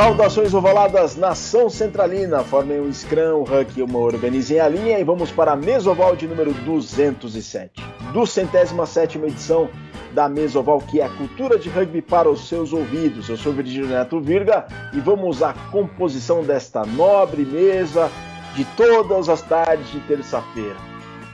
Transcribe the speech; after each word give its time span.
Saudações 0.00 0.54
ovaladas, 0.54 1.14
nação 1.14 1.68
centralina, 1.68 2.42
formem 2.42 2.80
um 2.80 2.90
scrum, 2.90 3.40
um 3.40 3.42
huck 3.42 3.78
e 3.78 3.82
uma 3.82 3.98
organizem 3.98 4.58
a 4.58 4.66
linha 4.66 4.98
e 4.98 5.04
vamos 5.04 5.30
para 5.30 5.52
a 5.52 5.56
Mesoval 5.56 6.16
de 6.16 6.26
número 6.26 6.54
207. 6.54 7.84
Do 8.10 8.24
centésima 8.24 8.86
sétima 8.86 9.26
edição 9.26 9.68
da 10.14 10.26
Mesoval, 10.26 10.80
que 10.80 11.02
é 11.02 11.04
a 11.04 11.10
cultura 11.10 11.58
de 11.58 11.68
rugby 11.68 12.00
para 12.00 12.30
os 12.30 12.48
seus 12.48 12.72
ouvidos. 12.72 13.28
Eu 13.28 13.36
sou 13.36 13.52
Virgílio 13.52 13.88
Neto 13.88 14.18
Virga 14.18 14.66
e 14.94 15.00
vamos 15.00 15.42
à 15.42 15.52
composição 15.70 16.42
desta 16.42 16.82
nobre 16.86 17.44
mesa 17.44 18.10
de 18.56 18.64
todas 18.78 19.28
as 19.28 19.42
tardes 19.42 19.92
de 19.92 20.00
terça-feira. 20.00 20.76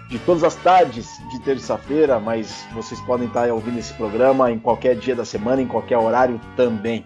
De 0.08 0.18
todas 0.18 0.42
as 0.42 0.56
tardes 0.56 1.08
de 1.30 1.38
terça-feira, 1.38 2.18
mas 2.18 2.66
vocês 2.74 3.00
podem 3.02 3.28
estar 3.28 3.48
ouvindo 3.48 3.78
esse 3.78 3.94
programa 3.94 4.50
em 4.50 4.58
qualquer 4.58 4.96
dia 4.96 5.14
da 5.14 5.24
semana, 5.24 5.62
em 5.62 5.68
qualquer 5.68 5.98
horário 5.98 6.40
também. 6.56 7.04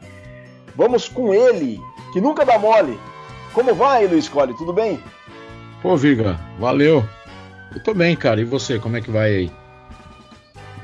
Vamos 0.77 1.09
com 1.09 1.33
ele, 1.34 1.80
que 2.12 2.20
nunca 2.20 2.45
dá 2.45 2.59
mole. 2.59 2.98
Como 3.52 3.74
vai, 3.74 4.06
Luiz 4.06 4.28
Colli? 4.28 4.55
Tudo 4.56 4.73
bem? 4.73 5.02
Pô, 5.83 5.97
Viga, 5.97 6.38
valeu. 6.59 7.05
Eu 7.74 7.83
tô 7.83 7.95
bem, 7.95 8.15
cara. 8.16 8.41
E 8.41 8.45
você, 8.45 8.78
como 8.78 8.97
é 8.97 9.01
que 9.01 9.11
vai 9.11 9.30
aí? 9.30 9.52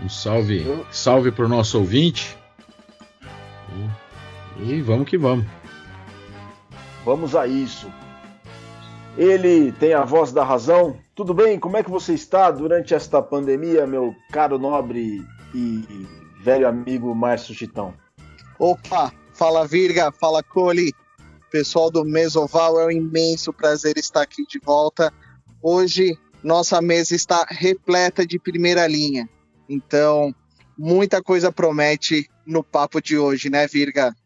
Um 0.03 0.09
salve, 0.09 0.67
Eu... 0.67 0.87
salve 0.91 1.31
pro 1.31 1.49
nosso 1.49 1.79
ouvinte. 1.79 2.37
E 4.59 4.81
vamos 4.81 5.09
que 5.09 5.19
vamos. 5.19 5.47
Vamos 7.05 7.37
a 7.37 7.47
isso. 7.47 7.91
Ele 9.17 9.73
tem 9.73 9.95
a 9.95 10.05
voz 10.05 10.33
da 10.33 10.45
razão. 10.45 10.97
Tudo 11.15 11.33
bem? 11.33 11.59
Como 11.59 11.77
é 11.77 11.83
que 11.83 11.91
você 11.91 12.15
está 12.15 12.51
durante 12.51 12.95
esta 12.95 13.23
pandemia, 13.23 13.87
meu 13.87 14.15
caro 14.31 14.59
nobre 14.59 15.25
e 15.55 16.07
velho 16.43 16.69
amigo 16.69 17.15
Márcio 17.15 17.55
Chitão? 17.55 17.95
Opa, 18.59 19.13
Fala 19.37 19.67
Virga, 19.67 20.11
fala 20.11 20.43
Cole, 20.43 20.95
pessoal 21.51 21.91
do 21.91 22.07
Mesoval, 22.07 22.81
é 22.81 22.87
um 22.87 22.91
imenso 22.91 23.53
prazer 23.53 23.99
estar 23.99 24.23
aqui 24.23 24.47
de 24.47 24.59
volta. 24.59 25.13
Hoje 25.63 26.19
nossa 26.43 26.81
mesa 26.81 27.15
está 27.15 27.45
repleta 27.47 28.27
de 28.27 28.39
primeira 28.39 28.87
linha, 28.87 29.29
então 29.69 30.35
muita 30.77 31.23
coisa 31.23 31.53
promete 31.53 32.31
no 32.47 32.65
papo 32.65 32.99
de 32.99 33.19
hoje, 33.19 33.51
né, 33.51 33.67
Virga? 33.67 34.17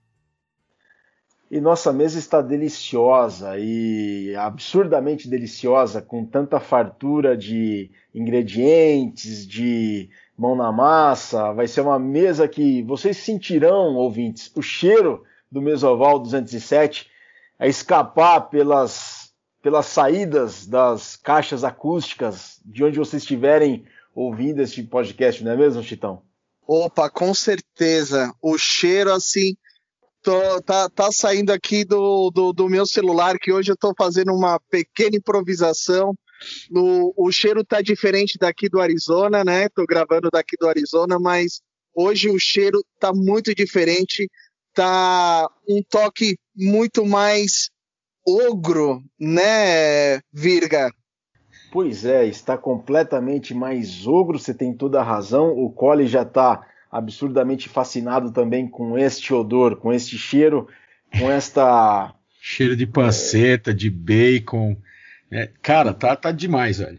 E 1.50 1.61
nossa 1.61 1.92
mesa 1.92 2.16
está 2.16 2.41
deliciosa 2.41 3.58
e 3.58 4.36
absurdamente 4.36 5.28
deliciosa, 5.28 6.00
com 6.00 6.25
tanta 6.25 6.61
fartura 6.61 7.36
de 7.36 7.91
ingredientes, 8.14 9.44
de 9.44 10.08
mão 10.41 10.56
na 10.56 10.72
massa. 10.72 11.52
Vai 11.52 11.69
ser 11.69 11.83
uma 11.83 11.98
mesa 11.98 12.48
que 12.48 12.83
vocês 12.84 13.19
sentirão, 13.19 13.94
ouvintes, 13.94 14.50
o 14.56 14.62
cheiro 14.62 15.22
do 15.52 15.60
Mesoval 15.60 16.19
207 16.19 17.10
a 17.58 17.66
escapar 17.66 18.48
pelas, 18.48 19.32
pelas 19.62 19.84
saídas 19.84 20.66
das 20.66 21.14
caixas 21.14 21.62
acústicas 21.62 22.58
de 22.64 22.82
onde 22.82 22.98
vocês 22.98 23.22
estiverem 23.22 23.84
ouvindo 24.14 24.62
este 24.62 24.82
podcast, 24.82 25.44
não 25.44 25.52
é 25.52 25.56
mesmo, 25.56 25.82
Chitão? 25.82 26.22
Opa, 26.66 27.10
com 27.10 27.34
certeza. 27.34 28.32
O 28.41 28.56
cheiro, 28.56 29.12
assim, 29.12 29.54
tô, 30.22 30.62
tá, 30.62 30.88
tá 30.88 31.10
saindo 31.12 31.52
aqui 31.52 31.84
do, 31.84 32.30
do, 32.30 32.52
do 32.54 32.66
meu 32.66 32.86
celular, 32.86 33.38
que 33.38 33.52
hoje 33.52 33.70
eu 33.72 33.75
estou 33.75 33.92
fazendo 33.97 34.32
uma 34.32 34.58
pequena 34.70 35.16
improvisação 35.16 36.14
no, 36.70 37.12
o 37.16 37.30
cheiro 37.30 37.64
tá 37.64 37.80
diferente 37.80 38.38
daqui 38.38 38.69
do 38.69 38.80
Arizona, 38.80 39.44
né? 39.44 39.69
Tô 39.69 39.84
gravando 39.86 40.30
daqui 40.30 40.56
do 40.58 40.69
Arizona, 40.69 41.19
mas 41.19 41.60
hoje 41.94 42.28
o 42.28 42.38
cheiro 42.38 42.84
tá 42.98 43.12
muito 43.12 43.54
diferente, 43.54 44.28
tá 44.75 45.48
um 45.69 45.82
toque 45.88 46.37
muito 46.56 47.04
mais 47.04 47.70
ogro, 48.26 49.03
né, 49.19 50.20
Virga? 50.32 50.91
Pois 51.72 52.04
é, 52.04 52.26
está 52.26 52.59
completamente 52.59 53.54
mais 53.54 54.06
ogro, 54.06 54.38
você 54.38 54.53
tem 54.53 54.75
toda 54.75 55.00
a 55.00 55.04
razão. 55.04 55.50
O 55.56 55.70
Cole 55.70 56.06
já 56.06 56.22
está 56.22 56.66
absurdamente 56.91 57.69
fascinado 57.69 58.32
também 58.32 58.69
com 58.69 58.98
este 58.98 59.32
odor, 59.32 59.76
com 59.76 59.93
este 59.93 60.19
cheiro, 60.19 60.66
com 61.19 61.31
esta. 61.31 62.12
Cheiro 62.41 62.75
de 62.75 62.87
panceta, 62.87 63.70
é... 63.70 63.75
de 63.75 63.88
bacon, 63.88 64.76
é, 65.30 65.48
cara, 65.62 65.94
tá, 65.94 66.16
tá 66.16 66.32
demais, 66.32 66.78
velho. 66.78 66.98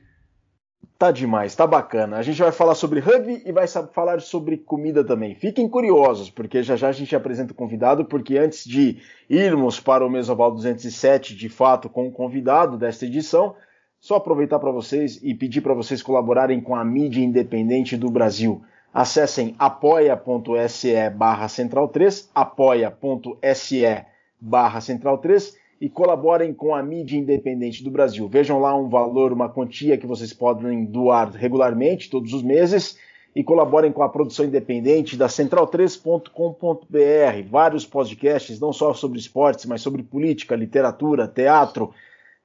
Tá 0.97 1.11
demais, 1.11 1.55
tá 1.55 1.65
bacana. 1.65 2.17
A 2.17 2.21
gente 2.21 2.39
vai 2.39 2.51
falar 2.51 2.75
sobre 2.75 2.99
rugby 2.99 3.41
e 3.43 3.51
vai 3.51 3.67
falar 3.67 4.21
sobre 4.21 4.55
comida 4.55 5.03
também. 5.03 5.33
Fiquem 5.33 5.67
curiosos, 5.67 6.29
porque 6.29 6.61
já 6.61 6.75
já 6.75 6.89
a 6.89 6.91
gente 6.91 7.15
apresenta 7.15 7.53
o 7.53 7.55
convidado, 7.55 8.05
porque 8.05 8.37
antes 8.37 8.63
de 8.63 8.99
irmos 9.27 9.79
para 9.79 10.05
o 10.05 10.09
Mesoval 10.11 10.51
207, 10.51 11.35
de 11.35 11.49
fato, 11.49 11.89
com 11.89 12.07
o 12.07 12.11
convidado 12.11 12.77
desta 12.77 13.07
edição, 13.07 13.55
só 13.99 14.17
aproveitar 14.17 14.59
para 14.59 14.71
vocês 14.71 15.19
e 15.23 15.33
pedir 15.33 15.61
para 15.61 15.73
vocês 15.73 16.03
colaborarem 16.03 16.61
com 16.61 16.75
a 16.75 16.85
mídia 16.85 17.23
independente 17.23 17.97
do 17.97 18.11
Brasil. 18.11 18.63
Acessem 18.93 19.55
apoia.se 19.57 21.09
barra 21.09 21.47
central 21.47 21.87
3, 21.87 22.29
apoia.se 22.35 24.05
barra 24.39 24.81
central 24.81 25.17
3 25.17 25.60
e 25.81 25.89
colaborem 25.89 26.53
com 26.53 26.75
a 26.75 26.83
mídia 26.83 27.17
independente 27.17 27.83
do 27.83 27.89
Brasil. 27.89 28.29
Vejam 28.29 28.59
lá 28.59 28.77
um 28.77 28.87
valor, 28.87 29.33
uma 29.33 29.49
quantia 29.49 29.97
que 29.97 30.05
vocês 30.05 30.31
podem 30.31 30.85
doar 30.85 31.31
regularmente, 31.31 32.07
todos 32.07 32.33
os 32.33 32.43
meses, 32.43 32.99
e 33.35 33.43
colaborem 33.43 33.91
com 33.91 34.03
a 34.03 34.09
produção 34.09 34.45
independente 34.45 35.17
da 35.17 35.25
central3.com.br. 35.25 37.49
Vários 37.49 37.83
podcasts, 37.83 38.59
não 38.59 38.71
só 38.71 38.93
sobre 38.93 39.17
esportes, 39.17 39.65
mas 39.65 39.81
sobre 39.81 40.03
política, 40.03 40.55
literatura, 40.55 41.27
teatro, 41.27 41.91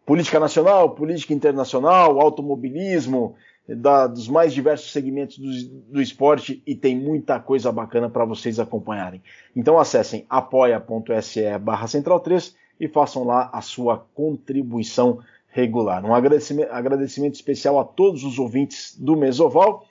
política 0.06 0.40
nacional, 0.40 0.94
política 0.94 1.34
internacional, 1.34 2.18
automobilismo, 2.18 3.34
da, 3.68 4.06
dos 4.06 4.28
mais 4.28 4.54
diversos 4.54 4.92
segmentos 4.92 5.38
do, 5.38 5.92
do, 5.92 6.00
esporte 6.00 6.62
e 6.64 6.74
tem 6.74 6.96
muita 6.96 7.40
coisa 7.40 7.72
bacana 7.72 8.08
para 8.08 8.24
vocês 8.24 8.60
acompanharem. 8.60 9.20
Então 9.54 9.78
acessem 9.78 10.24
apoia.se 10.30 11.58
barra 11.58 11.88
central 11.88 12.20
3 12.20 12.54
e 12.78 12.88
façam 12.88 13.24
lá 13.24 13.50
a 13.52 13.60
sua 13.60 14.06
contribuição 14.14 15.20
regular. 15.48 16.04
Um 16.04 16.14
agradecimento, 16.14 16.70
agradecimento 16.70 17.34
especial 17.34 17.78
a 17.78 17.84
todos 17.84 18.24
os 18.24 18.38
ouvintes 18.38 18.96
do 18.98 19.16
Mesoval, 19.16 19.84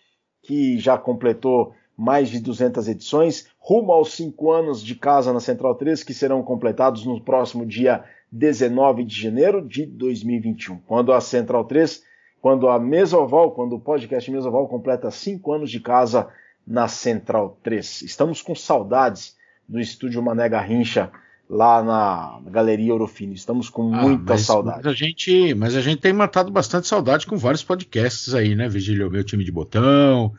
que 0.43 0.77
já 0.77 0.97
completou 0.97 1.73
mais 1.97 2.29
de 2.29 2.39
200 2.39 2.87
edições, 2.87 3.47
rumo 3.57 3.91
aos 3.91 4.13
5 4.13 4.51
anos 4.51 4.83
de 4.83 4.95
casa 4.95 5.33
na 5.33 5.39
Central 5.39 5.75
3, 5.75 6.03
que 6.03 6.13
serão 6.13 6.43
completados 6.43 7.05
no 7.05 7.19
próximo 7.21 7.65
dia 7.65 8.03
19 8.31 9.03
de 9.03 9.21
janeiro 9.21 9.65
de 9.65 9.85
2021, 9.85 10.77
quando 10.79 11.13
a 11.13 11.21
Central 11.21 11.63
3, 11.65 12.03
quando 12.41 12.67
a 12.67 12.77
Mesoval, 12.77 13.51
quando 13.51 13.75
o 13.75 13.79
podcast 13.79 14.29
Mesoval 14.29 14.67
completa 14.67 15.09
5 15.09 15.51
anos 15.53 15.71
de 15.71 15.79
casa 15.79 16.27
na 16.67 16.87
Central 16.87 17.57
3. 17.63 18.03
Estamos 18.03 18.41
com 18.41 18.53
saudades 18.53 19.35
do 19.67 19.79
estúdio 19.79 20.21
Mané 20.21 20.47
Garrincha 20.49 21.11
lá 21.49 21.83
na 21.83 22.39
Galeria 22.49 22.93
Orofino. 22.93 23.33
Estamos 23.33 23.69
com 23.69 23.93
ah, 23.93 24.01
muita 24.01 24.33
mas, 24.33 24.41
saudade. 24.41 24.81
Mas 24.83 24.87
a, 24.87 24.95
gente, 24.95 25.53
mas 25.53 25.75
a 25.75 25.81
gente 25.81 26.01
tem 26.01 26.13
matado 26.13 26.51
bastante 26.51 26.87
saudade 26.87 27.27
com 27.27 27.37
vários 27.37 27.63
podcasts 27.63 28.33
aí, 28.33 28.55
né, 28.55 28.67
Vigílio? 28.67 29.11
Meu 29.11 29.23
time 29.23 29.43
de 29.43 29.51
botão, 29.51 30.33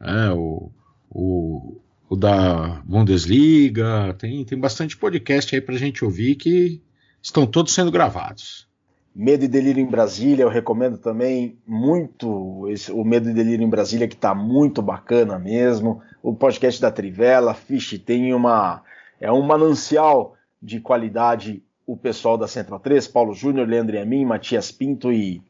é, 0.00 0.30
o, 0.32 0.70
o, 1.10 1.80
o, 2.08 2.16
da 2.16 2.82
Bundesliga, 2.84 4.14
tem, 4.18 4.44
tem 4.44 4.58
bastante 4.58 4.96
podcast 4.96 5.54
aí 5.54 5.60
pra 5.60 5.76
gente 5.76 6.04
ouvir 6.04 6.36
que 6.36 6.80
estão 7.20 7.46
todos 7.46 7.72
sendo 7.72 7.90
gravados. 7.90 8.68
Medo 9.14 9.44
e 9.44 9.48
Delírio 9.48 9.80
em 9.80 9.86
Brasília, 9.86 10.42
eu 10.42 10.48
recomendo 10.48 10.98
também 10.98 11.56
muito 11.64 12.66
esse, 12.68 12.90
o 12.90 13.04
Medo 13.04 13.30
e 13.30 13.32
Delírio 13.32 13.64
em 13.64 13.70
Brasília, 13.70 14.08
que 14.08 14.16
está 14.16 14.34
muito 14.34 14.82
bacana 14.82 15.38
mesmo. 15.38 16.02
O 16.20 16.34
podcast 16.34 16.80
da 16.80 16.90
Trivela, 16.90 17.54
Fish, 17.54 17.96
tem 18.04 18.34
uma. 18.34 18.82
É 19.20 19.30
um 19.30 19.42
manancial 19.42 20.34
de 20.64 20.80
qualidade 20.80 21.62
o 21.86 21.94
pessoal 21.94 22.38
da 22.38 22.48
Central 22.48 22.80
3, 22.80 23.06
Paulo 23.08 23.34
Júnior, 23.34 23.68
Leandro 23.68 23.94
Yamin, 23.94 24.24
Matias 24.24 24.72
Pinto 24.72 25.12
e 25.12 25.42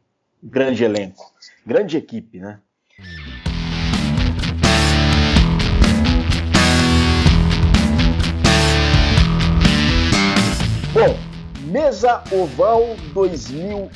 grande 0.43 0.83
elenco. 0.83 1.33
Grande 1.65 1.97
equipe, 1.97 2.41
né? 2.41 2.59
Bom, 10.93 11.17
Mesa 11.71 12.25
Oval 12.33 12.97
2000. 13.13 13.89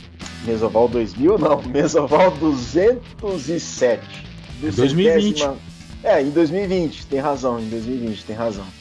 Mesa 0.44 0.66
Oval 0.66 0.88
2000? 0.88 1.36
Não, 1.38 1.60
Mesa 1.66 2.02
Oval 2.02 2.30
207. 2.36 4.00
2020. 4.60 5.50
É, 6.04 6.22
em 6.22 6.30
2020, 6.30 7.08
tem 7.08 7.18
razão, 7.18 7.58
em 7.58 7.68
2020, 7.68 8.24
tem 8.24 8.36
razão. 8.36 8.77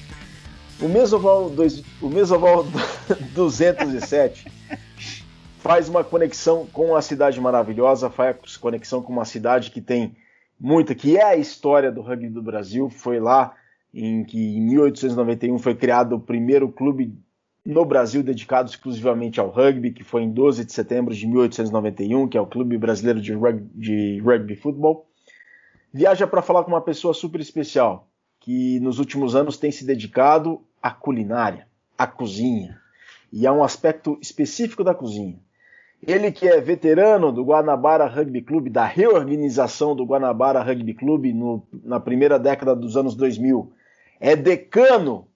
O 0.80 0.88
Mesoval, 0.88 1.50
dois, 1.50 1.84
o 2.00 2.08
Mesoval 2.08 2.66
207 3.34 4.46
faz 5.58 5.90
uma 5.90 6.04
conexão 6.04 6.68
com 6.68 6.96
a 6.96 7.02
cidade 7.02 7.42
maravilhosa, 7.42 8.12
faz 8.12 8.58
conexão 8.58 9.02
com 9.02 9.12
uma 9.12 9.26
cidade 9.26 9.72
que 9.72 9.82
tem 9.82 10.16
muita, 10.60 10.94
que 10.94 11.18
é 11.18 11.24
a 11.24 11.36
história 11.36 11.92
do 11.92 12.02
rugby 12.02 12.30
do 12.30 12.44
Brasil. 12.44 12.90
Foi 12.90 13.20
lá 13.20 13.56
em 13.92 14.24
que 14.24 14.38
em 14.38 14.62
1891 14.62 15.58
foi 15.58 15.74
criado 15.74 16.16
o 16.16 16.20
primeiro 16.20 16.70
clube 16.70 17.18
no 17.66 17.84
Brasil 17.84 18.22
dedicado 18.22 18.70
exclusivamente 18.70 19.40
ao 19.40 19.50
rugby, 19.50 19.92
que 19.92 20.04
foi 20.04 20.22
em 20.22 20.32
12 20.32 20.64
de 20.64 20.72
setembro 20.72 21.14
de 21.14 21.26
1891, 21.26 22.28
que 22.28 22.38
é 22.38 22.42
o 22.42 22.46
Clube 22.46 22.78
Brasileiro 22.78 23.20
de 23.20 23.34
Rugby, 23.34 23.68
de 23.74 24.20
rugby 24.20 24.56
Futebol. 24.56 25.08
Viaja 25.92 26.28
para 26.28 26.44
falar 26.44 26.64
com 26.64 26.72
uma 26.72 26.82
pessoa 26.82 27.16
super 27.16 27.42
especial, 27.42 28.08
que 28.40 28.80
nos 28.80 29.00
últimos 29.00 29.36
anos 29.36 29.58
tem 29.58 29.72
se 29.72 29.84
dedicado 29.84 30.62
à 30.82 30.92
culinária, 30.92 31.68
à 31.98 32.06
cozinha, 32.08 32.80
e 33.32 33.46
a 33.46 33.54
um 33.54 33.64
aspecto 33.64 34.18
específico 34.22 34.84
da 34.84 34.94
cozinha. 34.94 35.40
Ele 36.06 36.32
que 36.32 36.48
é 36.48 36.62
veterano 36.62 37.32
do 37.32 37.44
Guanabara 37.44 38.06
Rugby 38.06 38.42
Clube, 38.42 38.70
da 38.70 38.86
reorganização 38.86 39.96
do 39.96 40.06
Guanabara 40.06 40.62
Rugby 40.62 40.94
Clube 40.94 41.34
no, 41.34 41.66
na 41.84 42.00
primeira 42.00 42.38
década 42.38 42.76
dos 42.76 42.96
anos 42.96 43.16
2000, 43.16 43.72
é 44.20 44.36
decano 44.36 45.28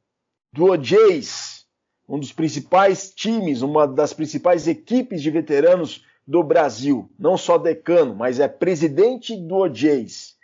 do 0.53 0.65
OJs, 0.65 1.65
um 2.07 2.19
dos 2.19 2.31
principais 2.31 3.09
times, 3.09 3.61
uma 3.61 3.87
das 3.87 4.13
principais 4.13 4.67
equipes 4.67 5.21
de 5.21 5.31
veteranos 5.31 6.05
do 6.27 6.43
Brasil. 6.43 7.09
Não 7.17 7.37
só 7.37 7.57
decano, 7.57 8.13
mas 8.13 8.39
é 8.39 8.47
presidente 8.47 9.35
do 9.35 9.55
OJs. 9.55 10.35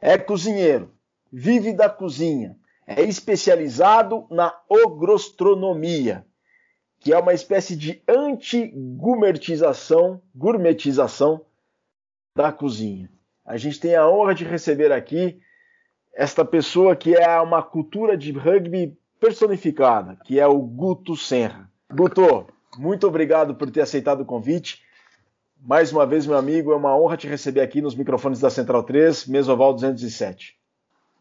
É 0.00 0.16
cozinheiro, 0.16 0.90
vive 1.32 1.72
da 1.72 1.88
cozinha, 1.88 2.56
é 2.86 3.02
especializado 3.02 4.26
na 4.30 4.54
ogrostronomia 4.68 6.24
que 7.06 7.12
é 7.12 7.18
uma 7.18 7.34
espécie 7.34 7.76
de 7.76 8.02
anti-gourmetização, 8.08 10.20
gourmetização 10.34 11.46
da 12.34 12.50
cozinha. 12.50 13.08
A 13.44 13.56
gente 13.56 13.78
tem 13.78 13.94
a 13.94 14.08
honra 14.08 14.34
de 14.34 14.44
receber 14.44 14.90
aqui 14.90 15.38
esta 16.12 16.44
pessoa 16.44 16.96
que 16.96 17.14
é 17.14 17.40
uma 17.40 17.62
cultura 17.62 18.16
de 18.16 18.32
rugby 18.32 18.98
personificada, 19.20 20.18
que 20.24 20.40
é 20.40 20.46
o 20.48 20.58
Guto 20.58 21.16
Senra. 21.16 21.70
Guto, 21.94 22.48
muito 22.76 23.06
obrigado 23.06 23.54
por 23.54 23.70
ter 23.70 23.82
aceitado 23.82 24.22
o 24.22 24.26
convite. 24.26 24.82
Mais 25.60 25.92
uma 25.92 26.04
vez, 26.04 26.26
meu 26.26 26.36
amigo, 26.36 26.72
é 26.72 26.76
uma 26.76 26.98
honra 26.98 27.16
te 27.16 27.28
receber 27.28 27.60
aqui 27.60 27.80
nos 27.80 27.94
microfones 27.94 28.40
da 28.40 28.50
Central 28.50 28.82
3, 28.82 29.28
Mesoval 29.28 29.74
207. 29.74 30.56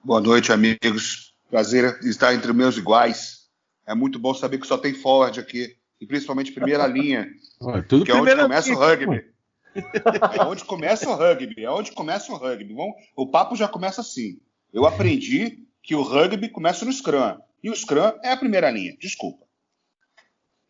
Boa 0.03 0.19
noite, 0.19 0.51
amigos. 0.51 1.34
Prazer 1.55 1.97
estar 2.03 2.33
entre 2.33 2.51
meus 2.51 2.75
iguais. 2.75 3.47
É 3.87 3.95
muito 3.95 4.19
bom 4.19 4.33
saber 4.33 4.57
que 4.57 4.67
só 4.67 4.77
tem 4.77 4.93
Ford 4.93 5.39
aqui, 5.39 5.73
e 6.01 6.05
principalmente 6.05 6.51
primeira 6.51 6.85
linha, 6.85 7.29
tudo 7.87 8.03
que 8.03 8.11
é 8.11 8.13
onde 8.13 8.35
começa 8.35 8.67
linha, 8.67 8.77
o 8.77 8.81
rugby. 8.81 9.25
É 9.73 10.43
onde 10.43 10.65
começa 10.65 11.09
o 11.09 11.15
rugby, 11.15 11.63
é 11.63 11.71
onde 11.71 11.93
começa 11.93 12.33
o 12.33 12.35
rugby. 12.35 12.73
Bom, 12.73 12.91
o 13.15 13.31
papo 13.31 13.55
já 13.55 13.69
começa 13.69 14.01
assim. 14.01 14.37
Eu 14.73 14.85
aprendi 14.85 15.65
que 15.81 15.95
o 15.95 16.01
rugby 16.01 16.49
começa 16.49 16.83
no 16.83 16.91
Scrum, 16.91 17.37
e 17.63 17.69
o 17.69 17.73
Scrum 17.73 18.11
é 18.21 18.33
a 18.33 18.37
primeira 18.37 18.69
linha. 18.69 18.97
Desculpa. 18.99 19.45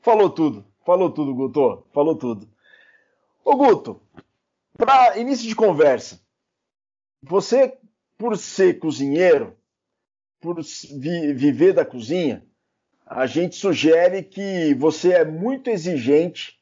Falou 0.04 0.30
tudo, 0.30 0.68
falou 0.86 1.10
tudo, 1.10 1.34
Guto, 1.34 1.88
falou 1.96 2.16
tudo. 2.16 2.48
Ô 3.44 3.56
Guto, 3.56 4.00
para 4.78 5.18
início 5.18 5.48
de 5.48 5.56
conversa, 5.56 6.22
você, 7.24 7.76
por 8.20 8.38
ser 8.38 8.78
cozinheiro, 8.78 9.55
por 10.46 10.62
vi 10.62 11.34
viver 11.34 11.74
da 11.74 11.84
cozinha, 11.84 12.46
a 13.04 13.26
gente 13.26 13.56
sugere 13.56 14.22
que 14.22 14.76
você 14.76 15.14
é 15.14 15.26
muito 15.26 15.72
exigente 15.72 16.60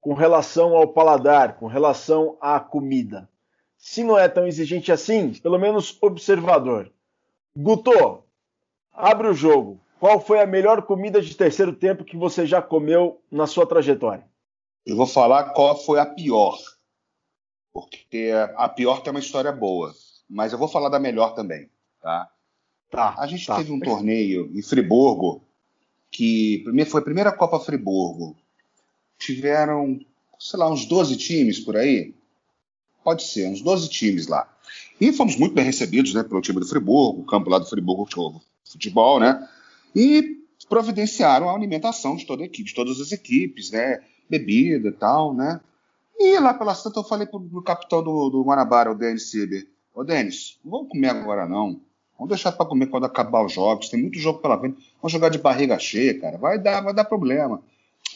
com 0.00 0.14
relação 0.14 0.76
ao 0.76 0.86
paladar, 0.86 1.56
com 1.56 1.66
relação 1.66 2.38
à 2.40 2.60
comida. 2.60 3.28
Se 3.76 4.04
não 4.04 4.16
é 4.16 4.28
tão 4.28 4.46
exigente 4.46 4.92
assim, 4.92 5.32
pelo 5.34 5.58
menos 5.58 5.98
observador. 6.00 6.92
Guto, 7.56 8.22
abre 8.92 9.26
o 9.26 9.34
jogo. 9.34 9.80
Qual 9.98 10.20
foi 10.20 10.40
a 10.40 10.46
melhor 10.46 10.82
comida 10.82 11.20
de 11.20 11.36
terceiro 11.36 11.72
tempo 11.72 12.04
que 12.04 12.16
você 12.16 12.46
já 12.46 12.62
comeu 12.62 13.20
na 13.30 13.48
sua 13.48 13.66
trajetória? 13.66 14.24
Eu 14.86 14.96
vou 14.96 15.08
falar 15.08 15.50
qual 15.50 15.76
foi 15.76 15.98
a 15.98 16.06
pior. 16.06 16.56
Porque 17.72 18.30
a 18.56 18.68
pior 18.68 19.02
tem 19.02 19.10
uma 19.10 19.18
história 19.18 19.50
boa. 19.50 19.92
Mas 20.30 20.52
eu 20.52 20.58
vou 20.58 20.68
falar 20.68 20.88
da 20.88 21.00
melhor 21.00 21.34
também. 21.34 21.68
Tá? 22.00 22.30
Tá, 22.90 23.14
a 23.18 23.26
gente 23.26 23.46
tá. 23.46 23.56
teve 23.56 23.70
um 23.70 23.80
torneio 23.80 24.50
em 24.54 24.62
Friburgo 24.62 25.42
que 26.10 26.64
foi 26.86 27.00
a 27.00 27.04
primeira 27.04 27.32
Copa 27.32 27.60
Friburgo. 27.60 28.36
Tiveram, 29.18 29.98
sei 30.38 30.58
lá, 30.58 30.70
uns 30.70 30.86
12 30.86 31.16
times 31.16 31.60
por 31.60 31.76
aí. 31.76 32.14
Pode 33.04 33.24
ser, 33.24 33.48
uns 33.48 33.60
12 33.60 33.88
times 33.88 34.26
lá. 34.26 34.48
E 35.00 35.12
fomos 35.12 35.36
muito 35.36 35.54
bem 35.54 35.64
recebidos 35.64 36.14
né, 36.14 36.22
pelo 36.22 36.40
time 36.40 36.60
do 36.60 36.66
Friburgo, 36.66 37.20
o 37.20 37.24
campo 37.24 37.50
lá 37.50 37.58
do 37.58 37.66
Friburgo 37.66 38.08
de 38.08 38.70
futebol, 38.72 39.20
né? 39.20 39.48
E 39.94 40.38
providenciaram 40.68 41.48
a 41.48 41.54
alimentação 41.54 42.16
de 42.16 42.26
toda 42.26 42.42
a 42.42 42.46
equipe, 42.46 42.68
de 42.68 42.74
todas 42.74 43.00
as 43.00 43.12
equipes, 43.12 43.70
né? 43.70 44.00
Bebida 44.28 44.88
e 44.88 44.92
tal, 44.92 45.34
né? 45.34 45.60
E 46.18 46.38
lá 46.38 46.52
pela 46.52 46.74
Santa 46.74 47.00
eu 47.00 47.04
falei 47.04 47.26
pro, 47.26 47.40
pro 47.40 47.62
capitão 47.62 48.02
do, 48.02 48.28
do 48.28 48.42
Guanabara, 48.42 48.90
o 48.90 48.94
Denis 48.94 49.30
Sieber, 49.30 49.66
ô 49.94 50.04
Denis, 50.04 50.58
não 50.64 50.72
vamos 50.72 50.88
comer 50.88 51.10
agora 51.10 51.46
não. 51.46 51.80
Vamos 52.18 52.30
deixar 52.30 52.50
para 52.50 52.66
comer 52.66 52.88
quando 52.88 53.06
acabar 53.06 53.44
os 53.44 53.52
jogos. 53.52 53.88
Tem 53.88 54.02
muito 54.02 54.18
jogo 54.18 54.40
pela 54.40 54.58
frente. 54.58 54.92
Vamos 55.00 55.12
jogar 55.12 55.28
de 55.28 55.38
barriga 55.38 55.78
cheia, 55.78 56.18
cara. 56.20 56.36
Vai 56.36 56.58
dar, 56.58 56.80
vai 56.80 56.92
dar 56.92 57.04
problema. 57.04 57.62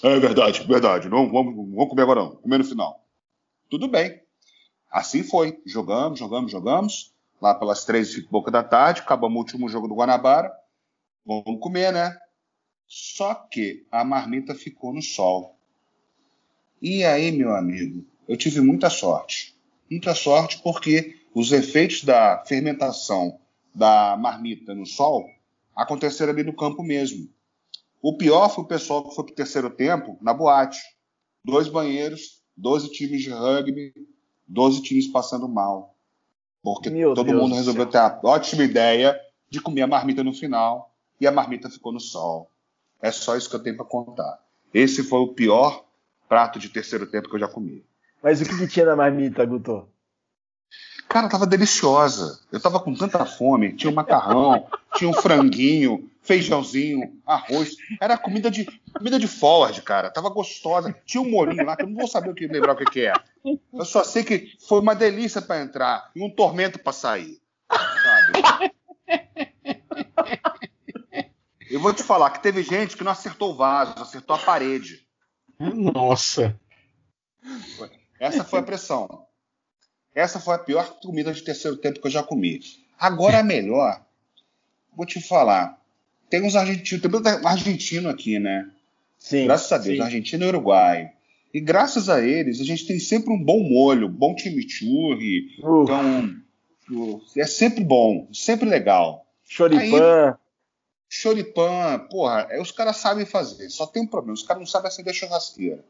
É 0.02 0.19
verdade, 0.19 0.66
verdade. 0.66 1.08
Não 1.08 1.31
vamos, 1.31 1.54
vamos 1.54 1.88
comer 1.88 2.02
agora 2.02 2.20
não. 2.20 2.34
Comer 2.37 2.58
no 2.58 2.64
final. 2.64 3.04
Tudo 3.70 3.87
bem. 3.87 4.20
Assim 4.90 5.22
foi. 5.22 5.60
Jogamos, 5.64 6.19
jogamos, 6.19 6.50
jogamos. 6.50 7.12
Lá 7.40 7.54
pelas 7.54 7.84
três 7.84 8.12
e 8.14 8.22
pouca 8.22 8.50
da 8.50 8.62
tarde, 8.62 9.00
acabamos 9.00 9.37
o 9.37 9.38
último 9.38 9.69
jogo 9.69 9.87
do 9.87 9.94
Guanabara. 9.94 10.52
Vamos 11.25 11.60
comer, 11.60 11.93
né? 11.93 12.19
Só 12.88 13.34
que 13.34 13.87
a 13.90 14.04
marmita 14.04 14.54
ficou 14.54 14.93
no 14.93 15.00
sol. 15.00 15.56
E 16.81 17.04
aí, 17.04 17.31
meu 17.31 17.54
amigo, 17.54 18.04
eu 18.28 18.37
tive 18.37 18.60
muita 18.60 18.90
sorte. 18.90 19.54
Muita 19.88 20.14
sorte 20.14 20.60
porque 20.60 21.20
os 21.32 21.52
efeitos 21.52 22.02
da 22.04 22.44
fermentação 22.44 23.38
da 23.74 24.16
marmita 24.16 24.74
no 24.74 24.86
sol 24.86 25.28
aconteceram 25.74 26.32
ali 26.32 26.42
no 26.42 26.54
campo 26.54 26.82
mesmo. 26.82 27.28
O 28.00 28.16
pior 28.16 28.48
foi 28.48 28.64
o 28.64 28.66
pessoal 28.66 29.08
que 29.08 29.14
foi 29.14 29.24
para 29.24 29.32
o 29.32 29.36
terceiro 29.36 29.70
tempo 29.70 30.19
na 30.20 30.34
boate. 30.34 30.80
Dois 31.44 31.69
banheiros, 31.69 32.42
12 32.56 32.90
times 32.90 33.23
de 33.23 33.30
rugby, 33.30 33.92
12 34.47 34.82
times 34.82 35.06
passando 35.08 35.49
mal. 35.49 35.94
Porque 36.62 36.90
Meu 36.90 37.14
todo 37.14 37.26
Deus 37.26 37.40
mundo 37.40 37.54
resolveu 37.54 37.87
ter 37.87 37.99
a 37.99 38.20
ótima 38.23 38.64
ideia 38.64 39.18
de 39.49 39.61
comer 39.61 39.82
a 39.82 39.87
marmita 39.87 40.23
no 40.23 40.32
final 40.32 40.94
e 41.20 41.26
a 41.26 41.32
marmita 41.32 41.70
ficou 41.70 41.92
no 41.92 42.00
sol. 42.00 42.50
É 43.00 43.11
só 43.11 43.37
isso 43.37 43.49
que 43.49 43.56
eu 43.56 43.62
tenho 43.62 43.76
para 43.76 43.85
contar. 43.85 44.38
Esse 44.73 45.02
foi 45.02 45.18
o 45.20 45.28
pior 45.28 45.85
prato 46.28 46.58
de 46.58 46.68
terceiro 46.68 47.06
tempo 47.06 47.28
que 47.28 47.35
eu 47.35 47.40
já 47.40 47.49
comi. 47.49 47.85
Mas 48.23 48.40
o 48.40 48.44
que, 48.44 48.56
que 48.56 48.68
tinha 48.68 48.87
na 48.87 48.97
marmita, 48.97 49.44
Guto? 49.44 49.88
Cara, 51.12 51.28
tava 51.28 51.47
deliciosa. 51.47 52.40
Eu 52.50 52.59
tava 52.59 52.81
com 52.81 52.95
tanta 52.95 53.26
fome. 53.26 53.75
Tinha 53.75 53.90
um 53.90 53.95
macarrão, 53.95 54.66
tinha 54.95 55.11
um 55.11 55.12
franguinho, 55.12 56.11
feijãozinho, 56.23 57.21
arroz. 57.26 57.76
Era 58.00 58.16
comida 58.16 58.50
de 58.50 58.64
comida 58.95 59.19
de 59.19 59.28
Ford, 59.28 59.78
cara. 59.83 60.11
Tava 60.11 60.31
gostosa. 60.31 60.97
Tinha 61.04 61.21
um 61.21 61.31
molinho 61.31 61.66
lá 61.66 61.76
que 61.76 61.83
eu 61.83 61.87
não 61.87 61.97
vou 61.97 62.09
saber 62.09 62.31
o 62.31 62.35
que 62.35 62.47
lembrar 62.47 62.73
o 62.73 62.76
que, 62.76 62.87
que 62.87 63.04
é. 63.04 63.12
Eu 63.45 63.85
só 63.85 64.02
sei 64.02 64.25
que 64.25 64.57
foi 64.66 64.81
uma 64.81 64.95
delícia 64.95 65.42
para 65.42 65.61
entrar 65.61 66.11
e 66.16 66.25
um 66.25 66.31
tormento 66.31 66.78
para 66.78 66.95
sair. 66.95 67.42
Sabe? 67.71 68.73
Eu 71.71 71.78
vou 71.78 71.92
te 71.92 72.02
falar 72.02 72.31
que 72.31 72.42
teve 72.42 72.62
gente 72.62 72.97
que 72.97 73.04
não 73.04 73.12
acertou 73.12 73.50
o 73.50 73.57
vaso, 73.57 73.92
acertou 73.99 74.35
a 74.35 74.38
parede. 74.38 75.07
Nossa. 75.59 76.59
Essa 78.19 78.45
foi 78.45 78.61
a 78.61 78.62
pressão. 78.62 79.26
Essa 80.14 80.38
foi 80.38 80.54
a 80.54 80.59
pior 80.59 80.99
comida 81.00 81.33
de 81.33 81.42
terceiro 81.42 81.76
tempo 81.76 82.00
que 82.00 82.07
eu 82.07 82.11
já 82.11 82.23
comi. 82.23 82.61
Agora 82.99 83.38
a 83.38 83.42
melhor, 83.42 84.04
vou 84.95 85.07
te 85.07 85.21
falar. 85.21 85.81
Tem 86.28 86.42
uns 86.42 86.54
argentinos, 86.54 87.02
tem 87.02 87.11
muito 87.11 87.28
argentino 87.28 88.09
aqui, 88.09 88.38
né? 88.38 88.71
Sim. 89.19 89.45
Graças 89.45 89.73
a 89.73 89.78
Deus, 89.78 89.97
sim. 89.97 90.02
Argentina 90.02 90.45
e 90.45 90.49
Uruguai. 90.49 91.12
E 91.52 91.61
graças 91.61 92.09
a 92.09 92.21
eles, 92.25 92.61
a 92.61 92.64
gente 92.64 92.87
tem 92.87 92.99
sempre 92.99 93.33
um 93.33 93.42
bom 93.42 93.61
molho, 93.61 94.09
bom 94.09 94.37
chimichurri. 94.37 95.59
Uh. 95.62 95.83
Então, 95.83 97.21
é 97.37 97.47
sempre 97.47 97.85
bom, 97.85 98.28
sempre 98.33 98.69
legal. 98.69 99.26
Choripan. 99.45 100.37
choripan, 101.09 102.07
porra, 102.11 102.47
é, 102.50 102.61
os 102.61 102.73
caras 102.73 102.97
sabem 102.97 103.26
fazer. 103.26 103.69
Só 103.69 103.87
tem 103.87 104.02
um 104.02 104.07
problema, 104.07 104.35
os 104.35 104.42
caras 104.42 104.61
não 104.61 104.66
sabem 104.66 104.88
acender 104.88 105.14
churrasqueira. 105.14 105.85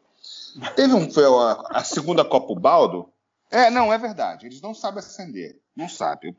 Teve 0.74 0.94
um, 0.94 1.10
foi 1.10 1.24
a, 1.24 1.64
a 1.70 1.84
segunda 1.84 2.24
Copa 2.24 2.54
Baldo, 2.58 3.08
é, 3.52 3.70
não, 3.70 3.92
é 3.92 3.98
verdade. 3.98 4.46
Eles 4.46 4.60
não 4.60 4.74
sabem 4.74 5.00
acender. 5.00 5.60
Não 5.76 5.88
sabem. 5.88 6.34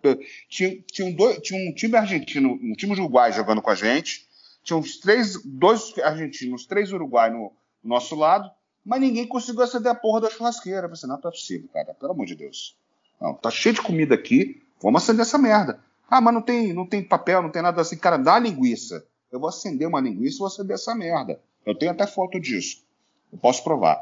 Tinha, 0.50 0.82
tinha, 0.82 1.08
um, 1.08 1.14
dois, 1.14 1.38
tinha 1.40 1.70
um 1.70 1.74
time 1.74 1.96
argentino, 1.96 2.54
um 2.62 2.74
time 2.74 2.94
uruguai 2.94 3.32
jogando 3.32 3.62
com 3.62 3.70
a 3.70 3.76
gente. 3.76 4.28
Tinha 4.64 4.78
uns 4.78 4.98
três, 4.98 5.42
dois 5.46 5.98
argentinos, 6.00 6.66
três 6.66 6.92
uruguai 6.92 7.30
no, 7.30 7.52
no 7.84 7.90
nosso 7.90 8.16
lado, 8.16 8.50
mas 8.86 9.00
ninguém 9.00 9.28
conseguiu 9.28 9.62
acender 9.62 9.92
a 9.92 9.96
porra 9.96 10.22
da 10.22 10.30
churrasqueira. 10.30 10.86
Eu 10.86 10.90
pensei, 10.90 11.08
não, 11.08 11.20
não 11.22 11.30
é 11.30 11.32
possível, 11.32 11.70
cara. 11.72 11.94
Pelo 11.94 12.14
amor 12.14 12.26
de 12.26 12.36
Deus. 12.36 12.76
Não, 13.22 13.34
tá 13.34 13.52
cheio 13.52 13.76
de 13.76 13.82
comida 13.82 14.16
aqui. 14.16 14.62
Vamos 14.82 15.04
acender 15.04 15.22
essa 15.22 15.38
merda. 15.38 15.80
Ah, 16.10 16.20
mas 16.20 16.34
não 16.34 16.42
tem, 16.42 16.74
não 16.74 16.86
tem 16.86 17.04
papel, 17.04 17.42
não 17.42 17.50
tem 17.50 17.62
nada 17.62 17.82
assim. 17.82 17.98
Cara, 17.98 18.18
dá 18.18 18.40
linguiça. 18.40 19.06
Eu 19.32 19.40
vou 19.40 19.50
acender 19.50 19.88
uma 19.88 20.02
linguiça 20.02 20.38
e 20.38 20.40
vou 20.40 20.48
acender 20.48 20.76
essa 20.76 20.94
merda. 20.94 21.40
Eu 21.66 21.76
tenho 21.76 21.92
até 21.92 22.06
foto 22.06 22.40
disso. 22.40 22.84
Eu 23.32 23.38
posso 23.38 23.64
provar. 23.64 24.00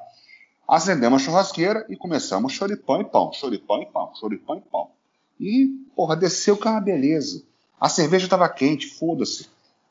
Acendemos 0.72 1.22
a 1.22 1.26
churrasqueira 1.26 1.86
e 1.90 1.98
começamos 1.98 2.54
choripão 2.54 3.02
e 3.02 3.04
pão, 3.04 3.34
choripão 3.34 3.82
e 3.82 3.86
pão, 3.88 4.16
choripão 4.16 4.56
e 4.56 4.62
pão. 4.62 4.92
E, 5.38 5.68
porra, 5.94 6.16
desceu 6.16 6.56
que 6.56 6.66
é 6.66 6.72
uma 6.72 6.80
beleza. 6.80 7.44
A 7.78 7.90
cerveja 7.90 8.24
estava 8.24 8.48
quente, 8.48 8.88
foda-se. 8.88 9.50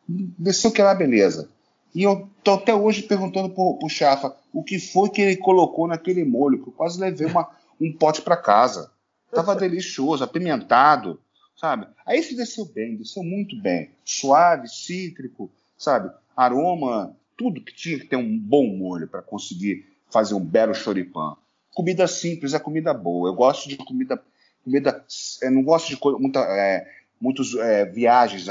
Desceu 0.09 0.73
que 0.73 0.81
era 0.81 0.89
uma 0.89 0.97
beleza. 0.97 1.51
E 1.95 2.03
eu 2.03 2.27
tô 2.43 2.53
até 2.53 2.75
hoje 2.75 3.03
perguntando 3.03 3.51
pro, 3.51 3.77
pro 3.79 3.91
Chafa 3.91 4.35
o 4.55 4.65
que 4.65 4.79
foi 4.79 5.11
que 5.11 5.21
ele 5.21 5.37
colocou 5.37 5.87
naquele 5.87 6.25
molho, 6.25 6.63
que 6.63 6.71
eu 6.71 6.73
quase 6.73 6.99
levei 6.99 7.27
uma, 7.27 7.47
um 7.79 7.93
pote 7.93 8.23
para 8.23 8.39
casa. 8.39 8.91
Tava 9.31 9.55
delicioso, 9.55 10.25
apimentado, 10.25 11.21
sabe? 11.55 11.89
Aí 12.07 12.23
se 12.23 12.35
desceu 12.35 12.65
bem, 12.65 12.97
desceu 12.97 13.23
muito 13.23 13.55
bem. 13.61 13.91
Suave, 14.03 14.67
cítrico, 14.67 15.51
sabe? 15.77 16.11
Aroma, 16.35 17.15
tudo 17.37 17.61
que 17.61 17.75
tinha 17.75 17.99
que 17.99 18.07
ter 18.07 18.17
um 18.17 18.39
bom 18.39 18.67
molho 18.67 19.07
para 19.07 19.21
conseguir 19.21 19.90
fazer 20.11 20.35
um 20.35 20.45
belo 20.45 20.75
choripã. 20.75 21.37
Comida 21.73 22.07
simples 22.07 22.55
é 22.55 22.59
comida 22.59 22.93
boa. 22.93 23.29
Eu 23.29 23.35
gosto 23.35 23.69
de 23.69 23.77
comida. 23.77 24.21
comida 24.65 25.05
eu 25.43 25.51
não 25.51 25.63
gosto 25.63 25.89
de 25.89 25.99
muita, 26.19 26.41
é, 26.41 26.87
muitas 27.21 27.55
é, 27.55 27.85
viagens 27.85 28.47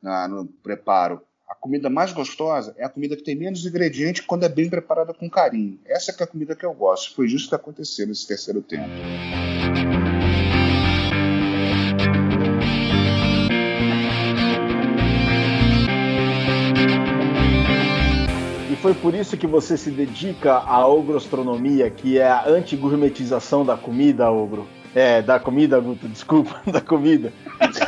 na, 0.00 0.28
no 0.28 0.46
preparo. 0.46 1.20
A 1.48 1.54
comida 1.54 1.90
mais 1.90 2.12
gostosa 2.12 2.74
é 2.78 2.84
a 2.84 2.88
comida 2.88 3.16
que 3.16 3.22
tem 3.22 3.36
menos 3.36 3.66
ingrediente 3.66 4.22
quando 4.22 4.44
é 4.44 4.48
bem 4.48 4.70
preparada 4.70 5.12
com 5.12 5.28
carinho. 5.28 5.78
Essa 5.84 6.10
é, 6.10 6.24
a 6.24 6.26
comida 6.26 6.56
que 6.56 6.64
eu 6.64 6.72
gosto. 6.72 7.14
Foi 7.14 7.26
isso 7.26 7.48
que 7.48 7.54
aconteceu 7.54 8.06
nesse 8.06 8.26
terceiro 8.26 8.62
tempo. 8.62 8.88
Foi 18.82 18.94
por 18.94 19.14
isso 19.14 19.36
que 19.36 19.46
você 19.46 19.76
se 19.76 19.92
dedica 19.92 20.54
à 20.54 20.84
ogrostronomia, 20.88 21.88
que 21.88 22.18
é 22.18 22.26
a 22.26 22.48
anti-gourmetização 22.48 23.64
da 23.64 23.76
comida, 23.76 24.28
ogro? 24.28 24.66
É, 24.92 25.22
da 25.22 25.38
comida, 25.38 25.78
Guto, 25.78 26.08
desculpa, 26.08 26.60
da 26.70 26.80
comida. 26.80 27.32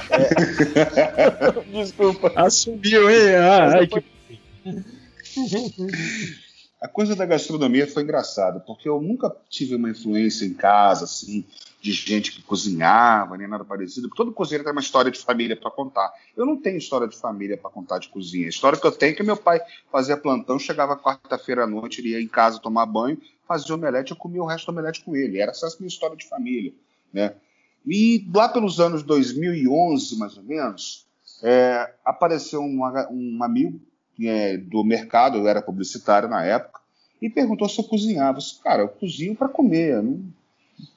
É. 0.08 1.50
desculpa. 1.82 2.32
Assumiu, 2.36 3.10
hein? 3.10 3.34
Ah, 3.34 3.74
ai, 3.74 3.86
que... 3.88 4.04
A 6.80 6.86
coisa 6.86 7.16
da 7.16 7.26
gastronomia 7.26 7.88
foi 7.88 8.04
engraçada, 8.04 8.60
porque 8.60 8.88
eu 8.88 9.00
nunca 9.00 9.34
tive 9.50 9.74
uma 9.74 9.90
influência 9.90 10.44
em 10.44 10.54
casa, 10.54 11.04
assim, 11.04 11.44
de 11.84 11.92
gente 11.92 12.32
que 12.32 12.40
cozinhava, 12.40 13.36
nem 13.36 13.46
nada 13.46 13.62
parecido. 13.62 14.08
Todo 14.08 14.32
cozinheiro 14.32 14.64
tem 14.64 14.72
uma 14.72 14.80
história 14.80 15.10
de 15.10 15.18
família 15.18 15.54
para 15.54 15.70
contar. 15.70 16.10
Eu 16.34 16.46
não 16.46 16.56
tenho 16.56 16.78
história 16.78 17.06
de 17.06 17.14
família 17.14 17.58
para 17.58 17.70
contar 17.70 17.98
de 17.98 18.08
cozinha. 18.08 18.46
A 18.46 18.48
história 18.48 18.80
que 18.80 18.86
eu 18.86 18.90
tenho 18.90 19.12
é 19.12 19.14
que 19.14 19.22
meu 19.22 19.36
pai 19.36 19.60
fazia 19.92 20.16
plantão, 20.16 20.58
chegava 20.58 20.96
quarta-feira 20.96 21.64
à 21.64 21.66
noite, 21.66 22.00
ele 22.00 22.12
ia 22.12 22.22
em 22.22 22.26
casa 22.26 22.58
tomar 22.58 22.86
banho, 22.86 23.20
fazia 23.46 23.74
omelete, 23.74 24.12
eu 24.12 24.16
comia 24.16 24.42
o 24.42 24.46
resto 24.46 24.64
do 24.64 24.72
omelete 24.72 25.04
com 25.04 25.14
ele. 25.14 25.38
Era 25.38 25.50
essa 25.50 25.68
minha 25.78 25.88
história 25.88 26.16
de 26.16 26.26
família, 26.26 26.72
né? 27.12 27.34
E 27.86 28.26
lá 28.34 28.48
pelos 28.48 28.80
anos 28.80 29.02
2011, 29.02 30.16
mais 30.16 30.38
ou 30.38 30.42
menos, 30.42 31.06
é, 31.42 31.92
apareceu 32.02 32.62
um, 32.62 32.80
um 33.10 33.44
amigo 33.44 33.78
é, 34.22 34.56
do 34.56 34.82
mercado, 34.82 35.36
eu 35.36 35.46
era 35.46 35.60
publicitário 35.60 36.30
na 36.30 36.42
época, 36.42 36.80
e 37.20 37.28
perguntou 37.28 37.68
se 37.68 37.78
eu 37.78 37.84
cozinhava. 37.84 38.38
Eu 38.38 38.42
disse, 38.42 38.58
cara, 38.62 38.80
eu 38.80 38.88
cozinho 38.88 39.36
para 39.36 39.50
comer, 39.50 40.02
não 40.02 40.24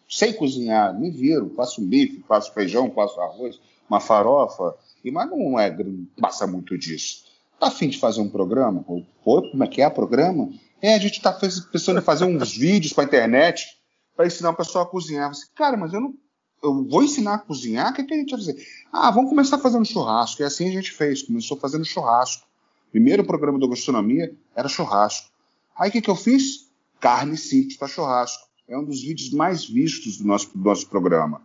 sei 0.08 0.34
cozinhar, 0.34 0.98
me 0.98 1.12
viro, 1.12 1.54
faço 1.56 1.82
um 1.82 1.86
bife, 1.86 2.24
faço 2.28 2.54
feijão, 2.54 2.92
faço 2.92 3.20
arroz, 3.20 3.60
uma 3.90 4.00
farofa, 4.00 4.76
e 5.04 5.12
mas 5.12 5.30
não 5.30 5.60
é 5.60 5.76
passa 6.20 6.48
muito 6.48 6.78
disso. 6.78 7.26
Tá 7.60 7.68
afim 7.68 7.90
de 7.90 7.98
fazer 7.98 8.22
um 8.22 8.30
programa? 8.30 8.84
Pô, 9.24 9.42
como 9.42 9.64
é 9.64 9.68
que 9.68 9.82
é 9.82 9.88
o 9.88 9.92
programa? 9.92 10.50
É, 10.82 10.94
a 10.94 11.00
gente 11.00 11.22
tá 11.22 11.32
pensando 11.32 12.00
em 12.00 12.04
fazer 12.04 12.26
uns 12.26 12.54
vídeos 12.56 12.94
para 12.94 13.04
internet 13.04 13.78
para 14.16 14.28
ensinar 14.28 14.52
o 14.52 14.56
pessoal 14.56 14.84
a 14.84 14.88
cozinhar. 14.88 15.34
Você, 15.34 15.46
cara, 15.56 15.76
mas 15.76 15.94
eu 15.94 16.02
não. 16.02 16.14
Eu 16.62 16.84
vou 16.88 17.04
ensinar 17.04 17.36
a 17.36 17.40
cozinhar? 17.40 17.92
O 17.92 17.94
que, 17.94 18.04
que 18.04 18.14
a 18.14 18.18
gente 18.18 18.32
vai 18.32 18.40
fazer? 18.40 18.68
Ah, 18.92 19.12
vamos 19.12 19.30
começar 19.30 19.60
fazendo 19.60 19.86
churrasco. 19.86 20.42
E 20.42 20.46
assim 20.46 20.68
a 20.68 20.72
gente 20.72 20.92
fez. 20.92 21.22
Começou 21.22 21.56
fazendo 21.58 21.86
churrasco. 21.86 22.48
Primeiro 22.92 23.24
programa 23.24 23.60
da 23.60 23.68
gastronomia 23.68 24.36
era 24.56 24.68
churrasco. 24.68 25.30
Aí 25.78 25.90
o 25.90 25.92
que, 25.92 26.02
que 26.02 26.10
eu 26.10 26.16
fiz? 26.16 26.68
Carne 27.00 27.38
simples 27.38 27.78
para 27.78 27.88
churrasco 27.88 28.47
é 28.68 28.78
um 28.78 28.84
dos 28.84 29.02
vídeos 29.02 29.32
mais 29.32 29.66
vistos 29.66 30.18
do 30.18 30.26
nosso, 30.26 30.50
do 30.56 30.64
nosso 30.64 30.88
programa. 30.88 31.42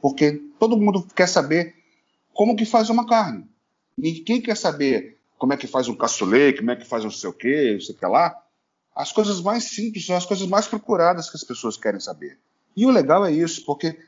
Porque 0.00 0.32
todo 0.58 0.76
mundo 0.76 1.06
quer 1.14 1.26
saber 1.26 1.74
como 2.34 2.54
que 2.54 2.66
faz 2.66 2.90
uma 2.90 3.06
carne. 3.06 3.48
Ninguém 3.96 4.42
quer 4.42 4.56
saber 4.56 5.16
como 5.38 5.54
é 5.54 5.56
que 5.56 5.66
faz 5.66 5.88
um 5.88 5.96
cassoulet, 5.96 6.58
como 6.58 6.70
é 6.70 6.76
que 6.76 6.86
faz 6.86 7.02
não 7.02 7.10
sei 7.10 7.30
o 7.30 7.32
quê, 7.32 7.72
não 7.72 7.80
sei 7.80 7.94
o 7.94 7.98
que 7.98 8.06
lá. 8.06 8.36
As 8.94 9.10
coisas 9.10 9.40
mais 9.40 9.64
simples 9.64 10.04
são 10.04 10.16
as 10.16 10.26
coisas 10.26 10.46
mais 10.46 10.66
procuradas 10.66 11.30
que 11.30 11.36
as 11.36 11.44
pessoas 11.44 11.76
querem 11.76 12.00
saber. 12.00 12.38
E 12.76 12.84
o 12.84 12.90
legal 12.90 13.24
é 13.24 13.32
isso, 13.32 13.64
porque 13.64 13.98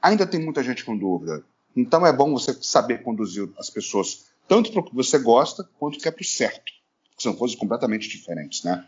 ainda 0.00 0.26
tem 0.26 0.40
muita 0.40 0.62
gente 0.62 0.84
com 0.84 0.96
dúvida. 0.96 1.44
Então 1.76 2.06
é 2.06 2.12
bom 2.12 2.32
você 2.32 2.56
saber 2.62 3.02
conduzir 3.02 3.48
as 3.58 3.68
pessoas 3.70 4.26
tanto 4.46 4.70
para 4.70 4.80
o 4.80 4.84
que 4.84 4.94
você 4.94 5.18
gosta, 5.18 5.68
quanto 5.78 5.98
que 5.98 6.06
é 6.06 6.10
para 6.10 6.22
o 6.22 6.24
certo. 6.24 6.72
Que 7.16 7.22
são 7.22 7.34
coisas 7.34 7.56
completamente 7.56 8.08
diferentes, 8.08 8.62
né? 8.62 8.86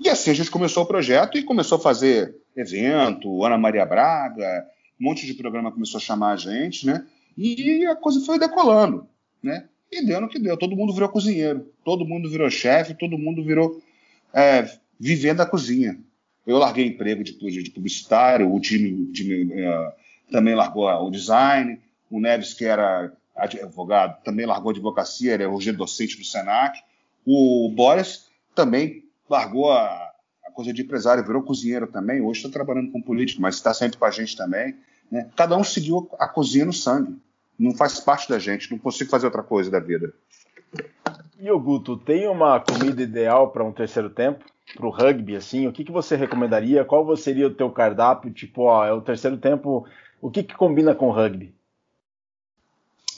E 0.00 0.08
assim 0.08 0.30
a 0.30 0.34
gente 0.34 0.50
começou 0.50 0.82
o 0.82 0.86
projeto 0.86 1.38
e 1.38 1.44
começou 1.44 1.78
a 1.78 1.80
fazer 1.80 2.34
evento, 2.56 3.44
Ana 3.44 3.58
Maria 3.58 3.84
Braga, 3.84 4.66
um 5.00 5.04
monte 5.04 5.26
de 5.26 5.34
programa 5.34 5.72
começou 5.72 5.98
a 5.98 6.02
chamar 6.02 6.32
a 6.32 6.36
gente, 6.36 6.86
né? 6.86 7.06
E 7.36 7.84
a 7.86 7.96
coisa 7.96 8.24
foi 8.24 8.38
decolando, 8.38 9.08
né? 9.42 9.68
E 9.90 10.04
deu 10.04 10.20
no 10.20 10.28
que 10.28 10.38
deu. 10.38 10.56
Todo 10.56 10.76
mundo 10.76 10.92
virou 10.92 11.08
cozinheiro, 11.08 11.72
todo 11.84 12.06
mundo 12.06 12.30
virou 12.30 12.48
chefe, 12.50 12.94
todo 12.94 13.18
mundo 13.18 13.44
virou 13.44 13.82
é, 14.32 14.68
vivendo 14.98 15.40
a 15.40 15.46
cozinha. 15.46 15.98
Eu 16.46 16.58
larguei 16.58 16.86
emprego 16.86 17.24
de, 17.24 17.32
de 17.32 17.70
publicitário, 17.70 18.52
o 18.52 18.60
time, 18.60 18.90
uh, 18.90 19.92
também 20.30 20.54
largou 20.54 20.86
o 20.88 21.10
design, 21.10 21.80
o 22.10 22.20
Neves, 22.20 22.52
que 22.52 22.64
era 22.64 23.12
advogado, 23.34 24.22
também 24.22 24.46
largou 24.46 24.70
a 24.70 24.72
advocacia, 24.72 25.34
é 25.34 25.48
hoje 25.48 25.72
docente 25.72 26.16
do 26.16 26.24
SENAC. 26.24 26.78
O 27.26 27.72
Boris 27.74 28.28
também 28.54 29.04
largou 29.28 29.72
a, 29.72 30.03
coisa 30.54 30.72
de 30.72 30.82
empresário, 30.82 31.24
virou 31.24 31.42
cozinheiro 31.42 31.86
também, 31.86 32.22
hoje 32.22 32.38
está 32.38 32.50
trabalhando 32.50 32.90
com 32.92 33.02
político, 33.02 33.42
mas 33.42 33.56
está 33.56 33.74
sempre 33.74 33.98
com 33.98 34.04
a 34.04 34.10
gente 34.10 34.36
também. 34.36 34.76
Né? 35.10 35.28
Cada 35.36 35.56
um 35.56 35.64
seguiu 35.64 36.08
a 36.18 36.28
cozinha 36.28 36.64
no 36.64 36.72
sangue. 36.72 37.16
Não 37.58 37.74
faz 37.74 38.00
parte 38.00 38.28
da 38.28 38.38
gente, 38.38 38.70
não 38.70 38.78
consigo 38.78 39.10
fazer 39.10 39.26
outra 39.26 39.42
coisa 39.42 39.70
da 39.70 39.78
vida. 39.78 40.12
E 41.38 41.50
o 41.50 41.60
Guto, 41.60 41.96
tem 41.96 42.26
uma 42.26 42.58
comida 42.60 43.02
ideal 43.02 43.50
para 43.50 43.64
um 43.64 43.72
terceiro 43.72 44.08
tempo? 44.08 44.44
Para 44.74 44.86
o 44.86 44.90
rugby, 44.90 45.36
assim? 45.36 45.66
O 45.66 45.72
que, 45.72 45.84
que 45.84 45.92
você 45.92 46.16
recomendaria? 46.16 46.84
Qual 46.84 47.14
seria 47.16 47.46
o 47.46 47.54
teu 47.54 47.70
cardápio? 47.70 48.32
Tipo, 48.32 48.62
ó, 48.62 48.84
é 48.84 48.92
o 48.92 49.00
terceiro 49.00 49.36
tempo, 49.36 49.86
o 50.20 50.30
que, 50.30 50.42
que 50.42 50.54
combina 50.54 50.94
com 50.94 51.10
rugby? 51.10 51.54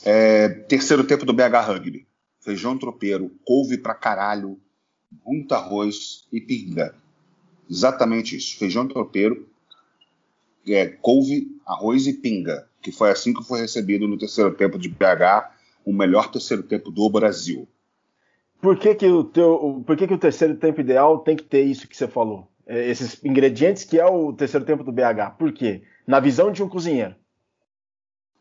É, 0.05 0.49
terceiro 0.49 1.05
tempo 1.05 1.25
do 1.25 1.33
BH 1.33 1.67
Rugby. 1.67 2.07
Feijão 2.41 2.79
tropeiro, 2.79 3.31
couve 3.45 3.79
pra 3.79 3.95
caralho, 3.95 4.59
muito 5.25 5.55
arroz 5.55 6.27
e 6.33 6.41
pinga. 6.41 6.95
Exatamente 7.69 8.37
isso. 8.37 8.59
Feijão 8.59 8.87
tropeiro, 8.87 9.49
é, 10.67 10.87
couve, 10.87 11.49
arroz 11.67 12.07
e 12.07 12.13
pinga. 12.13 12.69
Que 12.81 12.93
foi 12.93 13.11
assim 13.11 13.33
que 13.33 13.45
foi 13.45 13.61
recebido 13.61 14.07
no 14.07 14.19
terceiro 14.19 14.55
tempo 14.55 14.79
de 14.79 14.89
BH, 14.89 15.51
o 15.85 15.93
melhor 15.93 16.31
terceiro 16.31 16.63
tempo 16.63 16.91
do 16.91 17.09
Brasil. 17.11 17.69
Por 18.61 18.79
que, 18.79 18.95
que, 18.95 19.07
o, 19.07 19.25
teu, 19.25 19.83
por 19.87 19.97
que, 19.97 20.07
que 20.07 20.15
o 20.15 20.19
terceiro 20.19 20.57
tempo 20.57 20.81
ideal 20.81 21.19
tem 21.19 21.37
que 21.37 21.45
ter 21.45 21.63
isso 21.63 21.87
que 21.87 21.97
você 21.97 22.09
falou? 22.09 22.49
É, 22.67 22.89
esses 22.89 23.23
ingredientes 23.25 23.85
que 23.85 23.99
é 23.99 24.07
o 24.07 24.33
terceiro 24.33 24.65
tempo 24.65 24.83
do 24.83 24.93
BH. 24.93 25.37
Por 25.39 25.53
quê? 25.53 25.83
Na 26.07 26.21
visão 26.21 26.51
de 26.51 26.63
um 26.63 26.69
cozinheiro. 26.69 27.15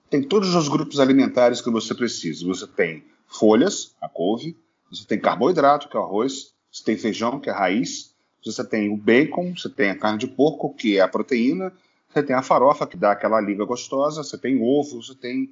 Tem 0.09 0.23
todos 0.23 0.55
os 0.55 0.67
grupos 0.67 0.99
alimentares 0.99 1.61
que 1.61 1.69
você 1.69 1.93
precisa. 1.93 2.45
Você 2.45 2.67
tem 2.67 3.03
folhas, 3.27 3.95
a 4.01 4.07
couve, 4.07 4.57
você 4.89 5.05
tem 5.05 5.19
carboidrato, 5.19 5.89
que 5.89 5.97
é 5.97 5.99
o 5.99 6.03
arroz, 6.03 6.53
você 6.71 6.83
tem 6.83 6.97
feijão, 6.97 7.39
que 7.39 7.49
é 7.49 7.53
a 7.53 7.57
raiz, 7.57 8.14
você 8.51 8.63
tem 8.63 8.89
o 8.89 8.97
bacon, 8.97 9.53
você 9.55 9.69
tem 9.69 9.89
a 9.89 9.95
carne 9.95 10.19
de 10.19 10.27
porco, 10.27 10.73
que 10.73 10.97
é 10.97 11.01
a 11.01 11.07
proteína, 11.07 11.73
você 12.09 12.23
tem 12.23 12.35
a 12.35 12.41
farofa, 12.41 12.87
que 12.87 12.95
dá 12.95 13.11
aquela 13.11 13.41
liga 13.41 13.65
gostosa, 13.65 14.23
você 14.23 14.37
tem 14.37 14.61
ovo, 14.61 15.01
você 15.01 15.15
tem 15.15 15.49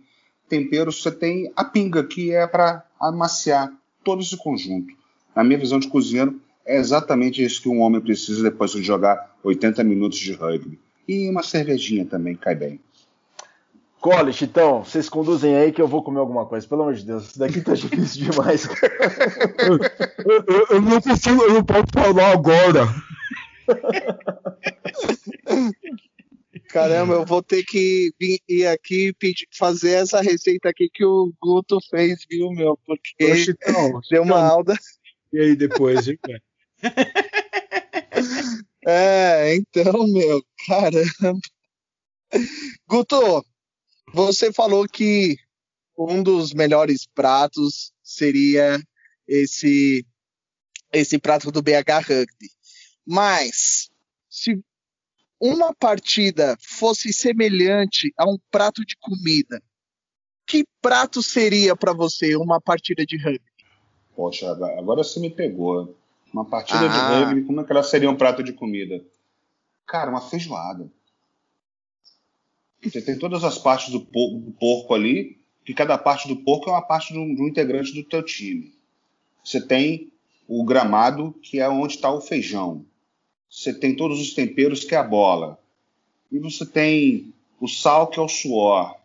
temperos, 0.47 1.01
você 1.01 1.11
tem 1.11 1.51
a 1.55 1.63
pinga, 1.63 2.03
que 2.03 2.31
é 2.31 2.45
para 2.45 2.85
amaciar 2.99 3.73
todo 4.03 4.21
esse 4.21 4.37
conjunto. 4.37 4.93
Na 5.35 5.43
minha 5.43 5.57
visão 5.57 5.79
de 5.79 5.87
cozinheiro, 5.87 6.39
é 6.65 6.77
exatamente 6.77 7.43
isso 7.43 7.61
que 7.61 7.69
um 7.69 7.81
homem 7.81 7.99
precisa 7.99 8.43
depois 8.43 8.71
de 8.71 8.83
jogar 8.83 9.35
80 9.43 9.83
minutos 9.83 10.19
de 10.19 10.33
rugby. 10.33 10.79
E 11.07 11.29
uma 11.29 11.43
cervejinha 11.43 12.05
também 12.05 12.35
cai 12.35 12.55
bem. 12.55 12.79
Cole, 14.03 14.33
Chitão, 14.33 14.83
vocês 14.83 15.07
conduzem 15.07 15.55
aí 15.55 15.71
que 15.71 15.81
eu 15.81 15.87
vou 15.87 16.03
comer 16.03 16.19
alguma 16.19 16.45
coisa. 16.45 16.67
Pelo 16.67 16.81
amor 16.81 16.93
de 16.93 17.05
Deus, 17.05 17.23
isso 17.23 17.39
daqui 17.39 17.61
tá 17.61 17.71
difícil 17.73 18.29
demais. 18.29 18.67
eu, 18.67 20.43
eu, 20.45 20.67
eu, 20.71 20.81
não 20.81 20.99
consigo, 20.99 21.41
eu 21.41 21.53
não 21.53 21.63
posso 21.63 21.85
falar 21.93 22.33
agora. 22.33 22.81
Caramba, 26.67 27.13
eu 27.13 27.25
vou 27.25 27.41
ter 27.41 27.63
que 27.63 28.11
vir 28.19 28.41
ir 28.49 28.67
aqui 28.67 29.13
pedir, 29.13 29.47
fazer 29.53 29.91
essa 29.91 30.19
receita 30.19 30.67
aqui 30.67 30.89
que 30.93 31.05
o 31.05 31.31
Guto 31.41 31.79
fez, 31.89 32.25
viu, 32.29 32.51
meu? 32.51 32.77
Porque 32.85 33.31
Ô, 33.31 33.35
Chitão, 33.37 34.01
deu 34.11 34.23
uma 34.23 34.45
aula. 34.45 34.75
E 35.31 35.39
aí 35.39 35.55
depois, 35.55 36.09
hein, 36.09 36.19
cara? 36.21 36.41
é, 38.85 39.55
então, 39.55 40.05
meu, 40.07 40.43
caramba. 40.67 41.39
Guto, 42.85 43.45
você 44.11 44.51
falou 44.51 44.87
que 44.87 45.37
um 45.97 46.23
dos 46.23 46.53
melhores 46.53 47.05
pratos 47.05 47.93
seria 48.03 48.81
esse 49.27 50.05
esse 50.91 51.17
prato 51.17 51.51
do 51.51 51.61
BH 51.61 52.07
Rugby. 52.07 52.49
Mas 53.05 53.89
se 54.29 54.63
uma 55.39 55.73
partida 55.73 56.55
fosse 56.61 57.11
semelhante 57.11 58.13
a 58.17 58.29
um 58.29 58.37
prato 58.51 58.85
de 58.85 58.95
comida, 58.97 59.61
que 60.45 60.65
prato 60.81 61.21
seria 61.23 61.75
para 61.75 61.93
você 61.93 62.35
uma 62.35 62.61
partida 62.61 63.05
de 63.05 63.17
rugby? 63.17 63.41
Poxa, 64.15 64.51
agora 64.51 65.03
você 65.03 65.19
me 65.19 65.29
pegou. 65.29 65.97
Uma 66.31 66.45
partida 66.45 66.79
ah. 66.85 66.87
de 66.87 67.25
rugby, 67.25 67.45
como 67.45 67.61
é 67.61 67.63
que 67.63 67.71
ela 67.71 67.83
seria 67.83 68.09
um 68.09 68.15
prato 68.15 68.43
de 68.43 68.53
comida? 68.53 69.03
Cara, 69.85 70.09
uma 70.09 70.21
feijoada. 70.21 70.89
Você 72.83 73.01
tem 73.01 73.17
todas 73.17 73.43
as 73.43 73.57
partes 73.57 73.89
do, 73.91 73.99
do 73.99 74.51
porco 74.59 74.93
ali, 74.93 75.37
que 75.65 75.73
cada 75.73 75.97
parte 75.97 76.27
do 76.27 76.35
porco 76.37 76.69
é 76.69 76.73
uma 76.73 76.81
parte 76.81 77.13
de 77.13 77.19
um, 77.19 77.33
de 77.33 77.41
um 77.41 77.47
integrante 77.47 77.93
do 77.93 78.03
teu 78.03 78.23
time. 78.23 78.73
Você 79.43 79.61
tem 79.61 80.11
o 80.47 80.63
gramado, 80.63 81.33
que 81.41 81.59
é 81.59 81.69
onde 81.69 81.95
está 81.95 82.11
o 82.11 82.21
feijão. 82.21 82.85
Você 83.49 83.73
tem 83.73 83.95
todos 83.95 84.19
os 84.19 84.33
temperos, 84.33 84.83
que 84.83 84.95
é 84.95 84.97
a 84.97 85.03
bola. 85.03 85.59
E 86.31 86.39
você 86.39 86.65
tem 86.65 87.33
o 87.59 87.67
sal, 87.67 88.07
que 88.07 88.19
é 88.19 88.21
o 88.21 88.27
suor. 88.27 88.95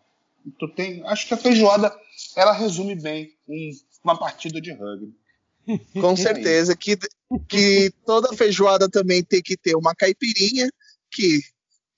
Tu 0.59 0.69
tem, 0.69 1.03
acho 1.07 1.29
que 1.29 1.35
a 1.35 1.37
feijoada 1.37 1.95
ela 2.35 2.53
resume 2.53 2.95
bem 2.95 3.33
um, 3.47 3.71
uma 4.03 4.19
partida 4.19 4.61
de 4.61 4.73
rugby. 4.73 5.15
Com 6.01 6.17
certeza 6.17 6.75
que, 6.75 6.97
que 7.47 7.93
toda 8.07 8.35
feijoada 8.35 8.89
também 8.89 9.23
tem 9.23 9.43
que 9.43 9.57
ter 9.57 9.77
uma 9.77 9.95
caipirinha, 9.95 10.71
que 11.11 11.43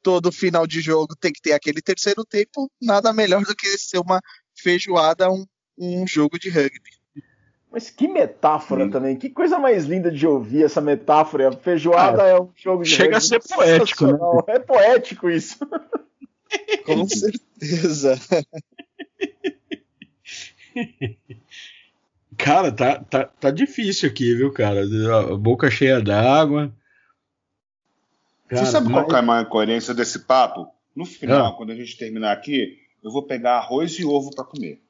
todo 0.03 0.33
final 0.33 0.67
de 0.67 0.81
jogo 0.81 1.15
tem 1.17 1.33
que 1.33 1.41
ter 1.41 1.53
aquele 1.53 1.81
terceiro 1.81 2.25
tempo, 2.25 2.71
nada 2.81 3.13
melhor 3.13 3.43
do 3.43 3.55
que 3.55 3.67
ser 3.79 3.99
uma 3.99 4.21
feijoada, 4.55 5.31
um, 5.31 5.45
um 5.79 6.07
jogo 6.07 6.39
de 6.39 6.49
rugby. 6.51 7.01
Mas 7.71 7.89
que 7.89 8.09
metáfora 8.09 8.85
Sim. 8.85 8.91
também, 8.91 9.17
que 9.17 9.31
coisa 9.31 9.59
mais 9.59 9.85
linda 9.85 10.11
de 10.11 10.27
ouvir 10.27 10.65
essa 10.65 10.81
metáfora. 10.81 11.49
A 11.49 11.53
feijoada 11.53 12.27
é, 12.27 12.31
é 12.31 12.41
um 12.41 12.51
jogo 12.57 12.83
de 12.83 12.91
Chega 12.91 13.17
rugby. 13.17 13.17
a 13.17 13.21
ser 13.21 13.41
poético, 13.55 14.07
né? 14.07 14.19
É 14.49 14.59
poético 14.59 15.31
isso. 15.31 15.59
Com 16.85 17.07
certeza. 17.09 18.19
Cara, 22.37 22.73
tá, 22.73 22.99
tá, 22.99 23.25
tá 23.25 23.51
difícil 23.51 24.09
aqui, 24.09 24.35
viu, 24.35 24.53
cara? 24.53 24.83
A 24.83 25.37
boca 25.37 25.71
cheia 25.71 26.01
d'água. 26.01 26.75
Você 28.51 28.67
sabe 28.67 28.89
mas... 28.89 29.05
qual 29.05 29.17
é 29.17 29.21
a 29.21 29.23
maior 29.23 29.49
coerência 29.49 29.95
desse 29.95 30.21
papo? 30.21 30.67
No 30.95 31.05
final, 31.05 31.53
ah. 31.53 31.57
quando 31.57 31.71
a 31.71 31.75
gente 31.75 31.97
terminar 31.97 32.33
aqui, 32.33 32.79
eu 33.03 33.11
vou 33.11 33.23
pegar 33.23 33.59
arroz 33.59 33.99
e 33.99 34.05
ovo 34.05 34.35
para 34.35 34.45
comer. 34.45 34.83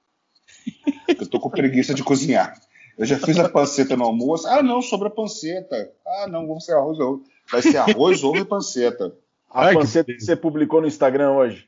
Eu 1.09 1.27
tô 1.29 1.39
com 1.39 1.51
preguiça 1.51 1.93
de 1.93 2.03
cozinhar. 2.03 2.59
Eu 2.97 3.05
já 3.05 3.19
fiz 3.19 3.39
a 3.39 3.49
panceta 3.49 3.97
no 3.97 4.05
almoço. 4.05 4.47
Ah, 4.47 4.63
não, 4.63 4.81
sobra 4.81 5.11
panceta. 5.11 5.93
Ah, 6.07 6.27
não, 6.29 6.47
vamos 6.47 6.65
ser 6.65 6.73
arroz 6.73 6.99
e 6.99 7.03
ovo. 7.03 7.25
Vai 7.51 7.63
ser 7.63 7.77
arroz, 7.77 8.23
ovo 8.23 8.39
e 8.39 8.45
panceta. 8.45 9.15
A 9.51 9.67
Ai, 9.67 9.75
panceta 9.75 10.13
que... 10.13 10.19
que 10.19 10.25
você 10.25 10.37
publicou 10.37 10.81
no 10.81 10.87
Instagram 10.87 11.33
hoje. 11.33 11.67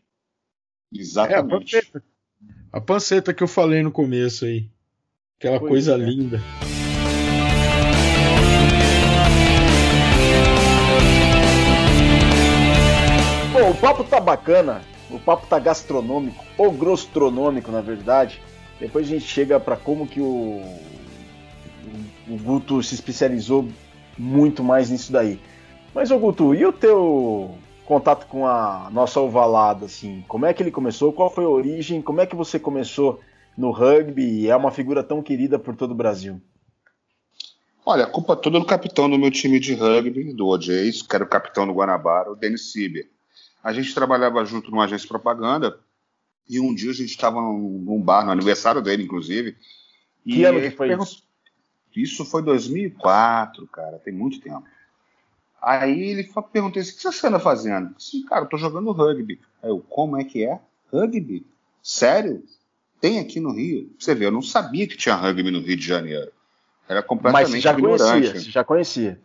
Exatamente. 0.95 1.35
É, 1.75 1.79
a, 1.81 1.83
panceta. 1.83 2.05
a, 2.73 2.81
panceta. 2.81 3.35
que 3.35 3.43
eu 3.43 3.49
falei 3.49 3.83
no 3.83 3.91
começo 3.91 4.45
aí. 4.45 4.71
Aquela 5.37 5.59
pois 5.59 5.71
coisa 5.71 5.95
é. 5.95 5.97
linda. 5.97 6.41
Bom, 13.63 13.71
o 13.71 13.77
papo 13.77 14.03
tá 14.03 14.19
bacana, 14.19 14.83
o 15.09 15.21
papo 15.21 15.47
tá 15.47 15.57
gastronômico, 15.57 16.45
ou 16.59 16.73
grossronômico, 16.73 17.71
na 17.71 17.81
verdade. 17.81 18.43
Depois 18.81 19.07
a 19.07 19.11
gente 19.11 19.25
chega 19.25 19.61
para 19.61 19.77
como 19.77 20.05
que 20.05 20.21
o, 20.21 20.61
o 22.29 22.37
Guto 22.43 22.83
se 22.83 22.97
especializou 22.97 23.69
muito 24.19 24.65
mais 24.65 24.91
nisso 24.91 25.13
daí. 25.13 25.39
Mas, 25.95 26.11
ô 26.11 26.19
Guto, 26.19 26.53
e 26.57 26.67
o 26.67 26.73
teu 26.73 27.57
contato 27.87 28.27
com 28.27 28.49
a 28.49 28.91
nossa 28.91 29.21
ovalada, 29.21 29.87
assim? 29.87 30.25
Como 30.27 30.45
é 30.45 30.53
que 30.53 30.61
ele 30.61 30.73
começou? 30.73 31.13
Qual 31.13 31.31
foi 31.31 31.45
a 31.45 31.49
origem? 31.49 32.03
Como 32.03 32.21
é 32.21 32.27
que 32.27 32.35
você 32.35 32.59
começou 32.59 33.21
no 33.57 33.71
rugby 33.71 34.41
e 34.41 34.49
é 34.49 34.57
uma 34.57 34.73
figura 34.73 35.05
tão 35.05 35.23
querida 35.23 35.57
por 35.57 35.77
todo 35.77 35.93
o 35.93 35.95
Brasil? 35.95 36.43
Olha, 37.87 38.07
a 38.07 38.11
culpa 38.11 38.35
toda 38.35 38.57
é 38.57 38.61
do 38.61 38.67
capitão 38.67 39.09
do 39.09 39.17
meu 39.17 39.31
time 39.31 39.61
de 39.61 39.73
rugby, 39.73 40.33
do 40.33 40.49
OJs, 40.49 41.03
que 41.03 41.15
era 41.15 41.23
o 41.23 41.29
capitão 41.29 41.65
do 41.65 41.73
Guanabara, 41.73 42.29
o 42.29 42.35
Denis 42.35 42.73
Sieber. 42.73 43.12
A 43.63 43.73
gente 43.73 43.95
trabalhava 43.95 44.45
junto 44.45 44.71
numa 44.71 44.85
agência 44.85 45.03
de 45.03 45.09
propaganda 45.09 45.79
e 46.49 46.59
um 46.59 46.75
dia 46.75 46.91
a 46.91 46.95
gente 46.95 47.11
estava 47.11 47.41
num, 47.41 48.01
bar, 48.03 48.25
no 48.25 48.33
aniversário 48.33 48.83
dele, 48.83 49.05
inclusive. 49.05 49.57
Que 50.25 50.45
ano 50.45 50.61
que 50.61 50.71
foi 50.71 50.93
isso? 50.93 51.23
Isso 51.95 52.25
foi 52.25 52.43
2004, 52.43 53.67
cara, 53.69 53.99
tem 53.99 54.13
muito 54.13 54.41
tempo. 54.41 54.65
Aí 55.61 56.01
ele 56.01 56.29
perguntou 56.53 56.81
assim: 56.81 56.93
o 56.93 56.97
que 56.97 57.03
você 57.03 57.27
anda 57.27 57.39
fazendo? 57.39 57.91
Eu 57.91 57.95
disse, 57.97 58.25
cara, 58.25 58.45
eu 58.45 58.49
tô 58.49 58.57
jogando 58.57 58.91
rugby. 58.91 59.41
Aí 59.63 59.71
eu, 59.71 59.79
como 59.81 60.17
é 60.17 60.25
que 60.25 60.45
é? 60.45 60.59
Rugby? 60.93 61.47
Sério? 61.83 62.43
Tem 63.01 63.19
aqui 63.19 63.41
no 63.41 63.53
Rio? 63.53 63.95
Você 63.99 64.15
vê, 64.15 64.27
eu 64.27 64.31
não 64.31 64.43
sabia 64.43 64.87
que 64.87 64.97
tinha 64.97 65.15
rugby 65.15 65.51
no 65.51 65.61
Rio 65.61 65.77
de 65.77 65.87
Janeiro. 65.87 66.33
Era 66.89 67.03
completamente 67.03 67.45
Mas 67.45 67.51
você 67.51 67.61
já 67.61 67.73
ignorante. 67.73 68.11
Conhecia, 68.11 68.41
você 68.41 68.51
já 68.51 68.65
conhecia? 68.65 69.21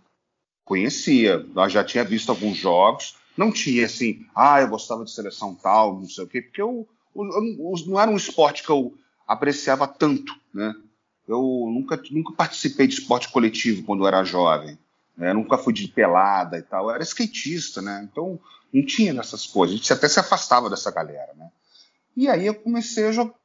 Conhecia. 0.63 1.45
Nós 1.53 1.71
já 1.71 1.83
tinha 1.83 2.03
visto 2.03 2.29
alguns 2.29 2.57
jogos. 2.57 3.15
Não 3.37 3.51
tinha 3.51 3.85
assim, 3.85 4.25
ah, 4.35 4.61
eu 4.61 4.67
gostava 4.67 5.05
de 5.05 5.11
seleção 5.11 5.53
tal, 5.55 5.99
não 5.99 6.09
sei 6.09 6.23
o 6.23 6.27
quê, 6.27 6.41
porque 6.41 6.61
eu 6.61 6.87
não 7.15 7.99
era 7.99 8.09
um 8.09 8.17
esporte 8.17 8.63
que 8.63 8.69
eu 8.69 8.95
apreciava 9.27 9.87
tanto, 9.87 10.33
né? 10.53 10.73
Eu 11.27 11.41
nunca, 11.67 12.01
nunca 12.11 12.33
participei 12.33 12.87
de 12.87 12.95
esporte 12.95 13.29
coletivo 13.29 13.83
quando 13.83 14.03
eu 14.03 14.07
era 14.07 14.23
jovem, 14.23 14.77
né? 15.15 15.33
nunca 15.33 15.57
fui 15.57 15.73
de 15.73 15.87
pelada 15.87 16.57
e 16.57 16.61
tal, 16.61 16.85
eu 16.85 16.95
era 16.95 17.03
skatista, 17.03 17.81
né? 17.81 18.07
Então 18.09 18.39
não 18.73 18.85
tinha 18.85 19.13
nessas 19.13 19.45
coisas, 19.45 19.75
a 19.75 19.77
gente 19.77 19.93
até 19.93 20.07
se 20.07 20.19
afastava 20.19 20.69
dessa 20.69 20.91
galera, 20.91 21.33
né? 21.35 21.49
E 22.15 22.27
aí 22.27 22.47
eu 22.47 22.55
comecei 22.55 23.05
a 23.05 23.11
jogar, 23.11 23.35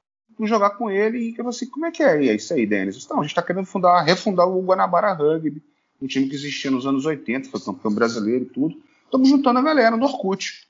jogar 0.41 0.71
com 0.71 0.91
ele 0.91 1.19
e 1.19 1.35
eu 1.37 1.49
assim, 1.49 1.67
como 1.67 1.85
é 1.85 1.91
que 1.91 2.03
é, 2.03 2.27
é 2.27 2.35
isso 2.35 2.55
aí, 2.55 2.67
Denis? 2.67 3.05
Então, 3.05 3.19
a 3.19 3.23
gente 3.23 3.33
está 3.33 3.43
querendo 3.43 3.67
fundar, 3.67 4.03
refundar 4.03 4.49
o 4.49 4.63
Guanabara 4.63 5.13
Rugby, 5.13 5.63
um 6.01 6.07
time 6.07 6.27
que 6.27 6.35
existia 6.35 6.71
nos 6.71 6.87
anos 6.87 7.05
80, 7.05 7.51
foi 7.51 7.61
campeão 7.61 7.95
brasileiro 7.95 8.45
e 8.45 8.49
tudo. 8.49 8.83
Estamos 9.12 9.29
juntando 9.29 9.59
a 9.59 9.62
galera 9.62 9.94
no 9.94 10.07
Orkut. 10.07 10.66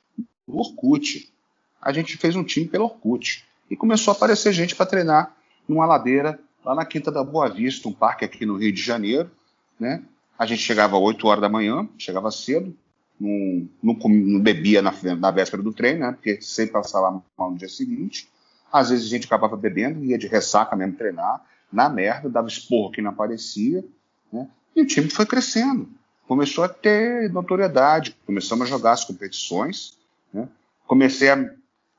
No 0.48 0.58
Orkut 0.58 1.32
a 1.80 1.92
gente 1.92 2.16
fez 2.16 2.34
um 2.34 2.42
time 2.42 2.66
pelo 2.66 2.86
Orkut. 2.86 3.44
E 3.70 3.76
começou 3.76 4.10
a 4.10 4.16
aparecer 4.16 4.52
gente 4.52 4.74
para 4.74 4.84
treinar 4.84 5.36
numa 5.68 5.86
ladeira 5.86 6.40
lá 6.64 6.74
na 6.74 6.84
Quinta 6.84 7.12
da 7.12 7.22
Boa 7.22 7.48
Vista, 7.48 7.88
um 7.88 7.92
parque 7.92 8.24
aqui 8.24 8.44
no 8.44 8.56
Rio 8.56 8.72
de 8.72 8.82
Janeiro. 8.82 9.30
Né? 9.78 10.02
A 10.36 10.44
gente 10.44 10.60
chegava 10.60 10.96
às 10.96 11.02
8 11.04 11.24
horas 11.24 11.40
da 11.40 11.48
manhã, 11.48 11.88
chegava 11.96 12.32
cedo, 12.32 12.76
não 13.20 14.40
bebia 14.40 14.82
na, 14.82 14.92
na, 15.16 15.30
véspera 15.30 15.62
do 15.62 15.72
treino, 15.72 16.00
né? 16.00 16.10
porque 16.10 16.42
sempre 16.42 16.72
passava 16.72 17.22
mal 17.38 17.52
no 17.52 17.56
dia 17.56 17.68
seguinte. 17.68 18.28
Às 18.72 18.90
vezes 18.90 19.06
a 19.06 19.08
gente 19.08 19.26
acabava 19.26 19.56
bebendo, 19.56 20.04
ia 20.04 20.18
de 20.18 20.26
ressaca 20.26 20.74
mesmo 20.74 20.96
treinar, 20.96 21.46
na 21.72 21.88
merda, 21.88 22.28
dava 22.28 22.48
esporro 22.48 22.90
que 22.90 23.00
não 23.00 23.12
aparecia. 23.12 23.84
Né? 24.32 24.48
E 24.74 24.82
o 24.82 24.86
time 24.86 25.08
foi 25.08 25.26
crescendo. 25.26 25.88
Começou 26.26 26.64
a 26.64 26.68
ter 26.68 27.30
notoriedade, 27.30 28.16
começamos 28.26 28.66
a 28.66 28.70
jogar 28.70 28.92
as 28.92 29.04
competições. 29.04 29.98
Né? 30.32 30.48
Comecei 30.86 31.28
a 31.30 31.50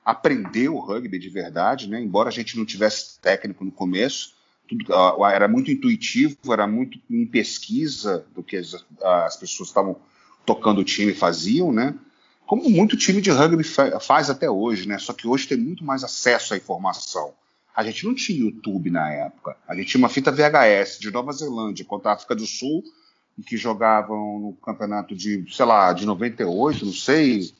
aprender 0.03 0.69
o 0.69 0.79
rugby 0.79 1.19
de 1.19 1.29
verdade, 1.29 1.89
né? 1.89 2.01
embora 2.01 2.29
a 2.29 2.31
gente 2.31 2.57
não 2.57 2.65
tivesse 2.65 3.19
técnico 3.19 3.63
no 3.63 3.71
começo, 3.71 4.33
tudo, 4.67 4.85
uh, 4.91 5.25
era 5.25 5.47
muito 5.47 5.71
intuitivo, 5.71 6.37
era 6.51 6.65
muito 6.65 6.99
em 7.09 7.25
pesquisa 7.25 8.25
do 8.33 8.41
que 8.41 8.57
as, 8.57 8.85
as 9.01 9.35
pessoas 9.35 9.69
estavam 9.69 9.97
tocando 10.45 10.81
o 10.81 10.83
time 10.83 11.13
faziam, 11.13 11.71
né? 11.71 11.95
Como 12.45 12.69
muito 12.69 12.97
time 12.97 13.21
de 13.21 13.31
rugby 13.31 13.63
fa 13.63 13.99
faz 13.99 14.29
até 14.29 14.49
hoje, 14.49 14.87
né? 14.87 14.97
Só 14.99 15.13
que 15.13 15.27
hoje 15.27 15.47
tem 15.47 15.57
muito 15.57 15.83
mais 15.83 16.03
acesso 16.03 16.53
à 16.53 16.57
informação. 16.57 17.33
A 17.75 17.83
gente 17.83 18.05
não 18.05 18.13
tinha 18.13 18.37
YouTube 18.37 18.89
na 18.89 19.09
época. 19.11 19.57
A 19.67 19.75
gente 19.75 19.87
tinha 19.87 19.99
uma 19.99 20.09
fita 20.09 20.31
VHS 20.31 20.99
de 20.99 21.09
Nova 21.09 21.31
Zelândia 21.31 21.85
contra 21.85 22.11
a 22.11 22.13
África 22.13 22.35
do 22.35 22.45
Sul, 22.45 22.83
que 23.41 23.57
jogavam 23.57 24.39
no 24.39 24.53
campeonato 24.53 25.15
de, 25.15 25.45
sei 25.51 25.65
lá, 25.65 25.91
de 25.93 26.05
98, 26.05 26.85
não 26.85 26.93
sei, 26.93 27.51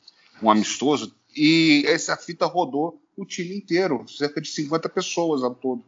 um 0.41 0.51
amistoso, 0.51 1.15
e 1.36 1.83
essa 1.88 2.15
fita 2.15 2.45
rodou 2.45 3.01
o 3.17 3.25
time 3.25 3.55
inteiro, 3.55 4.05
cerca 4.07 4.39
de 4.39 4.49
50 4.49 4.88
pessoas 4.89 5.43
ao 5.43 5.53
todo. 5.53 5.83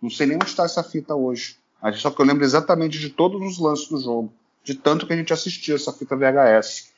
Não 0.00 0.10
sei 0.10 0.26
nem 0.26 0.36
onde 0.36 0.46
está 0.46 0.64
essa 0.64 0.82
fita 0.82 1.14
hoje. 1.14 1.56
Só 1.94 2.10
que 2.10 2.20
eu 2.20 2.26
lembro 2.26 2.44
exatamente 2.44 2.98
de 2.98 3.10
todos 3.10 3.40
os 3.40 3.58
lances 3.58 3.88
do 3.88 4.00
jogo, 4.00 4.32
de 4.64 4.74
tanto 4.74 5.06
que 5.06 5.12
a 5.12 5.16
gente 5.16 5.32
assistia 5.32 5.74
essa 5.74 5.92
fita 5.92 6.16
VHS. 6.16 6.92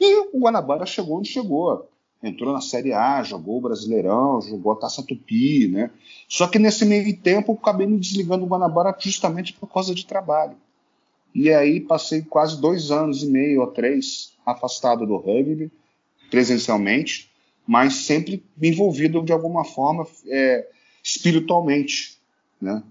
E 0.00 0.16
o 0.32 0.40
Guanabara 0.40 0.84
chegou 0.84 1.18
onde 1.18 1.28
chegou. 1.28 1.88
Entrou 2.22 2.52
na 2.52 2.60
Série 2.60 2.92
A, 2.92 3.22
jogou 3.22 3.58
o 3.58 3.60
Brasileirão, 3.60 4.40
jogou 4.40 4.72
a 4.72 4.76
Taça 4.76 5.02
Tupi, 5.02 5.68
né? 5.68 5.90
Só 6.28 6.48
que 6.48 6.58
nesse 6.58 6.84
meio 6.84 7.16
tempo 7.18 7.52
eu 7.52 7.56
acabei 7.56 7.86
me 7.86 7.98
desligando 7.98 8.44
do 8.44 8.50
Guanabara 8.50 8.94
justamente 8.98 9.52
por 9.52 9.68
causa 9.68 9.94
de 9.94 10.04
trabalho. 10.04 10.56
E 11.38 11.52
aí 11.52 11.80
passei 11.80 12.22
quase 12.22 12.58
dois 12.58 12.90
anos 12.90 13.22
e 13.22 13.26
meio 13.26 13.60
ou 13.60 13.66
três 13.66 14.32
afastado 14.46 15.04
do 15.04 15.18
rugby, 15.18 15.70
presencialmente, 16.30 17.30
mas 17.66 17.92
sempre 17.92 18.42
envolvido 18.60 19.22
de 19.22 19.34
alguma 19.34 19.62
forma 19.62 20.06
é, 20.28 20.66
espiritualmente, 21.04 22.16
né? 22.58 22.82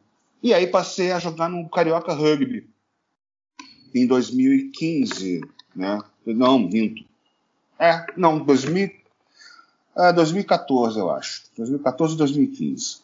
E 0.44 0.54
aí 0.54 0.68
passei 0.68 1.12
a 1.12 1.18
jogar 1.18 1.50
no 1.50 1.68
Carioca 1.68 2.14
Rugby 2.14 2.70
em 3.96 4.06
2015, 4.06 5.42
né? 5.76 6.00
Não, 6.24 6.60
minto. 6.60 7.04
É, 7.80 8.06
não, 8.16 8.38
2000, 8.38 8.92
é, 9.98 10.14
2014, 10.14 11.00
eu 11.00 11.10
acho. 11.10 11.46
2014 11.58 12.14
e 12.14 12.18
2015. 12.18 12.98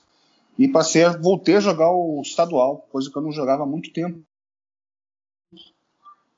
E 0.59 0.67
passei 0.67 1.03
a, 1.03 1.17
voltei 1.17 1.55
a 1.55 1.61
jogar 1.61 1.89
o 1.89 2.21
estadual, 2.21 2.87
coisa 2.91 3.09
que 3.09 3.17
eu 3.17 3.23
não 3.23 3.31
jogava 3.31 3.63
há 3.63 3.65
muito 3.65 3.91
tempo. 3.91 4.21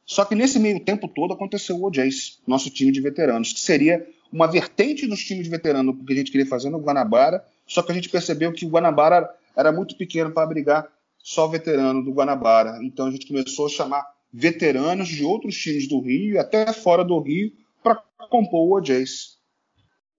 Só 0.06 0.26
que 0.26 0.36
nesse 0.36 0.60
meio 0.60 0.80
tempo 0.80 1.08
todo 1.08 1.34
aconteceu 1.34 1.78
o 1.78 1.86
OJs, 1.88 2.40
nosso 2.46 2.70
time 2.70 2.92
de 2.92 3.02
veteranos, 3.02 3.54
que 3.54 3.60
seria 3.60 4.06
uma 4.32 4.48
vertente 4.48 5.08
dos 5.08 5.24
times 5.24 5.46
de 5.46 5.50
veteranos 5.50 5.96
que 6.06 6.14
a 6.14 6.16
gente 6.16 6.32
queria 6.32 6.48
fazer 6.48 6.70
no 6.70 6.80
Guanabara, 6.80 7.46
só 7.66 7.82
que 7.82 7.92
a 7.92 7.96
gente 7.96 8.10
percebeu 8.10 8.52
que 8.52 8.66
o 8.66 8.70
Guanabara 8.70 9.30
era 9.56 9.72
muito 9.72 9.96
pequeno 9.96 10.32
para 10.32 10.44
abrigar 10.44 10.88
só 11.18 11.48
veterano 11.48 12.04
do 12.04 12.12
Guanabara. 12.12 12.80
Então 12.84 13.08
a 13.08 13.12
gente 13.12 13.28
começou 13.28 13.68
a 13.68 13.70
chamar 13.70 14.06
veteranos 14.32 15.08
de 15.08 15.24
outros 15.24 15.56
times 15.56 15.88
do 15.88 16.02
Rio, 16.02 16.40
até 16.40 16.74
fora 16.74 17.06
do 17.06 17.20
Rio, 17.20 17.52
para 17.82 17.96
compor 18.30 18.68
o 18.68 18.78
OJs. 18.78 19.38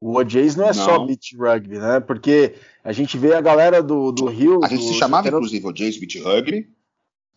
O 0.00 0.16
OJs 0.18 0.56
não 0.56 0.64
é 0.64 0.68
não. 0.68 0.74
só 0.74 1.04
beach 1.04 1.36
rugby, 1.36 1.78
né? 1.78 1.98
Porque 1.98 2.54
a 2.82 2.92
gente 2.92 3.18
vê 3.18 3.34
a 3.34 3.40
galera 3.40 3.82
do, 3.82 4.12
do 4.12 4.26
Rio. 4.26 4.60
A 4.62 4.68
gente 4.68 4.82
do, 4.82 4.88
se 4.88 4.94
chamava, 4.94 5.26
inclusive, 5.26 5.66
OJs 5.66 5.98
Beach 5.98 6.18
Rugby. 6.20 6.68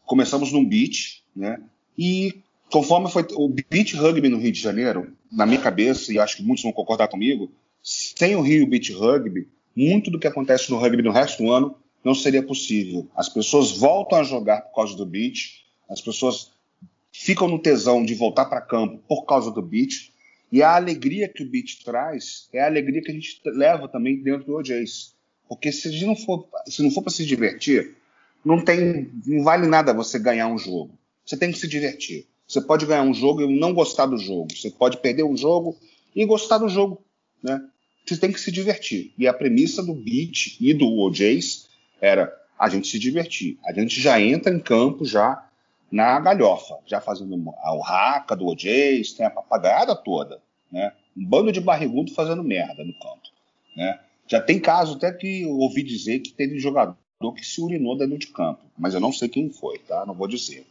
Começamos 0.05 0.51
num 0.51 0.67
beach, 0.67 1.23
né? 1.35 1.61
E 1.97 2.41
conforme 2.71 3.09
foi 3.09 3.25
o 3.33 3.49
beach 3.49 3.95
rugby 3.95 4.29
no 4.29 4.37
Rio 4.37 4.51
de 4.51 4.61
Janeiro, 4.61 5.13
na 5.31 5.45
minha 5.45 5.61
cabeça, 5.61 6.11
e 6.13 6.19
acho 6.19 6.37
que 6.37 6.43
muitos 6.43 6.63
vão 6.63 6.71
concordar 6.71 7.07
comigo, 7.07 7.51
sem 7.81 8.35
o 8.35 8.41
Rio 8.41 8.67
Beach 8.67 8.91
Rugby, 8.91 9.47
muito 9.75 10.11
do 10.11 10.19
que 10.19 10.27
acontece 10.27 10.69
no 10.69 10.77
rugby 10.77 11.01
no 11.01 11.11
resto 11.11 11.43
do 11.43 11.51
ano 11.51 11.75
não 12.03 12.15
seria 12.15 12.41
possível. 12.41 13.07
As 13.15 13.29
pessoas 13.29 13.71
voltam 13.71 14.19
a 14.19 14.23
jogar 14.23 14.61
por 14.61 14.75
causa 14.75 14.95
do 14.95 15.05
beach, 15.05 15.65
as 15.89 16.01
pessoas 16.01 16.51
ficam 17.11 17.47
no 17.47 17.59
tesão 17.59 18.03
de 18.03 18.13
voltar 18.13 18.45
para 18.45 18.61
campo 18.61 19.01
por 19.07 19.25
causa 19.25 19.51
do 19.51 19.61
beach, 19.61 20.13
e 20.51 20.63
a 20.63 20.75
alegria 20.75 21.27
que 21.27 21.43
o 21.43 21.49
beach 21.49 21.83
traz 21.83 22.47
é 22.53 22.61
a 22.61 22.65
alegria 22.65 23.01
que 23.01 23.11
a 23.11 23.13
gente 23.13 23.41
leva 23.45 23.87
também 23.87 24.21
dentro 24.21 24.45
do 24.45 24.55
OJs. 24.55 25.13
Porque 25.49 25.71
se 25.71 25.89
a 25.89 25.91
gente 25.91 26.05
não 26.05 26.15
for, 26.15 26.47
se 26.65 26.81
não 26.81 26.91
for 26.91 27.01
para 27.01 27.11
se 27.11 27.25
divertir, 27.25 27.95
não 28.43 28.63
tem, 28.63 29.11
não 29.25 29.43
vale 29.43 29.67
nada 29.67 29.93
você 29.93 30.17
ganhar 30.17 30.47
um 30.47 30.57
jogo. 30.57 30.97
Você 31.27 31.35
tem 31.35 31.51
que 31.51 31.59
se 31.59 31.67
divertir. 31.67 32.25
Você 32.47 32.61
pode 32.61 32.85
ganhar 32.85 33.03
um 33.03 33.13
jogo 33.13 33.41
e 33.41 33.59
não 33.59 33.73
gostar 33.73 34.05
do 34.05 34.17
jogo. 34.17 34.55
Você 34.55 34.71
pode 34.71 34.97
perder 34.97 35.23
um 35.23 35.35
jogo 35.35 35.77
e 36.15 36.25
gostar 36.25 36.57
do 36.57 36.69
jogo, 36.69 37.03
né? 37.43 37.61
Você 38.05 38.15
tem 38.15 38.31
que 38.31 38.39
se 38.39 38.49
divertir. 38.49 39.13
E 39.17 39.27
a 39.27 39.33
premissa 39.33 39.83
do 39.83 39.93
Beat 39.93 40.55
e 40.61 40.73
do 40.73 40.87
OJs 40.87 41.67
era 41.99 42.33
a 42.57 42.69
gente 42.69 42.87
se 42.87 42.97
divertir. 42.97 43.59
A 43.65 43.73
gente 43.73 43.99
já 43.99 44.21
entra 44.21 44.53
em 44.53 44.59
campo 44.59 45.03
já 45.03 45.45
na 45.91 46.17
galhofa, 46.21 46.77
já 46.85 47.01
fazendo 47.01 47.35
o 47.35 47.79
raca 47.81 48.33
do 48.33 48.45
OJs, 48.45 49.11
tem 49.11 49.25
a 49.25 49.29
papagaiada 49.29 49.93
toda, 49.93 50.41
né? 50.71 50.93
Um 51.15 51.25
bando 51.25 51.51
de 51.51 51.59
barrigudo 51.59 52.13
fazendo 52.13 52.43
merda 52.43 52.85
no 52.85 52.93
campo, 52.93 53.27
né? 53.75 53.99
Já 54.27 54.39
tem 54.41 54.59
caso 54.59 54.95
até 54.95 55.11
que 55.11 55.43
eu 55.43 55.57
ouvi 55.57 55.83
dizer 55.83 56.19
que 56.19 56.31
teve 56.31 56.57
jogador 56.59 56.97
que 57.35 57.45
se 57.45 57.61
urinou 57.61 57.97
dentro 57.97 58.17
de 58.17 58.27
campo, 58.27 58.61
mas 58.77 58.93
eu 58.93 58.99
não 58.99 59.11
sei 59.11 59.27
quem 59.27 59.49
foi, 59.49 59.79
tá? 59.79 60.05
Não 60.05 60.13
vou 60.13 60.27
dizer. 60.27 60.65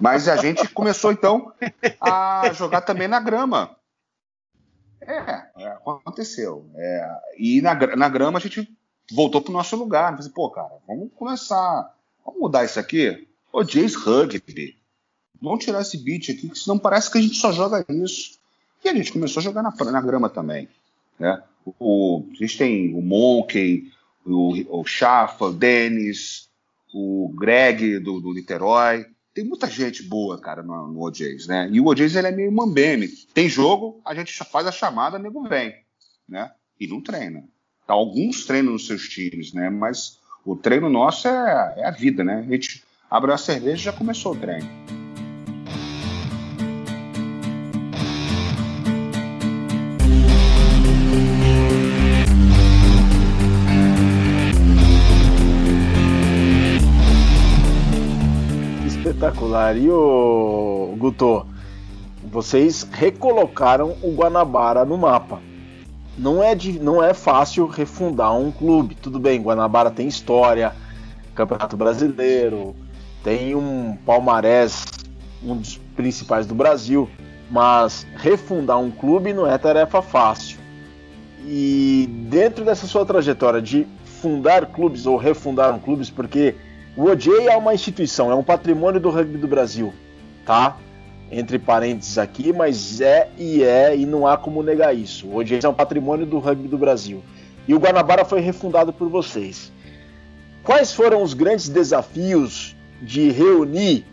Mas 0.00 0.28
a 0.28 0.36
gente 0.36 0.68
começou 0.68 1.12
então 1.12 1.52
a 2.00 2.50
jogar 2.52 2.80
também 2.82 3.08
na 3.08 3.20
grama. 3.20 3.76
É, 5.00 5.42
é 5.56 5.68
aconteceu. 5.68 6.68
É, 6.74 7.20
e 7.38 7.60
na, 7.60 7.74
na 7.96 8.08
grama 8.08 8.38
a 8.38 8.42
gente 8.42 8.68
voltou 9.12 9.40
pro 9.40 9.52
nosso 9.52 9.76
lugar. 9.76 10.16
Falei, 10.16 10.32
pô, 10.32 10.50
cara, 10.50 10.72
vamos 10.86 11.10
começar. 11.14 11.94
Vamos 12.24 12.40
mudar 12.40 12.64
isso 12.64 12.80
aqui? 12.80 13.28
Ô, 13.52 13.62
Jace 13.62 13.96
Rugby. 13.96 14.76
Vamos 15.40 15.64
tirar 15.64 15.82
esse 15.82 15.98
beat 15.98 16.30
aqui, 16.30 16.48
que 16.48 16.58
senão 16.58 16.78
parece 16.78 17.10
que 17.10 17.18
a 17.18 17.20
gente 17.20 17.36
só 17.36 17.52
joga 17.52 17.84
isso. 17.88 18.38
E 18.84 18.88
a 18.88 18.94
gente 18.94 19.12
começou 19.12 19.40
a 19.40 19.44
jogar 19.44 19.62
na, 19.62 19.72
na 19.92 20.00
grama 20.00 20.28
também. 20.28 20.68
Né? 21.18 21.42
O, 21.78 22.24
a 22.30 22.34
gente 22.34 22.56
tem 22.56 22.94
o 22.94 23.02
Monkey, 23.02 23.92
o, 24.24 24.80
o 24.80 24.84
Chafa, 24.84 25.46
o 25.46 25.52
Denis, 25.52 26.48
o 26.92 27.32
Greg 27.36 27.98
do, 27.98 28.20
do 28.20 28.32
Niterói 28.32 29.06
tem 29.36 29.44
muita 29.44 29.68
gente 29.68 30.02
boa, 30.02 30.40
cara, 30.40 30.62
no, 30.62 30.88
no 30.88 31.02
OJs, 31.02 31.46
né? 31.46 31.68
E 31.70 31.78
o 31.78 31.84
OJs 31.84 32.16
ele 32.16 32.28
é 32.28 32.32
meio 32.32 32.50
mambeme. 32.50 33.06
Tem 33.34 33.46
jogo, 33.50 34.00
a 34.02 34.14
gente 34.14 34.32
faz 34.32 34.66
a 34.66 34.72
chamada, 34.72 35.18
nego 35.18 35.46
vem, 35.46 35.74
né? 36.26 36.50
E 36.80 36.86
não 36.86 37.02
treina. 37.02 37.44
Tá, 37.86 37.92
alguns 37.92 38.46
treinam 38.46 38.72
nos 38.72 38.86
seus 38.86 39.06
times, 39.06 39.52
né? 39.52 39.68
Mas 39.68 40.18
o 40.42 40.56
treino 40.56 40.88
nosso 40.88 41.28
é, 41.28 41.74
é 41.76 41.86
a 41.86 41.90
vida, 41.90 42.24
né? 42.24 42.46
A 42.48 42.50
gente 42.50 42.82
abre 43.10 43.30
a 43.30 43.36
cerveja 43.36 43.74
e 43.74 43.84
já 43.84 43.92
começou 43.92 44.32
o 44.32 44.36
treino. 44.36 45.05
Espetacular. 59.26 59.76
E 59.76 59.90
o 59.90 60.94
Guto, 60.98 61.46
vocês 62.24 62.86
recolocaram 62.90 63.96
o 64.02 64.14
Guanabara 64.14 64.84
no 64.84 64.96
mapa. 64.96 65.40
Não 66.16 66.42
é, 66.42 66.54
de, 66.54 66.78
não 66.78 67.02
é 67.02 67.12
fácil 67.12 67.66
refundar 67.66 68.36
um 68.36 68.50
clube. 68.50 68.94
Tudo 68.94 69.18
bem, 69.18 69.40
Guanabara 69.40 69.90
tem 69.90 70.08
história, 70.08 70.72
Campeonato 71.34 71.76
Brasileiro, 71.76 72.74
tem 73.22 73.54
um 73.54 73.96
palmarés, 74.06 74.86
um 75.42 75.56
dos 75.56 75.76
principais 75.94 76.46
do 76.46 76.54
Brasil, 76.54 77.08
mas 77.50 78.06
refundar 78.16 78.78
um 78.78 78.90
clube 78.90 79.34
não 79.34 79.46
é 79.46 79.58
tarefa 79.58 80.00
fácil. 80.00 80.58
E 81.44 82.08
dentro 82.28 82.64
dessa 82.64 82.86
sua 82.86 83.04
trajetória 83.04 83.60
de 83.60 83.86
fundar 84.04 84.66
clubes 84.66 85.06
ou 85.06 85.18
refundar 85.18 85.74
um 85.74 85.78
clubes, 85.78 86.08
porque 86.08 86.54
o 86.96 87.04
OJ 87.04 87.48
é 87.48 87.56
uma 87.56 87.74
instituição, 87.74 88.30
é 88.30 88.34
um 88.34 88.42
patrimônio 88.42 88.98
do 88.98 89.10
rugby 89.10 89.36
do 89.36 89.46
Brasil, 89.46 89.92
tá? 90.46 90.78
Entre 91.30 91.58
parênteses 91.58 92.16
aqui, 92.16 92.52
mas 92.52 93.00
é 93.00 93.28
e 93.36 93.62
é, 93.62 93.94
e 93.94 94.06
não 94.06 94.26
há 94.26 94.36
como 94.36 94.62
negar 94.62 94.96
isso. 94.96 95.26
O 95.26 95.36
OJ 95.36 95.60
é 95.62 95.68
um 95.68 95.74
patrimônio 95.74 96.24
do 96.24 96.38
rugby 96.38 96.68
do 96.68 96.78
Brasil. 96.78 97.22
E 97.68 97.74
o 97.74 97.78
Guanabara 97.78 98.24
foi 98.24 98.40
refundado 98.40 98.92
por 98.92 99.08
vocês. 99.08 99.70
Quais 100.62 100.92
foram 100.92 101.22
os 101.22 101.34
grandes 101.34 101.68
desafios 101.68 102.74
de 103.02 103.30
reunir 103.30 104.06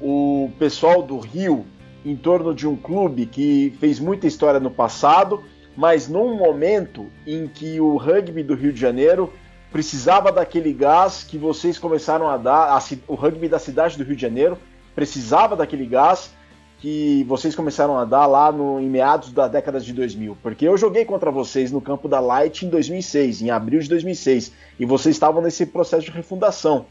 o 0.00 0.50
pessoal 0.58 1.02
do 1.02 1.18
Rio 1.18 1.64
em 2.04 2.16
torno 2.16 2.54
de 2.54 2.66
um 2.66 2.76
clube 2.76 3.24
que 3.24 3.72
fez 3.80 3.98
muita 3.98 4.26
história 4.26 4.60
no 4.60 4.70
passado, 4.70 5.42
mas 5.76 6.08
num 6.08 6.36
momento 6.36 7.06
em 7.26 7.46
que 7.46 7.80
o 7.80 7.96
rugby 7.96 8.42
do 8.42 8.54
Rio 8.54 8.72
de 8.72 8.80
Janeiro 8.80 9.32
precisava 9.72 10.30
daquele 10.30 10.72
gás 10.72 11.24
que 11.24 11.38
vocês 11.38 11.78
começaram 11.78 12.28
a 12.28 12.36
dar, 12.36 12.76
a, 12.76 12.78
o 13.08 13.14
rugby 13.14 13.48
da 13.48 13.58
cidade 13.58 13.96
do 13.96 14.04
Rio 14.04 14.14
de 14.14 14.22
Janeiro 14.22 14.58
precisava 14.94 15.56
daquele 15.56 15.86
gás 15.86 16.30
que 16.78 17.24
vocês 17.24 17.54
começaram 17.54 17.96
a 17.96 18.04
dar 18.04 18.26
lá 18.26 18.52
no, 18.52 18.80
em 18.80 18.88
meados 18.88 19.32
da 19.32 19.48
década 19.48 19.80
de 19.80 19.92
2000. 19.92 20.36
Porque 20.42 20.66
eu 20.66 20.76
joguei 20.76 21.04
contra 21.04 21.30
vocês 21.30 21.72
no 21.72 21.80
campo 21.80 22.08
da 22.08 22.20
Light 22.20 22.66
em 22.66 22.68
2006, 22.68 23.40
em 23.40 23.50
abril 23.50 23.80
de 23.80 23.88
2006, 23.88 24.52
e 24.78 24.84
vocês 24.84 25.14
estavam 25.14 25.40
nesse 25.40 25.64
processo 25.64 26.04
de 26.04 26.10
refundação, 26.10 26.86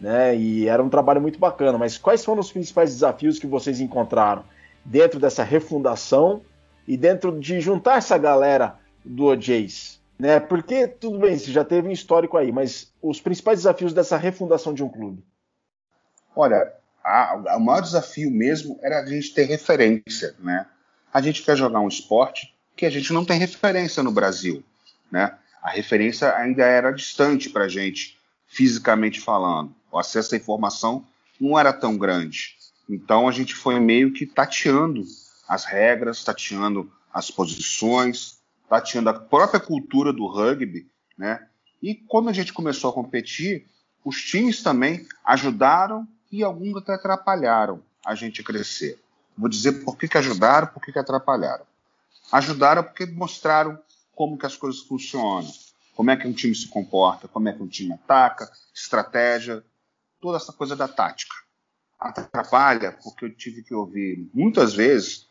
né? 0.00 0.36
E 0.36 0.68
era 0.68 0.82
um 0.82 0.88
trabalho 0.88 1.22
muito 1.22 1.38
bacana. 1.38 1.78
Mas 1.78 1.96
quais 1.96 2.24
foram 2.24 2.40
os 2.40 2.52
principais 2.52 2.92
desafios 2.92 3.38
que 3.38 3.46
vocês 3.46 3.80
encontraram 3.80 4.42
dentro 4.84 5.18
dessa 5.20 5.44
refundação 5.44 6.42
e 6.86 6.96
dentro 6.96 7.38
de 7.38 7.60
juntar 7.60 7.98
essa 7.98 8.18
galera 8.18 8.74
do 9.04 9.26
OJs? 9.26 9.95
Né? 10.18 10.40
Porque, 10.40 10.88
tudo 10.88 11.18
bem, 11.18 11.38
você 11.38 11.50
já 11.52 11.64
teve 11.64 11.88
um 11.88 11.92
histórico 11.92 12.36
aí, 12.36 12.50
mas 12.50 12.92
os 13.02 13.20
principais 13.20 13.60
desafios 13.60 13.92
dessa 13.92 14.16
refundação 14.16 14.72
de 14.72 14.82
um 14.82 14.88
clube? 14.88 15.22
Olha, 16.34 16.72
a, 17.04 17.56
o 17.56 17.60
maior 17.60 17.80
desafio 17.80 18.30
mesmo 18.30 18.78
era 18.82 19.00
a 19.00 19.06
gente 19.06 19.32
ter 19.32 19.44
referência, 19.44 20.34
né? 20.40 20.66
A 21.12 21.20
gente 21.20 21.42
quer 21.42 21.56
jogar 21.56 21.80
um 21.80 21.88
esporte 21.88 22.54
que 22.76 22.84
a 22.84 22.90
gente 22.90 23.12
não 23.12 23.24
tem 23.24 23.38
referência 23.38 24.02
no 24.02 24.10
Brasil, 24.10 24.62
né? 25.10 25.38
A 25.62 25.70
referência 25.70 26.34
ainda 26.36 26.64
era 26.64 26.90
distante 26.92 27.48
para 27.48 27.64
a 27.64 27.68
gente, 27.68 28.18
fisicamente 28.46 29.20
falando. 29.20 29.74
O 29.90 29.98
acesso 29.98 30.34
à 30.34 30.38
informação 30.38 31.06
não 31.40 31.58
era 31.58 31.72
tão 31.72 31.96
grande. 31.96 32.56
Então 32.88 33.28
a 33.28 33.32
gente 33.32 33.54
foi 33.54 33.80
meio 33.80 34.12
que 34.12 34.26
tateando 34.26 35.02
as 35.48 35.64
regras, 35.64 36.22
tateando 36.22 36.90
as 37.12 37.30
posições, 37.30 38.35
tateando 38.68 39.10
a 39.10 39.14
própria 39.14 39.60
cultura 39.60 40.12
do 40.12 40.26
rugby, 40.26 40.88
né? 41.16 41.46
E 41.82 41.94
quando 41.94 42.28
a 42.28 42.32
gente 42.32 42.52
começou 42.52 42.90
a 42.90 42.92
competir, 42.92 43.66
os 44.04 44.22
times 44.22 44.62
também 44.62 45.06
ajudaram 45.24 46.06
e 46.30 46.42
alguns 46.42 46.76
até 46.76 46.94
atrapalharam 46.94 47.82
a 48.04 48.14
gente 48.14 48.42
crescer. 48.42 48.98
Vou 49.36 49.48
dizer 49.48 49.84
por 49.84 49.96
que, 49.96 50.08
que 50.08 50.16
ajudaram, 50.16 50.68
por 50.68 50.82
que, 50.82 50.92
que 50.92 50.98
atrapalharam. 50.98 51.64
Ajudaram 52.32 52.82
porque 52.82 53.06
mostraram 53.06 53.78
como 54.14 54.38
que 54.38 54.46
as 54.46 54.56
coisas 54.56 54.80
funcionam, 54.80 55.50
como 55.94 56.10
é 56.10 56.16
que 56.16 56.26
um 56.26 56.32
time 56.32 56.54
se 56.54 56.68
comporta, 56.68 57.28
como 57.28 57.48
é 57.48 57.52
que 57.52 57.62
um 57.62 57.68
time 57.68 57.92
ataca, 57.92 58.50
estratégia, 58.74 59.62
toda 60.20 60.38
essa 60.38 60.52
coisa 60.52 60.74
da 60.74 60.88
tática. 60.88 61.34
Atrapalha 61.98 62.92
porque 63.02 63.24
eu 63.24 63.34
tive 63.34 63.62
que 63.62 63.74
ouvir 63.74 64.28
muitas 64.32 64.74
vezes 64.74 65.26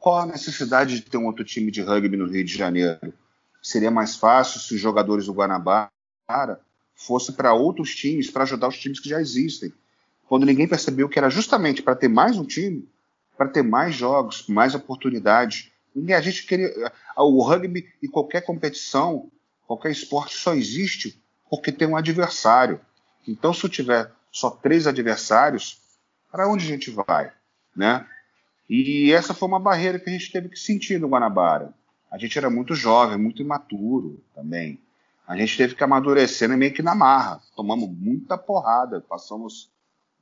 qual 0.00 0.20
a 0.20 0.26
necessidade 0.26 0.96
de 0.96 1.02
ter 1.02 1.18
um 1.18 1.26
outro 1.26 1.44
time 1.44 1.70
de 1.70 1.82
rugby 1.82 2.16
no 2.16 2.26
Rio 2.26 2.42
de 2.42 2.56
Janeiro. 2.56 3.12
Seria 3.62 3.90
mais 3.90 4.16
fácil 4.16 4.58
se 4.58 4.74
os 4.74 4.80
jogadores 4.80 5.26
do 5.26 5.34
Guanabara 5.34 5.90
fossem 6.94 7.34
para 7.34 7.52
outros 7.52 7.94
times 7.94 8.30
para 8.30 8.44
ajudar 8.44 8.68
os 8.68 8.78
times 8.78 8.98
que 8.98 9.10
já 9.10 9.20
existem. 9.20 9.72
Quando 10.26 10.46
ninguém 10.46 10.66
percebeu 10.66 11.08
que 11.08 11.18
era 11.18 11.28
justamente 11.28 11.82
para 11.82 11.94
ter 11.94 12.08
mais 12.08 12.38
um 12.38 12.44
time, 12.44 12.88
para 13.36 13.48
ter 13.48 13.62
mais 13.62 13.94
jogos, 13.94 14.46
mais 14.48 14.74
oportunidades. 14.74 15.70
E 15.94 16.14
a 16.14 16.20
gente 16.20 16.46
queria. 16.46 16.72
O 17.16 17.42
rugby 17.42 17.86
e 18.02 18.08
qualquer 18.08 18.40
competição, 18.40 19.30
qualquer 19.66 19.90
esporte 19.90 20.34
só 20.34 20.54
existe 20.54 21.22
porque 21.50 21.70
tem 21.70 21.86
um 21.86 21.96
adversário. 21.96 22.80
Então, 23.28 23.52
se 23.52 23.64
eu 23.64 23.68
tiver 23.68 24.10
só 24.32 24.48
três 24.50 24.86
adversários, 24.86 25.80
para 26.30 26.48
onde 26.48 26.64
a 26.64 26.68
gente 26.68 26.90
vai? 26.90 27.32
Né? 27.76 28.06
E 28.72 29.10
essa 29.10 29.34
foi 29.34 29.48
uma 29.48 29.58
barreira 29.58 29.98
que 29.98 30.08
a 30.08 30.12
gente 30.12 30.30
teve 30.30 30.48
que 30.48 30.56
sentir 30.56 31.00
no 31.00 31.08
Guanabara. 31.08 31.74
A 32.08 32.16
gente 32.16 32.38
era 32.38 32.48
muito 32.48 32.72
jovem, 32.72 33.18
muito 33.18 33.42
imaturo 33.42 34.22
também. 34.32 34.78
A 35.26 35.36
gente 35.36 35.56
teve 35.56 35.74
que 35.74 35.82
amadurecer 35.82 36.48
meio 36.56 36.72
que 36.72 36.80
na 36.80 36.94
marra. 36.94 37.42
Tomamos 37.56 37.90
muita 37.90 38.38
porrada. 38.38 39.00
Passamos 39.00 39.68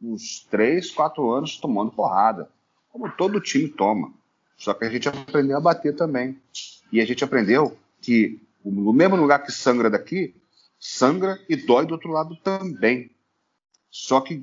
uns 0.01 0.47
três, 0.51 0.91
quatro 0.91 1.31
anos 1.31 1.59
tomando 1.59 1.93
porrada. 1.93 2.49
Como 2.91 3.11
todo 3.11 3.39
time 3.39 3.69
toma. 3.69 4.15
Só 4.57 4.73
que 4.73 4.87
a 4.87 4.91
gente 4.91 5.11
aprendeu 5.11 5.59
a 5.59 5.61
bater 5.61 5.95
também. 5.95 6.41
E 6.91 7.03
a 7.03 7.05
gente 7.05 7.23
aprendeu 7.23 7.77
que 8.01 8.41
no 8.65 8.95
mesmo 8.95 9.17
lugar 9.17 9.45
que 9.45 9.53
sangra 9.53 9.91
daqui, 9.91 10.35
sangra 10.81 11.39
e 11.51 11.55
dói 11.55 11.85
do 11.85 11.93
outro 11.93 12.11
lado 12.11 12.35
também. 12.37 13.11
Só 13.91 14.23
que 14.23 14.43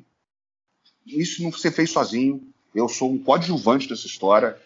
isso 1.07 1.41
não 1.41 1.51
se 1.51 1.71
fez 1.71 1.89
sozinho. 1.89 2.53
Eu 2.75 2.89
sou 2.89 3.09
um 3.09 3.17
coadjuvante 3.17 3.87
dessa 3.87 4.05
história. 4.05 4.57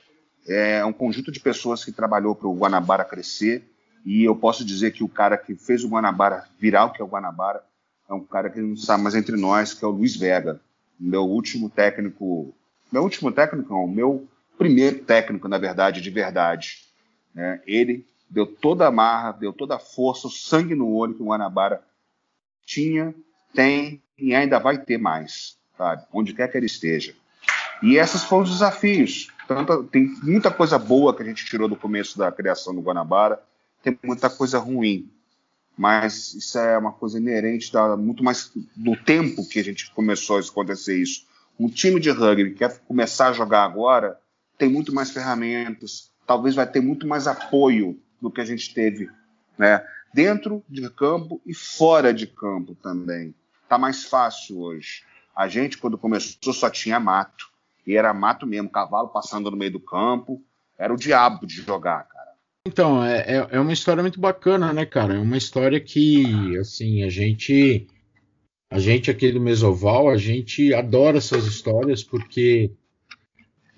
É 0.48 0.84
um 0.84 0.92
conjunto 0.92 1.32
de 1.32 1.40
pessoas 1.40 1.86
que 1.86 1.92
trabalhou 1.92 2.34
para 2.34 2.48
o 2.48 2.58
Guanabara 2.58 3.06
crescer. 3.06 3.64
E 4.04 4.24
eu 4.24 4.36
posso 4.36 4.66
dizer 4.66 4.92
que 4.92 5.04
o 5.04 5.08
cara 5.08 5.38
que 5.38 5.56
fez 5.56 5.84
o 5.84 5.90
Guanabara 5.90 6.46
virar 6.58 6.86
o 6.86 6.92
que 6.92 7.02
é 7.02 7.06
o 7.06 7.08
Guanabara 7.08 7.64
é 8.10 8.14
um 8.14 8.24
cara 8.24 8.50
que 8.50 8.60
não 8.60 8.74
está 8.74 8.98
mais 8.98 9.14
entre 9.14 9.38
nós, 9.38 9.74
que 9.74 9.86
é 9.86 9.88
o 9.88 9.92
Luiz 9.92 10.16
Vega, 10.16 10.60
meu 11.00 11.26
último 11.26 11.70
técnico. 11.70 12.56
Meu 12.92 13.04
último 13.04 13.32
técnico, 13.32 13.72
não, 13.72 13.88
meu 13.88 14.28
primeiro 14.58 15.04
técnico, 15.04 15.48
na 15.48 15.60
verdade, 15.60 16.02
de 16.02 16.10
verdade. 16.10 16.80
Né? 17.36 17.62
Ele 17.68 18.04
deu 18.28 18.48
toda 18.48 18.88
a 18.88 18.92
marra, 18.92 19.34
deu 19.34 19.54
toda 19.54 19.76
a 19.76 19.80
força, 19.80 20.26
o 20.26 20.32
sangue 20.32 20.74
no 20.74 20.92
olho 20.92 21.14
que 21.14 21.22
o 21.22 21.28
Guanabara 21.28 21.84
tinha, 22.66 23.14
tem 23.54 24.02
e 24.18 24.34
ainda 24.34 24.58
vai 24.58 24.80
ter 24.80 24.98
mais, 24.98 25.58
sabe? 25.78 26.04
Onde 26.12 26.34
quer 26.34 26.48
que 26.48 26.58
ele 26.58 26.66
esteja. 26.66 27.14
E 27.82 27.98
esses 27.98 28.24
foram 28.24 28.44
os 28.44 28.50
desafios. 28.50 29.30
Tanto, 29.48 29.84
tem 29.86 30.08
muita 30.22 30.52
coisa 30.52 30.78
boa 30.78 31.16
que 31.16 31.24
a 31.24 31.26
gente 31.26 31.46
tirou 31.46 31.68
do 31.68 31.76
começo 31.76 32.18
da 32.18 32.32
criação 32.32 32.76
do 32.76 32.82
Guanabara, 32.82 33.42
tem 33.82 33.98
muita 34.04 34.30
coisa 34.30 34.60
ruim. 34.60 35.10
Mas 35.78 36.34
isso 36.34 36.60
é 36.60 36.78
uma 36.78 36.92
coisa 36.92 37.18
inerente 37.18 37.72
da, 37.72 37.96
muito 37.96 38.24
mais 38.24 38.52
do 38.76 38.96
tempo 38.98 39.48
que 39.48 39.60
a 39.60 39.64
gente 39.64 39.92
começou 39.94 40.38
a 40.38 40.42
acontecer 40.42 41.02
isso. 41.02 41.26
Um 41.60 41.70
time 41.70 42.00
de 42.00 42.10
rugby 42.10 42.52
que 42.52 42.58
quer 42.58 42.80
começar 42.80 43.30
a 43.30 43.34
jogar 43.34 43.64
agora 43.64 44.20
tem 44.58 44.70
muito 44.70 44.94
mais 44.94 45.10
ferramentas, 45.10 46.12
talvez 46.28 46.54
vai 46.54 46.70
ter 46.70 46.82
muito 46.82 47.08
mais 47.08 47.28
apoio 47.28 47.98
do 48.22 48.30
que 48.30 48.42
a 48.42 48.46
gente 48.46 48.74
teve, 48.74 49.10
né? 49.58 49.84
Dentro 50.14 50.64
de 50.68 50.90
campo 50.90 51.42
e 51.46 51.54
fora 51.54 52.14
de 52.14 52.28
campo 52.28 52.76
também. 52.76 53.34
Tá 53.68 53.78
mais 53.78 54.04
fácil 54.04 54.60
hoje. 54.60 55.04
A 55.36 55.48
gente, 55.48 55.78
quando 55.78 55.98
começou, 55.98 56.52
só 56.52 56.70
tinha 56.70 57.00
mato. 57.00 57.50
E 57.90 57.96
era 57.98 58.14
mato 58.14 58.46
mesmo, 58.46 58.70
cavalo 58.70 59.08
passando 59.08 59.50
no 59.50 59.58
meio 59.58 59.72
do 59.72 59.80
campo. 59.80 60.40
Era 60.78 60.94
o 60.94 60.96
diabo 60.96 61.48
de 61.48 61.56
jogar, 61.56 62.08
cara. 62.08 62.30
Então, 62.68 63.04
é, 63.04 63.22
é, 63.22 63.48
é 63.54 63.60
uma 63.60 63.74
história 63.74 64.04
muito 64.04 64.20
bacana, 64.20 64.72
né, 64.72 64.86
cara? 64.86 65.16
É 65.16 65.18
uma 65.18 65.36
história 65.36 65.80
que, 65.80 66.56
assim, 66.60 67.02
a 67.02 67.10
gente. 67.10 67.88
A 68.72 68.78
gente 68.78 69.10
aqui 69.10 69.32
do 69.32 69.42
Mesoval, 69.42 70.08
a 70.08 70.18
gente 70.18 70.72
adora 70.72 71.18
essas 71.18 71.48
histórias 71.48 72.04
porque 72.04 72.72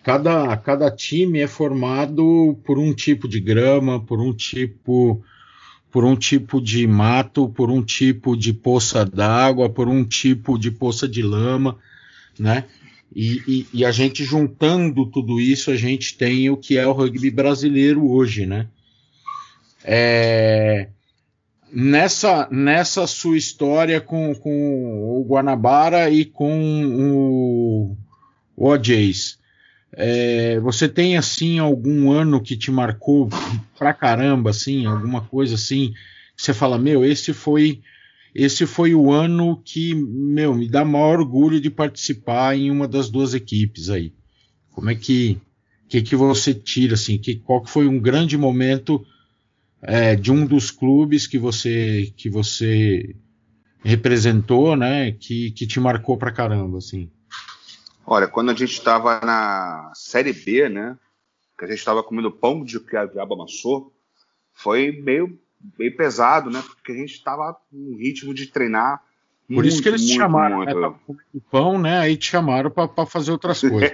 cada, 0.04 0.58
cada 0.58 0.92
time 0.92 1.40
é 1.40 1.48
formado 1.48 2.60
por 2.66 2.78
um 2.78 2.94
tipo 2.94 3.30
de 3.30 3.40
grama, 3.40 4.04
por 4.06 4.20
um 4.20 4.34
tipo 4.34 5.24
por 5.90 6.04
um 6.04 6.18
tipo 6.18 6.62
de 6.62 6.86
mato, 6.86 7.48
por 7.48 7.70
um 7.70 7.82
tipo 7.82 8.36
de 8.36 8.52
poça 8.52 9.06
d'água, 9.06 9.70
por 9.70 9.88
um 9.88 10.04
tipo 10.04 10.60
de 10.60 10.70
poça 10.70 11.08
de 11.08 11.22
lama, 11.22 11.78
né? 12.38 12.66
E, 13.14 13.42
e, 13.48 13.68
e, 13.74 13.86
a 13.86 13.92
gente 13.92 14.24
juntando 14.24 15.06
tudo 15.06 15.40
isso, 15.40 15.70
a 15.70 15.76
gente 15.76 16.18
tem 16.18 16.50
o 16.50 16.56
que 16.56 16.78
é 16.78 16.88
o 16.88 16.94
rugby 16.94 17.30
brasileiro 17.30 18.10
hoje, 18.10 18.46
né? 18.46 18.68
É, 19.84 20.88
nessa, 21.72 22.48
nessa 22.50 23.06
sua 23.08 23.38
história 23.38 24.00
com, 24.00 24.34
com 24.36 25.20
o 25.20 25.26
Guanabara 25.28 26.10
e 26.10 26.24
com 26.24 26.86
o, 26.86 27.98
o 28.56 28.68
OJs, 28.70 29.40
é, 29.94 30.60
você 30.60 30.88
tem 30.88 31.18
assim 31.18 31.60
algum 31.60 32.12
ano 32.12 32.42
que 32.42 32.56
te 32.56 32.72
marcou 32.72 33.28
pra 33.78 33.94
caramba, 33.94 34.52
assim, 34.52 34.86
alguma 34.86 35.22
coisa 35.22 35.56
assim, 35.56 35.94
que 36.36 36.44
você 36.44 36.54
fala, 36.54 36.78
meu, 36.78 37.04
esse 37.04 37.34
foi 37.34 37.82
esse 38.34 38.66
foi 38.66 38.96
o 38.96 39.12
ano 39.12 39.62
que, 39.64 39.94
meu, 39.94 40.54
me 40.54 40.70
dá 40.70 40.86
maior 40.86 41.20
orgulho 41.20 41.60
de 41.60 41.70
participar 41.70 42.56
em 42.58 42.72
uma 42.72 42.88
das 42.88 43.10
duas 43.10 43.34
equipes 43.34 43.90
aí. 43.90 44.14
Como 44.72 44.90
é 44.90 44.96
que 44.96 45.42
que, 45.92 46.02
que 46.02 46.16
você 46.16 46.54
tira 46.54 46.94
assim? 46.94 47.18
Que, 47.18 47.36
qual 47.36 47.62
que 47.62 47.70
foi 47.70 47.86
um 47.86 48.00
grande 48.00 48.38
momento 48.38 49.06
é, 49.82 50.16
de 50.16 50.32
um 50.32 50.46
dos 50.46 50.72
clubes 50.72 51.28
que 51.28 51.38
você 51.38 52.14
que 52.16 52.30
você 52.30 53.14
representou, 53.84 54.78
né? 54.78 55.12
Que, 55.12 55.52
que 55.52 55.68
te 55.68 55.82
marcou 55.82 56.18
pra 56.18 56.32
caramba, 56.32 56.78
assim? 56.78 57.12
Olha, 58.06 58.26
quando 58.26 58.52
a 58.52 58.54
gente 58.54 58.72
estava 58.72 59.20
na 59.20 59.92
Série 59.94 60.32
B, 60.32 60.70
né? 60.70 60.98
Que 61.60 61.66
a 61.66 61.68
gente 61.68 61.80
estava 61.80 62.02
comendo 62.02 62.32
pão 62.32 62.64
de 62.64 62.80
que 62.80 62.96
a 62.96 63.06
diabo 63.06 63.34
amassou, 63.34 63.94
foi 64.54 64.94
meio, 64.94 65.38
meio 65.78 65.96
pesado, 65.96 66.50
né? 66.50 66.64
Porque 66.66 66.92
a 66.92 66.96
gente 66.96 67.14
estava 67.14 67.58
num 67.72 67.96
ritmo 67.98 68.34
de 68.34 68.48
treinar. 68.48 69.04
Por 69.48 69.56
muito, 69.56 69.68
isso 69.68 69.82
que 69.82 69.90
eles 69.90 70.06
te 70.06 70.16
chamaram, 70.16 70.58
muito. 70.58 70.80
né? 70.80 70.96
comendo 71.06 71.42
pão, 71.50 71.80
né? 71.80 72.00
Aí 72.00 72.16
te 72.16 72.28
chamaram 72.28 72.72
para 72.72 73.06
fazer 73.06 73.32
outras 73.32 73.60
coisas. 73.62 73.92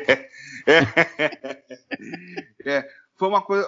é, 2.66 2.88
foi 3.18 3.28
uma 3.28 3.42
coisa. 3.42 3.68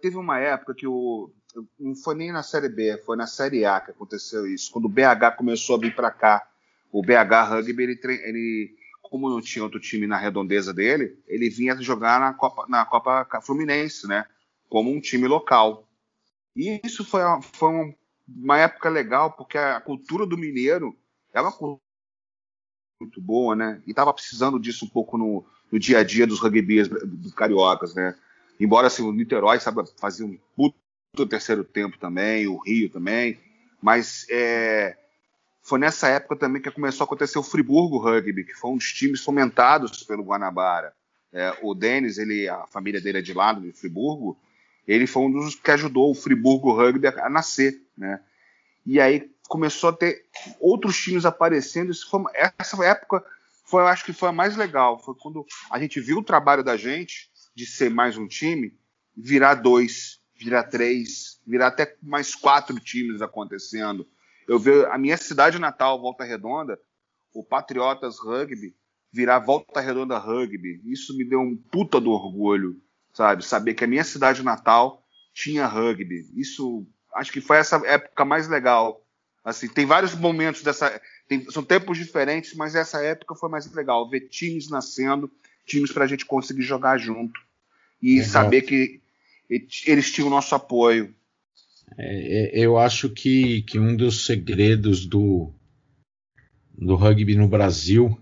Teve 0.00 0.16
uma 0.16 0.38
época 0.38 0.74
que 0.74 0.86
o. 0.86 1.30
Não 1.78 1.96
foi 1.96 2.14
nem 2.14 2.32
na 2.32 2.42
Série 2.42 2.68
B, 2.68 3.02
foi 3.04 3.16
na 3.16 3.26
Série 3.26 3.64
A 3.64 3.80
que 3.80 3.90
aconteceu 3.90 4.46
isso. 4.46 4.70
Quando 4.70 4.84
o 4.84 4.88
BH 4.88 5.36
começou 5.36 5.76
a 5.76 5.80
vir 5.80 5.94
para 5.94 6.10
cá. 6.10 6.46
O 6.92 7.02
BH 7.02 7.50
Rugby, 7.50 7.84
ele, 7.84 8.00
ele 8.02 8.74
como 9.10 9.28
não 9.28 9.40
tinha 9.40 9.64
outro 9.64 9.80
time 9.80 10.06
na 10.06 10.16
redondeza 10.16 10.72
dele, 10.72 11.18
ele 11.26 11.50
vinha 11.50 11.76
jogar 11.80 12.20
na 12.20 12.32
Copa, 12.32 12.64
na 12.68 12.84
Copa 12.84 13.26
Fluminense, 13.42 14.06
né? 14.06 14.24
Como 14.68 14.90
um 14.90 15.00
time 15.00 15.26
local. 15.26 15.88
E 16.56 16.80
isso 16.84 17.04
foi, 17.04 17.20
foi 17.52 17.94
uma 18.28 18.58
época 18.58 18.88
legal, 18.88 19.32
porque 19.32 19.58
a 19.58 19.80
cultura 19.80 20.26
do 20.26 20.38
mineiro 20.38 20.96
é 21.32 21.40
uma 21.40 21.52
cultura 21.52 21.80
muito 23.00 23.20
boa, 23.20 23.56
né? 23.56 23.82
E 23.86 23.90
estava 23.90 24.12
precisando 24.12 24.58
disso 24.58 24.84
um 24.84 24.88
pouco 24.88 25.16
no, 25.16 25.44
no, 25.70 25.78
dia 25.78 25.98
a 25.98 26.04
dia 26.04 26.26
dos 26.26 26.40
rugbyers 26.40 26.88
dos 26.88 27.32
cariocas, 27.32 27.94
né? 27.94 28.16
Embora 28.58 28.88
assim, 28.88 29.02
o 29.02 29.12
Niterói 29.12 29.58
sabe, 29.58 29.82
fazia 29.98 30.26
um 30.26 30.38
puto 30.54 31.26
terceiro 31.28 31.64
tempo 31.64 31.98
também, 31.98 32.46
o 32.46 32.58
Rio 32.58 32.90
também, 32.90 33.40
mas 33.80 34.26
é, 34.30 34.96
foi 35.62 35.78
nessa 35.78 36.08
época 36.08 36.36
também 36.36 36.60
que 36.60 36.70
começou 36.70 37.04
a 37.04 37.06
acontecer 37.06 37.38
o 37.38 37.42
Friburgo 37.42 37.98
Rugby, 37.98 38.44
que 38.44 38.54
foi 38.54 38.70
um 38.70 38.76
dos 38.76 38.92
times 38.92 39.22
fomentados 39.22 40.02
pelo 40.02 40.24
Guanabara. 40.24 40.92
É, 41.32 41.56
o 41.62 41.74
Denis, 41.74 42.18
ele, 42.18 42.48
a 42.48 42.66
família 42.66 43.00
dele 43.00 43.18
é 43.18 43.22
de 43.22 43.32
lá, 43.32 43.52
de 43.52 43.72
Friburgo, 43.72 44.36
ele 44.92 45.06
foi 45.06 45.22
um 45.22 45.30
dos 45.30 45.54
que 45.54 45.70
ajudou 45.70 46.10
o 46.10 46.14
Friburgo 46.14 46.72
Rugby 46.72 47.06
a, 47.06 47.28
nascer, 47.28 47.82
né? 47.96 48.20
E 48.84 49.00
aí 49.00 49.30
começou 49.48 49.90
a 49.90 49.92
ter 49.92 50.26
outros 50.58 50.96
times 50.96 51.24
aparecendo. 51.24 51.92
Foi, 52.08 52.22
essa 52.34 52.82
época 52.84 53.24
foi, 53.64 53.82
eu 53.82 53.86
acho 53.86 54.04
que 54.04 54.12
foi 54.12 54.28
a 54.28 54.32
mais 54.32 54.56
legal. 54.56 54.98
Foi 54.98 55.14
quando 55.14 55.44
a 55.70 55.78
gente 55.78 56.00
viu 56.00 56.18
o 56.18 56.24
trabalho 56.24 56.64
da 56.64 56.76
gente 56.76 57.30
de 57.54 57.66
ser 57.66 57.90
mais 57.90 58.16
um 58.16 58.26
time, 58.26 58.72
virar 59.16 59.54
dois, 59.54 60.20
virar 60.34 60.64
três, 60.64 61.40
virar 61.46 61.68
até 61.68 61.94
mais 62.02 62.34
quatro 62.34 62.78
times 62.80 63.20
acontecendo 63.20 64.06
eu 64.50 64.58
vejo 64.58 64.84
a 64.86 64.98
minha 64.98 65.16
cidade 65.16 65.60
natal, 65.60 66.00
Volta 66.00 66.24
Redonda, 66.24 66.76
o 67.32 67.44
Patriotas 67.44 68.18
Rugby, 68.18 68.74
virar 69.12 69.38
Volta 69.38 69.80
Redonda 69.80 70.18
Rugby. 70.18 70.80
Isso 70.84 71.16
me 71.16 71.24
deu 71.24 71.38
um 71.38 71.56
puta 71.56 72.00
do 72.00 72.10
orgulho, 72.10 72.82
sabe? 73.12 73.44
Saber 73.44 73.74
que 73.74 73.84
a 73.84 73.88
minha 73.88 74.04
cidade 74.04 74.42
natal 74.42 75.04
tinha 75.34 75.66
rugby. 75.66 76.26
Isso 76.36 76.86
acho 77.14 77.32
que 77.32 77.40
foi 77.40 77.58
essa 77.58 77.76
época 77.86 78.24
mais 78.24 78.48
legal. 78.48 79.04
Assim, 79.44 79.68
tem 79.68 79.86
vários 79.86 80.14
momentos 80.14 80.62
dessa. 80.62 81.00
Tem, 81.26 81.48
são 81.50 81.62
tempos 81.62 81.96
diferentes, 81.96 82.54
mas 82.54 82.74
essa 82.74 83.02
época 83.02 83.34
foi 83.34 83.48
mais 83.48 83.70
legal. 83.72 84.08
Ver 84.08 84.28
times 84.28 84.68
nascendo, 84.68 85.30
times 85.66 85.92
para 85.92 86.04
a 86.04 86.06
gente 86.06 86.26
conseguir 86.26 86.62
jogar 86.62 86.98
junto. 86.98 87.40
E 88.02 88.18
Exato. 88.18 88.32
saber 88.32 88.62
que 88.62 89.00
eles 89.86 90.12
tinham 90.12 90.28
o 90.28 90.30
nosso 90.30 90.54
apoio. 90.54 91.14
É, 91.98 92.60
é, 92.60 92.64
eu 92.64 92.78
acho 92.78 93.10
que, 93.10 93.62
que 93.62 93.78
um 93.78 93.96
dos 93.96 94.26
segredos 94.26 95.06
do, 95.06 95.52
do 96.76 96.94
rugby 96.94 97.34
no 97.34 97.48
Brasil, 97.48 98.16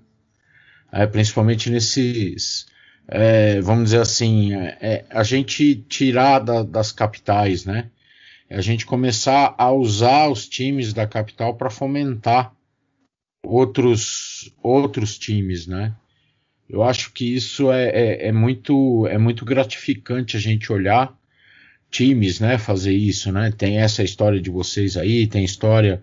é, 0.90 1.06
principalmente 1.06 1.70
nesses, 1.70 2.66
é, 3.10 3.60
vamos 3.62 3.84
dizer 3.84 4.02
assim, 4.02 4.52
é, 4.54 5.06
a 5.08 5.22
gente 5.22 5.74
tirar 5.88 6.40
da, 6.40 6.62
das 6.62 6.92
capitais, 6.92 7.64
né? 7.64 7.90
É 8.50 8.56
a 8.56 8.60
gente 8.60 8.84
começar 8.84 9.54
a 9.56 9.72
usar 9.72 10.28
os 10.28 10.46
times 10.46 10.92
da 10.92 11.06
capital 11.06 11.54
para 11.54 11.70
fomentar 11.70 12.52
outros 13.42 14.52
outros 14.62 15.18
times, 15.18 15.66
né? 15.66 15.94
Eu 16.68 16.82
acho 16.82 17.12
que 17.12 17.34
isso 17.34 17.72
é, 17.72 17.88
é, 17.88 18.28
é, 18.28 18.32
muito 18.32 19.06
é 19.06 19.16
muito 19.16 19.44
gratificante 19.44 20.36
a 20.36 20.40
gente 20.40 20.70
olhar 20.70 21.16
times, 21.90 22.40
né? 22.40 22.58
Fazer 22.58 22.92
isso, 22.92 23.32
né? 23.32 23.50
Tem 23.56 23.78
essa 23.78 24.02
história 24.02 24.40
de 24.40 24.50
vocês 24.50 24.98
aí, 24.98 25.26
tem 25.26 25.44
história 25.44 26.02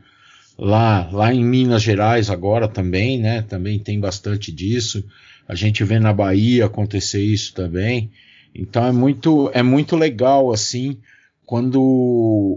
lá 0.57 1.07
lá 1.11 1.33
em 1.33 1.43
Minas 1.43 1.83
Gerais 1.83 2.31
agora 2.31 2.67
também, 2.67 3.19
né? 3.19 3.43
Também 3.43 3.77
tem 3.77 3.99
bastante 3.99 4.51
disso. 4.51 5.03
A 5.47 5.55
gente 5.55 5.83
vê 5.83 5.99
na 5.99 6.13
Bahia 6.13 6.65
acontecer 6.65 7.23
isso 7.23 7.53
também. 7.53 8.11
Então 8.53 8.85
é 8.85 8.91
muito 8.91 9.49
é 9.53 9.61
muito 9.61 9.95
legal 9.95 10.51
assim 10.51 10.97
quando 11.45 11.79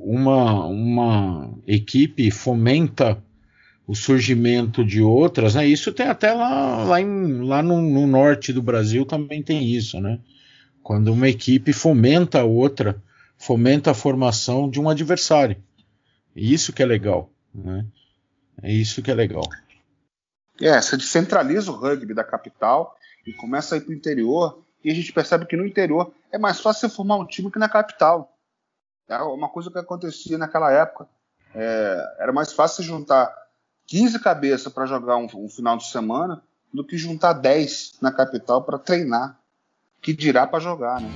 uma, 0.04 0.66
uma 0.66 1.54
equipe 1.66 2.30
fomenta 2.30 3.22
o 3.86 3.94
surgimento 3.94 4.84
de 4.84 5.00
outras, 5.00 5.54
né? 5.54 5.66
Isso 5.66 5.92
tem 5.92 6.06
até 6.06 6.32
lá, 6.32 6.84
lá, 6.84 7.00
em, 7.00 7.40
lá 7.42 7.62
no, 7.62 7.80
no, 7.80 8.06
norte 8.06 8.52
do 8.52 8.62
Brasil 8.62 9.06
também 9.06 9.42
tem 9.42 9.66
isso, 9.66 10.00
né? 10.00 10.18
Quando 10.82 11.12
uma 11.12 11.28
equipe 11.28 11.72
fomenta 11.72 12.40
a 12.40 12.44
outra, 12.44 13.02
fomenta 13.38 13.90
a 13.90 13.94
formação 13.94 14.68
de 14.68 14.80
um 14.80 14.88
adversário. 14.88 15.56
Isso 16.36 16.72
que 16.72 16.82
é 16.82 16.86
legal, 16.86 17.30
né? 17.54 17.86
É 18.62 18.72
isso 18.72 19.02
que 19.02 19.10
é 19.10 19.14
legal. 19.14 19.44
É, 20.60 20.80
você 20.80 20.96
descentraliza 20.96 21.70
o 21.70 21.74
rugby 21.74 22.14
da 22.14 22.24
capital 22.24 22.96
e 23.26 23.32
começa 23.32 23.74
a 23.74 23.78
ir 23.78 23.82
para 23.82 23.90
o 23.90 23.94
interior, 23.94 24.62
e 24.82 24.90
a 24.90 24.94
gente 24.94 25.12
percebe 25.12 25.46
que 25.46 25.56
no 25.56 25.66
interior 25.66 26.12
é 26.32 26.38
mais 26.38 26.60
fácil 26.60 26.88
formar 26.88 27.16
um 27.16 27.26
time 27.26 27.50
que 27.50 27.58
na 27.58 27.68
capital. 27.68 28.36
É 29.08 29.16
uma 29.18 29.48
coisa 29.48 29.70
que 29.70 29.78
acontecia 29.78 30.36
naquela 30.36 30.70
época. 30.70 31.08
É, 31.54 32.16
era 32.18 32.32
mais 32.32 32.52
fácil 32.52 32.82
juntar 32.82 33.34
15 33.86 34.20
cabeças 34.20 34.72
para 34.72 34.86
jogar 34.86 35.16
um, 35.16 35.26
um, 35.34 35.48
final 35.48 35.76
de 35.76 35.86
semana 35.86 36.42
do 36.72 36.84
que 36.84 36.98
juntar 36.98 37.32
10 37.32 37.94
na 38.00 38.12
capital 38.12 38.62
para 38.62 38.78
treinar. 38.78 39.38
Que 40.00 40.12
dirá 40.12 40.46
para 40.46 40.60
jogar, 40.60 41.00
né? 41.00 41.08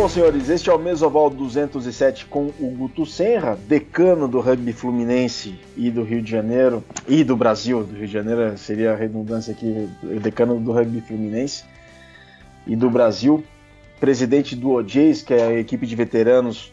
Bom, 0.00 0.08
senhores, 0.08 0.48
este 0.48 0.70
é 0.70 0.72
o 0.72 0.78
Mesoval 0.78 1.28
207 1.28 2.26
com 2.26 2.52
o 2.60 2.70
Guto 2.70 3.04
Senra, 3.04 3.58
decano 3.66 4.28
do 4.28 4.38
rugby 4.38 4.72
fluminense 4.72 5.58
e 5.76 5.90
do 5.90 6.04
Rio 6.04 6.22
de 6.22 6.30
Janeiro, 6.30 6.84
e 7.08 7.24
do 7.24 7.36
Brasil, 7.36 7.82
do 7.82 7.96
Rio 7.96 8.06
de 8.06 8.12
Janeiro 8.12 8.56
seria 8.56 8.92
a 8.92 8.94
redundância 8.94 9.52
aqui, 9.52 9.88
decano 10.22 10.60
do 10.60 10.70
rugby 10.70 11.00
fluminense 11.00 11.64
e 12.64 12.76
do 12.76 12.88
Brasil, 12.88 13.42
presidente 13.98 14.54
do 14.54 14.70
OJs, 14.70 15.22
que 15.22 15.34
é 15.34 15.42
a 15.42 15.58
equipe 15.58 15.84
de 15.84 15.96
veteranos 15.96 16.72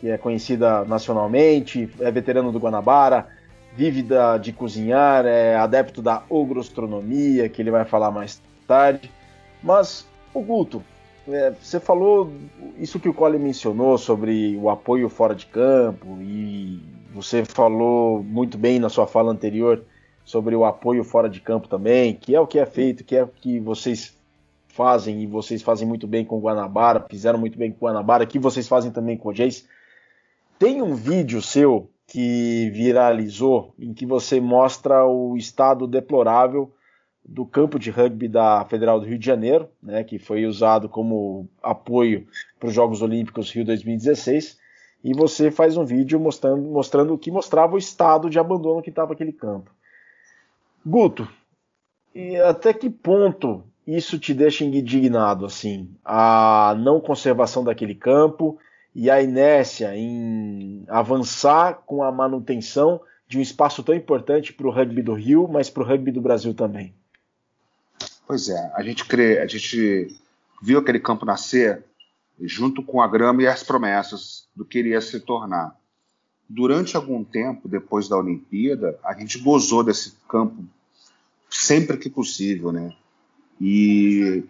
que 0.00 0.08
é 0.08 0.16
conhecida 0.16 0.82
nacionalmente, 0.86 1.90
é 2.00 2.10
veterano 2.10 2.50
do 2.50 2.58
Guanabara, 2.58 3.26
vive 3.76 4.02
da, 4.02 4.38
de 4.38 4.50
cozinhar, 4.50 5.26
é 5.26 5.56
adepto 5.56 6.00
da 6.00 6.22
ogrostronomia, 6.26 7.50
que 7.50 7.60
ele 7.60 7.70
vai 7.70 7.84
falar 7.84 8.10
mais 8.10 8.40
tarde. 8.66 9.10
Mas, 9.62 10.06
o 10.32 10.40
Guto, 10.40 10.82
é, 11.28 11.50
você 11.50 11.78
falou 11.78 12.32
isso 12.78 12.98
que 12.98 13.08
o 13.08 13.14
Cole 13.14 13.38
mencionou 13.38 13.96
sobre 13.96 14.56
o 14.56 14.68
apoio 14.68 15.08
fora 15.08 15.34
de 15.34 15.46
campo 15.46 16.18
e 16.20 16.80
você 17.14 17.44
falou 17.44 18.22
muito 18.22 18.58
bem 18.58 18.78
na 18.78 18.88
sua 18.88 19.06
fala 19.06 19.30
anterior 19.30 19.84
sobre 20.24 20.54
o 20.56 20.64
apoio 20.64 21.04
fora 21.04 21.28
de 21.28 21.40
campo 21.40 21.68
também, 21.68 22.14
que 22.14 22.34
é 22.34 22.40
o 22.40 22.46
que 22.46 22.58
é 22.58 22.66
feito, 22.66 23.04
que 23.04 23.16
é 23.16 23.22
o 23.24 23.28
que 23.28 23.60
vocês 23.60 24.16
fazem 24.68 25.22
e 25.22 25.26
vocês 25.26 25.62
fazem 25.62 25.86
muito 25.86 26.06
bem 26.06 26.24
com 26.24 26.38
o 26.38 26.40
Guanabara, 26.40 27.06
fizeram 27.08 27.38
muito 27.38 27.58
bem 27.58 27.70
com 27.70 27.84
o 27.84 27.88
Guanabara, 27.88 28.26
que 28.26 28.38
vocês 28.38 28.66
fazem 28.66 28.90
também 28.90 29.16
com 29.16 29.28
o 29.28 29.32
Jace. 29.32 29.66
Tem 30.58 30.80
um 30.80 30.94
vídeo 30.94 31.42
seu 31.42 31.90
que 32.06 32.70
viralizou 32.70 33.74
em 33.78 33.92
que 33.92 34.06
você 34.06 34.40
mostra 34.40 35.04
o 35.06 35.36
estado 35.36 35.86
deplorável 35.86 36.72
do 37.24 37.46
campo 37.46 37.78
de 37.78 37.90
rugby 37.90 38.28
da 38.28 38.64
Federal 38.64 38.98
do 38.98 39.06
Rio 39.06 39.18
de 39.18 39.24
Janeiro, 39.24 39.68
né, 39.82 40.02
que 40.02 40.18
foi 40.18 40.44
usado 40.44 40.88
como 40.88 41.48
apoio 41.62 42.26
para 42.58 42.68
os 42.68 42.74
Jogos 42.74 43.00
Olímpicos 43.00 43.50
Rio 43.50 43.64
2016, 43.64 44.58
e 45.04 45.12
você 45.14 45.50
faz 45.50 45.76
um 45.76 45.84
vídeo 45.84 46.18
mostrando, 46.20 46.62
mostrando 46.62 47.18
que 47.18 47.30
mostrava 47.30 47.74
o 47.74 47.78
estado 47.78 48.28
de 48.28 48.38
abandono 48.38 48.82
que 48.82 48.90
estava 48.90 49.12
aquele 49.12 49.32
campo. 49.32 49.70
Guto, 50.84 51.28
e 52.14 52.36
até 52.36 52.72
que 52.72 52.90
ponto 52.90 53.62
isso 53.86 54.18
te 54.18 54.32
deixa 54.32 54.64
indignado, 54.64 55.44
assim, 55.44 55.90
a 56.04 56.74
não 56.78 57.00
conservação 57.00 57.64
daquele 57.64 57.94
campo 57.94 58.58
e 58.94 59.10
a 59.10 59.22
inércia 59.22 59.96
em 59.96 60.84
avançar 60.88 61.82
com 61.86 62.02
a 62.02 62.12
manutenção 62.12 63.00
de 63.26 63.38
um 63.38 63.40
espaço 63.40 63.82
tão 63.82 63.94
importante 63.94 64.52
para 64.52 64.66
o 64.66 64.70
rugby 64.70 65.02
do 65.02 65.14
Rio, 65.14 65.48
mas 65.50 65.70
para 65.70 65.82
o 65.82 65.86
rugby 65.86 66.12
do 66.12 66.20
Brasil 66.20 66.52
também? 66.52 66.94
Pois 68.26 68.48
é, 68.48 68.72
a 68.74 68.82
gente 68.82 69.04
crê, 69.04 69.38
a 69.38 69.46
gente 69.46 70.16
viu 70.62 70.78
aquele 70.78 71.00
campo 71.00 71.26
nascer 71.26 71.84
junto 72.40 72.82
com 72.82 73.00
a 73.00 73.08
grama 73.08 73.42
e 73.42 73.46
as 73.46 73.62
promessas 73.62 74.48
do 74.54 74.64
que 74.64 74.78
ele 74.78 74.90
ia 74.90 75.00
se 75.00 75.20
tornar. 75.20 75.76
Durante 76.48 76.96
algum 76.96 77.24
tempo, 77.24 77.68
depois 77.68 78.08
da 78.08 78.16
Olimpíada, 78.16 78.98
a 79.04 79.14
gente 79.14 79.38
gozou 79.38 79.82
desse 79.82 80.14
campo 80.28 80.64
sempre 81.48 81.96
que 81.96 82.10
possível, 82.10 82.72
né? 82.72 82.94
E 83.60 84.44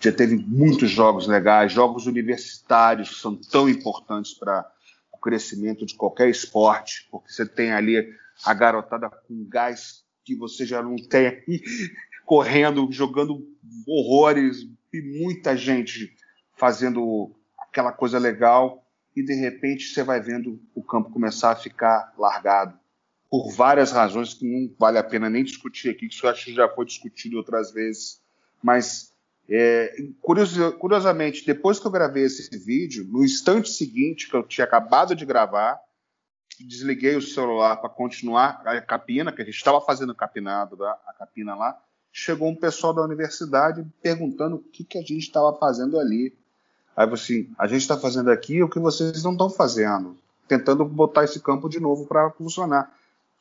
já 0.00 0.12
teve 0.12 0.36
muitos 0.36 0.90
jogos 0.90 1.26
legais, 1.26 1.72
jogos 1.72 2.06
universitários 2.06 3.08
que 3.08 3.14
são 3.16 3.34
tão 3.34 3.68
importantes 3.68 4.34
para 4.34 4.70
o 5.12 5.18
crescimento 5.18 5.86
de 5.86 5.94
qualquer 5.94 6.28
esporte, 6.28 7.06
porque 7.10 7.32
você 7.32 7.46
tem 7.46 7.72
ali 7.72 8.14
a 8.44 8.54
garotada 8.54 9.08
com 9.08 9.46
gás 9.48 10.04
que 10.24 10.34
você 10.34 10.64
já 10.66 10.82
não 10.82 10.96
tem 10.96 11.42
correndo, 12.24 12.90
jogando 12.90 13.46
horrores 13.86 14.66
e 14.92 15.22
muita 15.22 15.56
gente 15.56 16.14
fazendo 16.56 17.34
aquela 17.58 17.92
coisa 17.92 18.18
legal 18.18 18.84
e 19.16 19.22
de 19.22 19.34
repente 19.34 19.86
você 19.86 20.02
vai 20.02 20.20
vendo 20.20 20.60
o 20.74 20.82
campo 20.82 21.10
começar 21.10 21.52
a 21.52 21.56
ficar 21.56 22.12
largado. 22.18 22.78
Por 23.30 23.52
várias 23.52 23.92
razões 23.92 24.34
que 24.34 24.46
não 24.46 24.72
vale 24.78 24.98
a 24.98 25.04
pena 25.04 25.28
nem 25.28 25.44
discutir 25.44 25.90
aqui, 25.90 26.08
que 26.08 26.14
isso 26.14 26.26
eu 26.26 26.30
acho 26.30 26.44
que 26.44 26.54
já 26.54 26.68
foi 26.68 26.84
discutido 26.84 27.36
outras 27.36 27.72
vezes, 27.72 28.20
mas 28.62 29.12
é, 29.48 29.94
curiosamente, 30.78 31.44
depois 31.44 31.78
que 31.78 31.86
eu 31.86 31.90
gravei 31.90 32.24
esse 32.24 32.56
vídeo, 32.58 33.04
no 33.04 33.24
instante 33.24 33.68
seguinte 33.68 34.28
que 34.28 34.34
eu 34.34 34.42
tinha 34.42 34.64
acabado 34.64 35.14
de 35.14 35.26
gravar, 35.26 35.78
desliguei 36.60 37.16
o 37.16 37.22
celular 37.22 37.76
para 37.76 37.90
continuar 37.90 38.62
a 38.64 38.80
capina, 38.80 39.32
que 39.32 39.42
a 39.42 39.44
gente 39.44 39.56
estava 39.56 39.80
fazendo 39.80 40.14
capinado, 40.14 40.82
a 40.84 41.14
capina 41.18 41.54
lá, 41.54 41.78
chegou 42.16 42.48
um 42.48 42.54
pessoal 42.54 42.94
da 42.94 43.02
universidade 43.02 43.84
perguntando 44.00 44.54
o 44.54 44.58
que, 44.60 44.84
que 44.84 44.96
a 44.96 45.00
gente 45.00 45.18
estava 45.18 45.52
fazendo 45.58 45.98
ali. 45.98 46.32
Aí 46.96 47.12
assim, 47.12 47.50
a 47.58 47.66
gente 47.66 47.80
está 47.80 47.98
fazendo 47.98 48.30
aqui 48.30 48.62
o 48.62 48.68
que 48.68 48.78
vocês 48.78 49.24
não 49.24 49.32
estão 49.32 49.50
fazendo, 49.50 50.16
tentando 50.46 50.84
botar 50.84 51.24
esse 51.24 51.40
campo 51.40 51.68
de 51.68 51.80
novo 51.80 52.06
para 52.06 52.30
funcionar. 52.30 52.96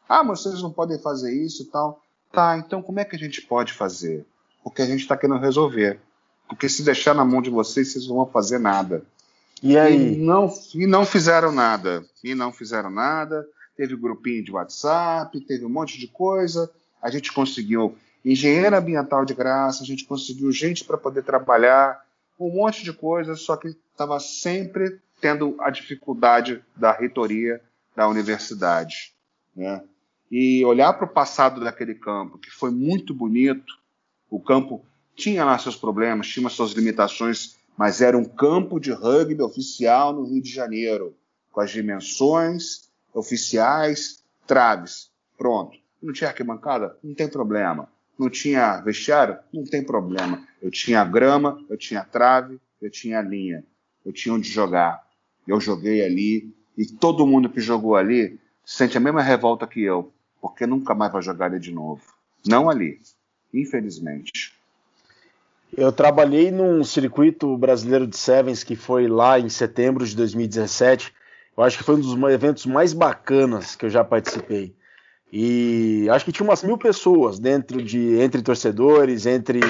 Ah, 0.10 0.24
mas 0.24 0.42
vocês 0.42 0.60
não 0.64 0.72
podem 0.72 0.98
fazer 0.98 1.32
isso 1.32 1.62
e 1.62 1.66
tal. 1.66 2.02
Tá, 2.32 2.58
então 2.58 2.82
como 2.82 3.00
é 3.00 3.06
que 3.06 3.16
a 3.16 3.20
gente 3.20 3.44
pode 3.44 3.72
fazer? 3.72 4.26
Porque 4.64 4.82
a 4.82 4.88
gente 4.88 5.02
está 5.02 5.16
querendo 5.16 5.40
resolver. 5.40 6.00
Porque 6.50 6.68
se 6.68 6.82
deixar 6.82 7.14
na 7.14 7.24
mão 7.24 7.44
de 7.44 7.52
vocês, 7.52 7.92
vocês 7.92 8.08
não 8.08 8.16
vão 8.16 8.26
fazer 8.26 8.58
nada. 8.58 9.06
E 9.62 9.78
aí? 9.78 10.16
E 10.16 10.18
não, 10.18 10.52
e 10.74 10.88
não 10.88 11.06
fizeram 11.06 11.52
nada. 11.52 12.04
E 12.24 12.34
não 12.34 12.52
fizeram 12.52 12.90
nada. 12.90 13.48
Teve 13.78 13.96
grupinho 13.96 14.44
de 14.44 14.52
WhatsApp, 14.52 15.40
teve 15.42 15.64
um 15.64 15.70
monte 15.70 16.00
de 16.00 16.08
coisa. 16.08 16.72
A 17.00 17.12
gente 17.12 17.32
conseguiu 17.32 17.96
engenheiro 18.24 18.76
ambiental 18.76 19.26
de 19.26 19.34
graça, 19.34 19.84
a 19.84 19.86
gente 19.86 20.06
conseguiu 20.06 20.52
gente 20.52 20.84
para 20.84 20.98
poder 20.98 21.24
trabalhar, 21.24 22.04
um 22.40 22.50
monte 22.50 22.84
de 22.84 22.94
coisas, 22.94 23.42
só 23.42 23.56
que 23.56 23.76
estava 23.92 24.20
sempre 24.20 25.00
tendo 25.22 25.56
a 25.60 25.70
dificuldade 25.70 26.64
da 26.76 26.92
reitoria 26.92 27.62
da 27.96 28.08
universidade. 28.08 29.14
Né? 29.56 29.84
E 30.32 30.66
olhar 30.66 30.94
para 30.94 31.06
o 31.06 31.14
passado 31.14 31.64
daquele 31.64 31.96
campo, 31.96 32.38
que 32.38 32.50
foi 32.50 32.72
muito 32.72 33.14
bonito, 33.14 33.74
o 34.30 34.40
campo 34.40 34.84
tinha 35.16 35.46
lá 35.46 35.58
seus 35.60 35.76
problemas, 35.76 36.28
tinha 36.28 36.50
suas 36.50 36.72
limitações, 36.72 37.58
mas 37.78 38.02
era 38.02 38.18
um 38.18 38.26
campo 38.26 38.80
de 38.80 38.92
rugby 38.92 39.42
oficial 39.42 40.12
no 40.12 40.26
Rio 40.26 40.42
de 40.42 40.50
Janeiro, 40.50 41.16
com 41.52 41.62
as 41.62 41.72
dimensões 41.72 42.90
oficiais, 43.14 44.24
traves, 44.48 45.12
pronto. 45.38 45.78
Não 46.02 46.12
tinha 46.12 46.30
arquibancada? 46.30 46.98
Não 47.04 47.14
tem 47.14 47.30
problema. 47.30 47.88
Não 48.18 48.30
tinha 48.30 48.80
vestiário? 48.82 49.38
Não 49.52 49.64
tem 49.64 49.84
problema. 49.84 50.46
Eu 50.62 50.70
tinha 50.70 51.04
grama, 51.04 51.64
eu 51.70 51.78
tinha 51.78 52.04
trave, 52.04 52.60
eu 52.82 52.90
tinha 52.90 53.22
linha. 53.22 53.64
Eu 54.06 54.12
tinha 54.12 54.34
onde 54.34 54.50
jogar. 54.50 55.04
Eu 55.48 55.60
joguei 55.60 56.04
ali 56.04 56.54
e 56.78 56.86
todo 56.86 57.28
mundo 57.28 57.50
que 57.50 57.60
jogou 57.60 57.96
ali 57.96 58.40
sente 58.66 58.98
a 58.98 59.00
mesma 59.00 59.22
revolta 59.22 59.68
que 59.68 59.82
eu, 59.82 60.12
porque 60.42 60.66
nunca 60.66 60.96
mais 60.96 61.12
vai 61.12 61.22
jogar 61.22 61.48
ali 61.48 61.60
de 61.60 61.72
novo. 61.72 62.02
Não 62.46 62.70
ali, 62.70 63.00
infelizmente. 63.54 64.54
Eu 65.76 65.92
trabalhei 65.92 66.52
num 66.52 66.84
circuito 66.84 67.58
brasileiro 67.58 68.06
de 68.06 68.18
Sevens 68.18 68.64
que 68.64 68.76
foi 68.76 69.08
lá 69.08 69.40
em 69.40 69.50
setembro 69.50 70.06
de 70.06 70.16
2017. 70.16 71.12
Eu 71.58 71.64
acho 71.64 71.78
que 71.78 71.84
foi 71.84 71.96
um 71.96 72.00
dos 72.00 72.32
eventos 72.32 72.66
mais 72.66 72.94
bacanas 72.94 73.76
que 73.76 73.86
eu 73.86 73.90
já 73.90 74.04
participei. 74.04 74.76
E 75.36 76.08
acho 76.12 76.26
que 76.26 76.32
tinha 76.32 76.48
umas 76.48 76.62
mil 76.62 76.78
pessoas 76.78 77.40
dentro 77.40 77.82
de 77.82 78.20
entre 78.20 78.44
torcedores, 78.44 79.26
entre 79.26 79.62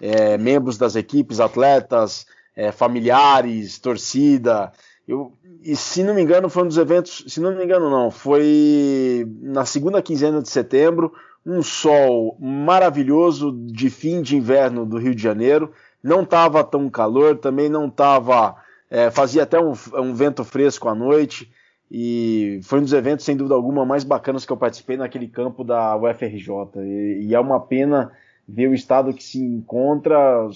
é, 0.00 0.38
membros 0.38 0.78
das 0.78 0.94
equipes, 0.94 1.40
atletas, 1.40 2.24
é, 2.54 2.70
familiares, 2.70 3.80
torcida. 3.80 4.70
Eu, 5.08 5.32
e 5.64 5.74
se 5.74 6.04
não 6.04 6.14
me 6.14 6.22
engano, 6.22 6.48
foi 6.48 6.62
um 6.62 6.68
dos 6.68 6.78
eventos. 6.78 7.24
Se 7.26 7.40
não 7.40 7.56
me 7.56 7.64
engano, 7.64 7.90
não. 7.90 8.08
Foi 8.08 9.26
na 9.42 9.64
segunda 9.64 10.00
quinzena 10.00 10.40
de 10.40 10.48
setembro. 10.48 11.12
Um 11.44 11.60
sol 11.60 12.36
maravilhoso 12.38 13.50
de 13.66 13.90
fim 13.90 14.22
de 14.22 14.36
inverno 14.36 14.86
do 14.86 14.96
Rio 14.96 15.12
de 15.12 15.20
Janeiro. 15.20 15.72
Não 16.00 16.22
estava 16.22 16.62
tão 16.62 16.88
calor, 16.88 17.36
também 17.38 17.68
não 17.68 17.88
estava. 17.88 18.54
É, 18.88 19.10
fazia 19.10 19.42
até 19.42 19.60
um, 19.60 19.72
um 19.94 20.14
vento 20.14 20.44
fresco 20.44 20.88
à 20.88 20.94
noite. 20.94 21.50
E 21.90 22.60
foi 22.62 22.80
um 22.80 22.82
dos 22.82 22.92
eventos, 22.92 23.24
sem 23.24 23.36
dúvida 23.36 23.54
alguma, 23.54 23.84
mais 23.84 24.04
bacanas 24.04 24.44
que 24.44 24.52
eu 24.52 24.56
participei 24.56 24.96
naquele 24.96 25.28
campo 25.28 25.62
da 25.62 25.96
UFRJ. 25.96 26.48
E, 26.78 27.26
e 27.26 27.34
é 27.34 27.40
uma 27.40 27.60
pena 27.60 28.12
ver 28.48 28.68
o 28.68 28.74
estado 28.74 29.12
que 29.12 29.22
se 29.22 29.38
encontra, 29.38 30.48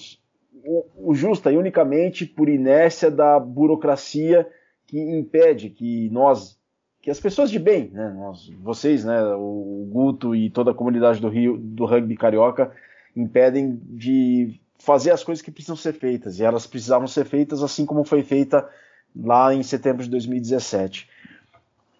o, 0.64 0.85
o 0.97 1.14
justa 1.14 1.51
e 1.51 1.57
unicamente 1.57 2.26
por 2.26 2.49
inércia 2.49 3.11
da 3.11 3.39
burocracia 3.39 4.49
que 4.87 4.99
impede 4.99 5.70
que 5.70 6.09
nós, 6.11 6.59
que 7.01 7.11
as 7.11 7.20
pessoas 7.20 7.51
de 7.51 7.59
bem, 7.59 7.91
né, 7.91 8.11
nós, 8.16 8.51
vocês, 8.61 9.05
né, 9.05 9.22
o 9.35 9.87
Guto 9.91 10.35
e 10.35 10.51
toda 10.51 10.70
a 10.70 10.74
comunidade 10.74 11.20
do 11.20 11.29
Rio, 11.29 11.59
do 11.59 11.85
rugby 11.85 12.16
carioca, 12.16 12.72
impedem 13.14 13.81
de 13.85 14.61
fazer 14.79 15.11
as 15.11 15.24
coisas 15.24 15.43
que 15.43 15.51
precisam 15.51 15.76
ser 15.76 15.93
feitas. 15.93 16.39
E 16.39 16.45
elas 16.45 16.66
precisavam 16.66 17.07
ser 17.07 17.24
feitas 17.24 17.62
assim 17.62 17.85
como 17.85 18.05
foi 18.05 18.22
feita 18.22 18.68
lá 19.14 19.55
em 19.55 19.62
setembro 19.62 20.03
de 20.03 20.11
2017. 20.11 21.09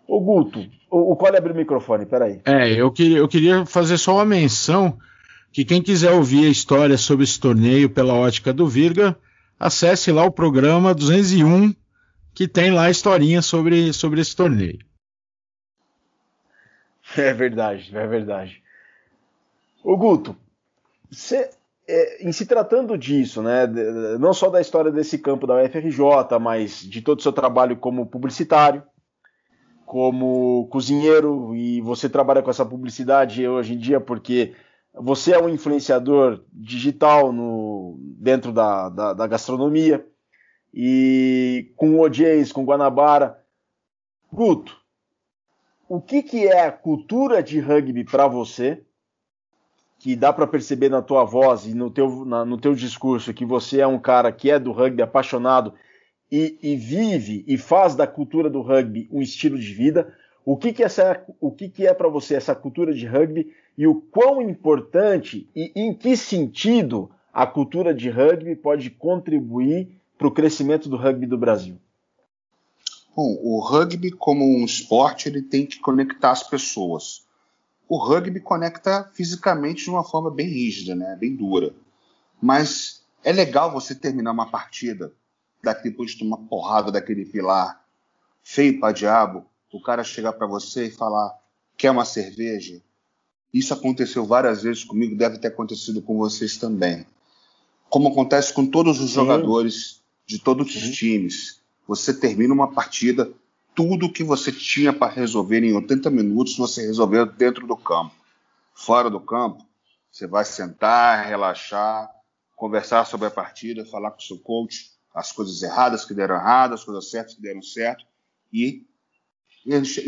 O 0.09 0.21
Guto, 0.21 0.67
o, 0.91 1.13
o 1.13 1.17
Cole 1.17 1.37
abriu 1.37 1.55
o 1.55 1.59
microfone, 1.59 2.07
peraí. 2.07 2.41
É, 2.47 2.73
eu 2.73 2.91
queria, 2.91 3.19
eu 3.19 3.29
queria 3.29 3.67
fazer 3.67 3.99
só 3.99 4.15
uma 4.15 4.25
menção 4.25 4.99
que 5.53 5.67
quem 5.67 5.83
quiser 5.83 6.13
ouvir 6.13 6.47
a 6.47 6.51
história 6.51 6.97
sobre 6.97 7.25
esse 7.25 7.39
torneio 7.39 7.91
pela 7.91 8.15
ótica 8.15 8.51
do 8.51 8.67
Virga, 8.67 9.15
acesse 9.61 10.11
lá 10.11 10.25
o 10.25 10.33
programa 10.33 10.95
201, 10.95 11.75
que 12.35 12.49
tem 12.49 12.71
lá 12.71 12.85
a 12.85 12.91
historinha 12.91 13.43
sobre, 13.43 13.93
sobre 13.93 14.23
esse 14.23 14.35
torneio. 14.35 14.79
É 17.17 17.33
verdade, 17.33 17.91
é 17.95 18.07
verdade. 18.07 18.63
O 19.83 19.97
Guto, 19.97 20.37
cê, 21.11 21.49
é, 21.89 22.23
em 22.23 22.31
se 22.33 22.45
tratando 22.45 22.99
disso, 22.99 23.43
né, 23.43 23.67
não 24.21 24.35
só 24.35 24.51
da 24.51 24.61
história 24.61 24.93
desse 24.93 25.17
campo 25.17 25.47
da 25.47 25.55
UFRJ, 25.55 26.39
mas 26.39 26.83
de 26.83 27.01
todo 27.01 27.19
o 27.19 27.23
seu 27.23 27.33
trabalho 27.33 27.79
como 27.79 28.05
publicitário, 28.05 28.83
como 29.89 30.67
cozinheiro 30.67 31.57
e 31.57 31.81
você 31.81 32.11
trabalha 32.11 32.43
com 32.43 32.51
essa 32.51 32.65
publicidade 32.65 33.49
hoje 33.49 33.73
em 33.73 33.79
dia 33.79 33.99
porque 33.99 34.55
você 34.93 35.33
é 35.33 35.43
um 35.43 35.49
influenciador 35.49 36.45
digital 36.53 37.33
no, 37.33 37.97
dentro 37.99 38.53
da, 38.53 38.91
da, 38.91 39.13
da 39.15 39.27
gastronomia 39.27 40.07
e 40.75 41.73
com 41.75 41.99
OJs, 42.01 42.53
com 42.53 42.67
Guanabara. 42.67 43.43
Guto, 44.31 44.77
o 45.89 46.03
que, 46.03 46.23
que 46.23 46.47
é 46.47 46.67
a 46.67 46.73
cultura 46.73 47.43
de 47.43 47.59
rugby 47.59 48.05
para 48.05 48.29
você? 48.29 48.83
Que 49.99 50.15
dá 50.15 50.35
para 50.35 50.47
perceber 50.47 50.91
na 50.91 51.01
tua 51.01 51.25
voz 51.25 51.65
e 51.65 51.73
no 51.73 51.91
teu, 51.91 52.27
na, 52.27 52.45
no 52.45 52.59
teu 52.59 52.75
discurso 52.75 53.33
que 53.33 53.47
você 53.47 53.81
é 53.81 53.87
um 53.87 53.99
cara 53.99 54.31
que 54.31 54.51
é 54.51 54.59
do 54.59 54.71
rugby 54.71 55.01
apaixonado 55.01 55.73
e, 56.31 56.59
e, 56.63 56.77
vive 56.77 57.45
e 57.47 57.57
faz 57.57 57.95
da 57.95 58.07
cultura 58.07 58.51
do 58.51 58.61
rugby 58.61 59.09
um 59.11 59.23
estilo 59.23 59.59
de 59.59 59.73
vida. 59.73 60.15
O 60.45 60.57
que, 60.57 60.73
que, 60.73 60.83
essa, 60.83 61.23
o 61.41 61.51
que, 61.51 61.69
que 61.69 61.87
é 61.87 61.95
para 61.95 62.09
você 62.09 62.35
essa 62.35 62.55
cultura 62.55 62.93
de 62.93 63.07
rugby 63.07 63.53
e 63.77 63.87
o 63.87 63.95
quão 63.95 64.43
importante 64.43 65.49
e 65.55 65.73
em 65.75 65.95
que 65.95 66.17
sentido 66.17 67.11
a 67.33 67.47
cultura 67.47 67.95
de 67.95 68.11
rugby 68.11 68.57
pode 68.57 68.91
contribuir 68.91 69.89
para 70.17 70.27
o 70.27 70.33
crescimento 70.33 70.89
do 70.89 70.97
rugby 70.97 71.27
do 71.27 71.39
Brasil? 71.39 71.79
Bom, 73.15 73.39
o 73.43 73.61
rugby 73.61 74.11
como 74.11 74.45
um 74.45 74.65
esporte 74.65 75.29
ele 75.29 75.43
tem 75.43 75.67
que 75.67 75.81
conectar 75.81 76.31
as 76.31 76.43
pessoas. 76.43 77.27
O 77.89 77.97
rugby 77.97 78.39
conecta 78.39 79.11
fisicamente 79.15 79.85
de 79.85 79.91
uma 79.91 80.05
forma 80.05 80.31
bem 80.31 80.47
rígida, 80.47 80.95
né, 80.95 81.17
bem 81.19 81.35
dura. 81.35 81.75
Mas 82.41 83.03
é 83.25 83.33
legal 83.33 83.73
você 83.73 83.95
terminar 83.95 84.31
uma 84.31 84.51
partida 84.51 85.13
depois 85.83 86.13
de 86.13 86.19
tomar 86.19 86.39
porrada 86.39 86.91
daquele 86.91 87.25
pilar 87.25 87.83
feio 88.43 88.81
para 88.81 88.93
diabo, 88.93 89.45
o 89.73 89.81
cara 89.81 90.03
chegar 90.03 90.33
para 90.33 90.47
você 90.47 90.87
e 90.87 90.91
falar: 90.91 91.37
quer 91.77 91.91
uma 91.91 92.05
cerveja? 92.05 92.81
Isso 93.53 93.75
aconteceu 93.75 94.25
várias 94.25 94.63
vezes 94.63 94.85
comigo, 94.85 95.17
deve 95.17 95.39
ter 95.39 95.49
acontecido 95.49 96.01
com 96.01 96.17
vocês 96.17 96.57
também. 96.57 97.07
Como 97.89 98.09
acontece 98.09 98.53
com 98.53 98.67
todos 98.67 99.01
os 99.01 99.11
Sim. 99.11 99.17
jogadores 99.17 100.03
de 100.27 100.39
todos 100.39 100.73
Sim. 100.73 100.79
os 100.79 100.97
times. 100.97 101.61
Você 101.87 102.13
termina 102.13 102.53
uma 102.53 102.71
partida, 102.71 103.31
tudo 103.75 104.13
que 104.13 104.23
você 104.23 104.53
tinha 104.53 104.93
para 104.93 105.13
resolver 105.13 105.63
em 105.63 105.75
80 105.75 106.11
minutos, 106.11 106.57
você 106.57 106.83
resolveu 106.83 107.25
dentro 107.25 107.67
do 107.67 107.77
campo. 107.77 108.15
Fora 108.75 109.09
do 109.09 109.21
campo, 109.21 109.65
você 110.11 110.27
vai 110.27 110.45
sentar, 110.45 111.27
relaxar, 111.27 112.11
conversar 112.55 113.07
sobre 113.07 113.27
a 113.27 113.31
partida, 113.31 113.87
falar 113.87 114.11
com 114.11 114.19
o 114.19 114.23
seu 114.23 114.39
coach, 114.39 114.91
as 115.15 115.33
coisas 115.33 115.63
erradas 115.63 116.05
que 116.05 116.15
deram 116.15 116.37
errado, 116.37 116.75
as 116.75 116.85
coisas 116.85 117.11
certas 117.11 117.35
que 117.35 117.43
deram 117.43 117.63
certo, 117.63 118.05
e 118.53 118.87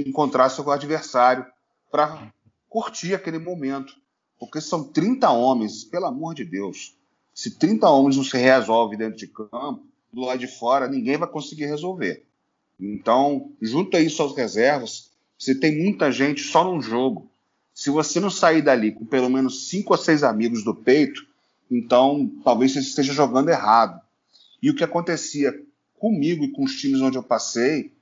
encontrar 0.07 0.49
seu 0.49 0.69
adversário 0.71 1.45
para 1.91 2.33
curtir 2.69 3.15
aquele 3.15 3.39
momento. 3.39 3.95
Porque 4.39 4.61
são 4.61 4.85
30 4.85 5.29
homens, 5.31 5.85
pelo 5.85 6.07
amor 6.07 6.35
de 6.35 6.45
Deus. 6.45 6.97
Se 7.35 7.59
30 7.59 7.89
homens 7.89 8.17
não 8.17 8.25
se 8.25 8.37
resolve 8.39 8.97
dentro 8.97 9.19
de 9.19 9.27
campo, 9.27 9.85
do 10.13 10.23
lado 10.23 10.39
de 10.39 10.47
fora 10.47 10.89
ninguém 10.89 11.17
vai 11.17 11.29
conseguir 11.29 11.67
resolver. 11.67 12.25
Então, 12.79 13.53
junto 13.61 13.97
isso 13.99 14.23
às 14.23 14.35
reservas, 14.35 15.11
você 15.39 15.55
tem 15.55 15.83
muita 15.83 16.11
gente 16.11 16.43
só 16.43 16.65
num 16.65 16.81
jogo. 16.81 17.31
Se 17.75 17.91
você 17.91 18.19
não 18.19 18.31
sair 18.31 18.63
dali 18.63 18.93
com 18.93 19.05
pelo 19.05 19.29
menos 19.29 19.69
cinco 19.69 19.93
ou 19.93 19.99
seis 19.99 20.23
amigos 20.23 20.65
do 20.65 20.75
peito, 20.75 21.27
então 21.71 22.31
talvez 22.43 22.73
você 22.73 22.81
esteja 22.81 23.13
jogando 23.13 23.51
errado. 23.51 24.01
E 24.63 24.71
o 24.71 24.75
que 24.75 24.85
acontecia 24.85 25.59
comigo 25.99 26.45
e 26.45 26.51
com 26.51 26.65
os 26.65 26.77
times 26.77 27.01
onde 27.01 27.17
eu 27.17 27.23
passei 27.23 27.93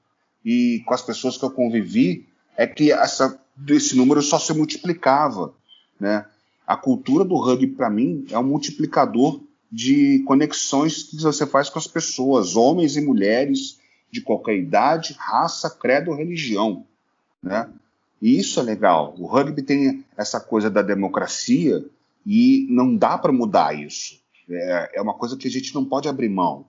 e 0.44 0.82
com 0.86 0.94
as 0.94 1.02
pessoas 1.02 1.36
que 1.36 1.44
eu 1.44 1.50
convivi 1.50 2.26
é 2.56 2.66
que 2.66 2.92
essa, 2.92 3.40
esse 3.68 3.96
número 3.96 4.22
só 4.22 4.38
se 4.38 4.52
multiplicava, 4.52 5.54
né? 5.98 6.24
A 6.66 6.76
cultura 6.76 7.24
do 7.24 7.36
rugby 7.36 7.66
para 7.66 7.88
mim 7.88 8.26
é 8.30 8.38
um 8.38 8.44
multiplicador 8.44 9.40
de 9.70 10.22
conexões 10.26 11.04
que 11.04 11.16
você 11.16 11.46
faz 11.46 11.70
com 11.70 11.78
as 11.78 11.86
pessoas, 11.86 12.56
homens 12.56 12.96
e 12.96 13.00
mulheres 13.00 13.78
de 14.10 14.20
qualquer 14.20 14.56
idade, 14.56 15.14
raça, 15.18 15.70
credo, 15.70 16.14
religião, 16.14 16.84
né? 17.42 17.68
E 18.20 18.38
isso 18.38 18.58
é 18.58 18.62
legal. 18.62 19.14
O 19.18 19.26
rugby 19.26 19.62
tem 19.62 20.04
essa 20.16 20.40
coisa 20.40 20.68
da 20.68 20.82
democracia 20.82 21.84
e 22.26 22.66
não 22.68 22.96
dá 22.96 23.16
para 23.16 23.32
mudar 23.32 23.78
isso. 23.78 24.20
É, 24.50 24.98
é 24.98 25.02
uma 25.02 25.14
coisa 25.14 25.36
que 25.36 25.48
a 25.48 25.50
gente 25.50 25.74
não 25.74 25.84
pode 25.84 26.08
abrir 26.08 26.28
mão. 26.28 26.66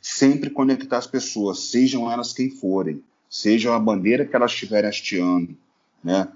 Sempre 0.00 0.50
conectar 0.50 0.98
as 0.98 1.06
pessoas, 1.06 1.70
sejam 1.70 2.10
elas 2.10 2.32
quem 2.32 2.50
forem, 2.50 3.02
sejam 3.30 3.72
a 3.72 3.78
bandeira 3.78 4.26
que 4.26 4.34
elas 4.34 4.50
estiverem 4.50 4.90
hasteando, 4.90 5.56
né? 6.02 6.28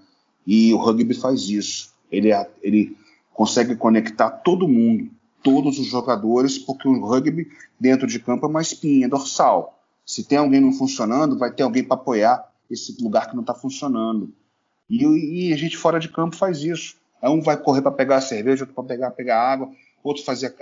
E 0.47 0.73
o 0.73 0.77
rugby 0.77 1.15
faz 1.15 1.49
isso. 1.49 1.93
Ele, 2.11 2.31
ele 2.63 2.97
consegue 3.35 3.75
conectar 3.75 4.31
todo 4.31 4.69
mundo, 4.69 5.11
todos 5.43 5.79
os 5.79 5.87
jogadores, 5.87 6.59
porque 6.59 6.89
o 6.89 7.05
rugby 7.05 7.49
dentro 7.79 8.07
de 8.07 8.19
campo 8.21 8.47
é 8.47 8.49
uma 8.49 8.63
espinha 8.63 9.09
dorsal. 9.09 9.79
Se 10.05 10.23
tem 10.23 10.39
alguém 10.39 10.61
não 10.61 10.73
funcionando, 10.73 11.37
vai 11.37 11.53
ter 11.53 11.65
alguém 11.65 11.83
para 11.83 11.97
apoiar 11.97 12.49
esse 12.71 12.97
lugar 13.03 13.29
que 13.29 13.35
não 13.35 13.43
está 13.43 13.55
funcionando. 13.55 14.33
E, 14.89 15.05
e, 15.49 15.53
a 15.53 15.57
gente 15.57 15.77
fora 15.77 15.99
de 15.99 16.09
campo 16.09 16.37
faz 16.37 16.63
isso. 16.63 16.97
Um 17.23 17.41
vai 17.41 17.57
correr 17.57 17.83
para 17.83 17.91
pegar 17.91 18.17
a 18.17 18.21
cerveja, 18.21 18.63
outro 18.63 18.75
para 18.75 18.85
pegar, 18.85 19.11
pegar 19.11 19.41
água, 19.41 19.71
outro 20.07 20.25
fazer 20.25 20.55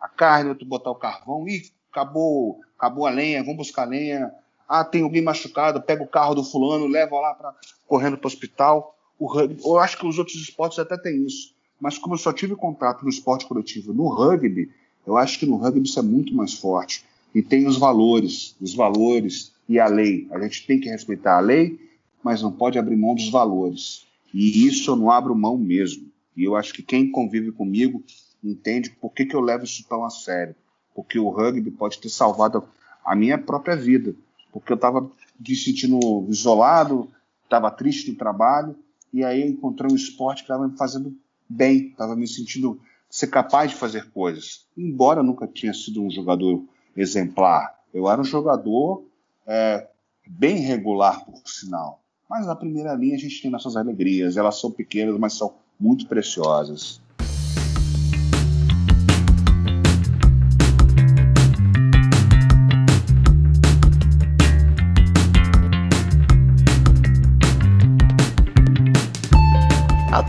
a, 0.00 0.08
carne, 0.08 0.50
outro 0.50 0.66
botar 0.66 0.90
o 0.90 0.94
carvão. 0.94 1.48
Ih, 1.48 1.70
acabou, 1.90 2.60
acabou 2.76 3.06
a 3.06 3.10
lenha, 3.10 3.42
vamos 3.42 3.58
buscar 3.58 3.82
a 3.82 3.86
lenha. 3.86 4.32
Ah, 4.68 4.84
tem 4.84 5.02
alguém 5.02 5.22
machucado, 5.22 5.80
pega 5.80 6.02
o 6.02 6.08
carro 6.08 6.34
do 6.34 6.44
fulano, 6.44 6.86
leva 6.86 7.18
lá 7.20 7.34
para 7.34 7.54
correndo 7.86 8.18
para 8.18 8.26
o 8.26 8.28
hospital. 8.28 8.96
Eu 9.64 9.78
acho 9.78 9.98
que 9.98 10.06
os 10.06 10.18
outros 10.18 10.36
esportes 10.36 10.78
até 10.78 10.96
têm 10.96 11.24
isso. 11.24 11.54
Mas 11.80 11.98
como 11.98 12.14
eu 12.14 12.18
só 12.18 12.32
tive 12.32 12.56
contato 12.56 13.02
no 13.02 13.10
esporte 13.10 13.46
coletivo, 13.46 13.92
no 13.92 14.08
rugby, 14.08 14.70
eu 15.06 15.16
acho 15.16 15.38
que 15.38 15.46
no 15.46 15.56
rugby 15.56 15.86
isso 15.86 15.98
é 15.98 16.02
muito 16.02 16.34
mais 16.34 16.54
forte. 16.54 17.04
E 17.34 17.42
tem 17.42 17.66
os 17.66 17.76
valores, 17.76 18.56
os 18.60 18.74
valores 18.74 19.52
e 19.68 19.78
a 19.78 19.86
lei. 19.86 20.26
A 20.30 20.40
gente 20.40 20.66
tem 20.66 20.80
que 20.80 20.88
respeitar 20.88 21.36
a 21.36 21.40
lei, 21.40 21.78
mas 22.22 22.42
não 22.42 22.50
pode 22.50 22.78
abrir 22.78 22.96
mão 22.96 23.14
dos 23.14 23.28
valores. 23.28 24.06
E 24.32 24.66
isso 24.66 24.90
eu 24.90 24.96
não 24.96 25.10
abro 25.10 25.34
mão 25.34 25.56
mesmo. 25.56 26.10
E 26.36 26.44
eu 26.44 26.56
acho 26.56 26.72
que 26.72 26.82
quem 26.82 27.10
convive 27.10 27.52
comigo 27.52 28.02
entende 28.50 28.90
por 28.90 29.12
que, 29.12 29.26
que 29.26 29.34
eu 29.34 29.40
levo 29.40 29.64
isso 29.64 29.84
tão 29.88 30.04
a 30.04 30.10
sério. 30.10 30.54
Porque 30.94 31.18
o 31.18 31.28
rugby 31.28 31.70
pode 31.70 31.98
ter 31.98 32.08
salvado 32.08 32.64
a 33.04 33.14
minha 33.14 33.38
própria 33.38 33.76
vida. 33.76 34.14
Porque 34.52 34.72
eu 34.72 34.76
estava 34.76 35.10
me 35.38 35.56
sentindo 35.56 36.26
isolado, 36.28 37.10
estava 37.44 37.70
triste 37.70 38.10
no 38.10 38.16
trabalho, 38.16 38.76
e 39.12 39.24
aí 39.24 39.42
eu 39.42 39.48
encontrei 39.48 39.90
um 39.90 39.96
esporte 39.96 40.38
que 40.38 40.44
estava 40.44 40.66
me 40.66 40.76
fazendo 40.76 41.16
bem, 41.48 41.88
estava 41.88 42.16
me 42.16 42.26
sentindo 42.26 42.80
ser 43.08 43.28
capaz 43.28 43.70
de 43.70 43.76
fazer 43.76 44.10
coisas. 44.10 44.66
Embora 44.76 45.20
eu 45.20 45.24
nunca 45.24 45.46
tinha 45.46 45.72
sido 45.72 46.02
um 46.02 46.10
jogador 46.10 46.64
exemplar, 46.96 47.78
eu 47.94 48.10
era 48.10 48.20
um 48.20 48.24
jogador 48.24 49.04
é, 49.46 49.88
bem 50.26 50.56
regular, 50.56 51.24
por 51.24 51.40
sinal. 51.46 52.02
Mas 52.28 52.46
na 52.46 52.56
primeira 52.56 52.94
linha 52.94 53.14
a 53.14 53.18
gente 53.18 53.40
tem 53.40 53.50
nossas 53.50 53.76
alegrias, 53.76 54.36
elas 54.36 54.58
são 54.60 54.70
pequenas, 54.70 55.16
mas 55.18 55.34
são 55.34 55.54
muito 55.78 56.06
preciosas. 56.06 57.00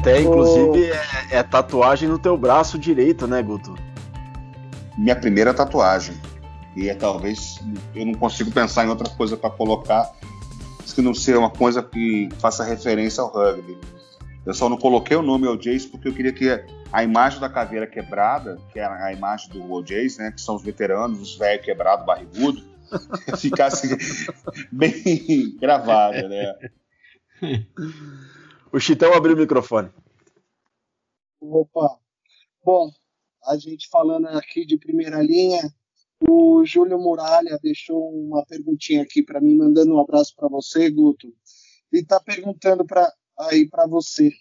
Até, 0.07 0.21
inclusive, 0.21 0.89
é, 0.89 1.37
é, 1.37 1.43
tatuagem 1.43 2.07
no 2.07 2.17
teu 2.17 2.37
braço 2.37 2.79
direito, 2.79 3.27
né, 3.27 3.43
Guto? 3.43 3.75
Minha 4.97 5.17
primeira 5.17 5.53
tatuagem. 5.53 6.15
E 6.77 6.87
é 6.87 6.95
talvez 6.95 7.59
eu 7.93 8.05
não 8.05 8.13
consigo 8.13 8.49
pensar 8.49 8.85
em 8.85 8.89
outra 8.89 9.09
coisa 9.09 9.35
para 9.35 9.49
colocar 9.49 10.09
que 10.95 11.01
não 11.01 11.13
seja 11.13 11.37
uma 11.37 11.49
coisa 11.51 11.83
que 11.83 12.29
faça 12.39 12.63
referência 12.63 13.21
ao 13.21 13.31
rugby. 13.31 13.77
Eu 14.45 14.53
só 14.53 14.69
não 14.69 14.77
coloquei 14.77 15.15
o 15.15 15.21
nome 15.21 15.45
OJs 15.45 15.85
porque 15.85 16.07
eu 16.07 16.13
queria 16.13 16.31
que 16.31 16.49
a 16.91 17.03
imagem 17.03 17.39
da 17.39 17.49
caveira 17.49 17.85
quebrada, 17.85 18.57
que 18.73 18.79
é 18.79 18.85
a 18.85 19.11
imagem 19.13 19.51
do 19.51 19.71
OJs, 19.73 20.17
né, 20.17 20.31
que 20.31 20.41
são 20.41 20.55
os 20.55 20.63
veteranos, 20.63 21.21
os 21.21 21.37
velhos 21.37 21.63
quebrados, 21.63 22.03
barrigudo, 22.03 22.63
ficasse 23.37 23.95
bem 24.71 25.55
gravada, 25.59 26.27
né? 26.27 26.55
O 28.71 28.79
Chitão 28.79 29.13
abriu 29.13 29.35
o 29.35 29.39
microfone. 29.39 29.89
Opa. 31.39 31.99
Bom, 32.63 32.91
a 33.45 33.57
gente 33.57 33.87
falando 33.89 34.27
aqui 34.27 34.65
de 34.65 34.77
primeira 34.77 35.21
linha, 35.21 35.61
o 36.27 36.65
Júlio 36.65 36.99
Muralha 36.99 37.57
deixou 37.61 38.09
uma 38.11 38.45
perguntinha 38.45 39.03
aqui 39.03 39.23
para 39.23 39.39
mim, 39.39 39.55
mandando 39.55 39.93
um 39.93 39.99
abraço 39.99 40.35
para 40.35 40.49
você, 40.49 40.89
Guto. 40.89 41.33
Ele 41.91 42.01
está 42.01 42.19
perguntando 42.19 42.85
para 42.85 43.11
aí 43.37 43.69
para 43.69 43.87
você. 43.87 44.31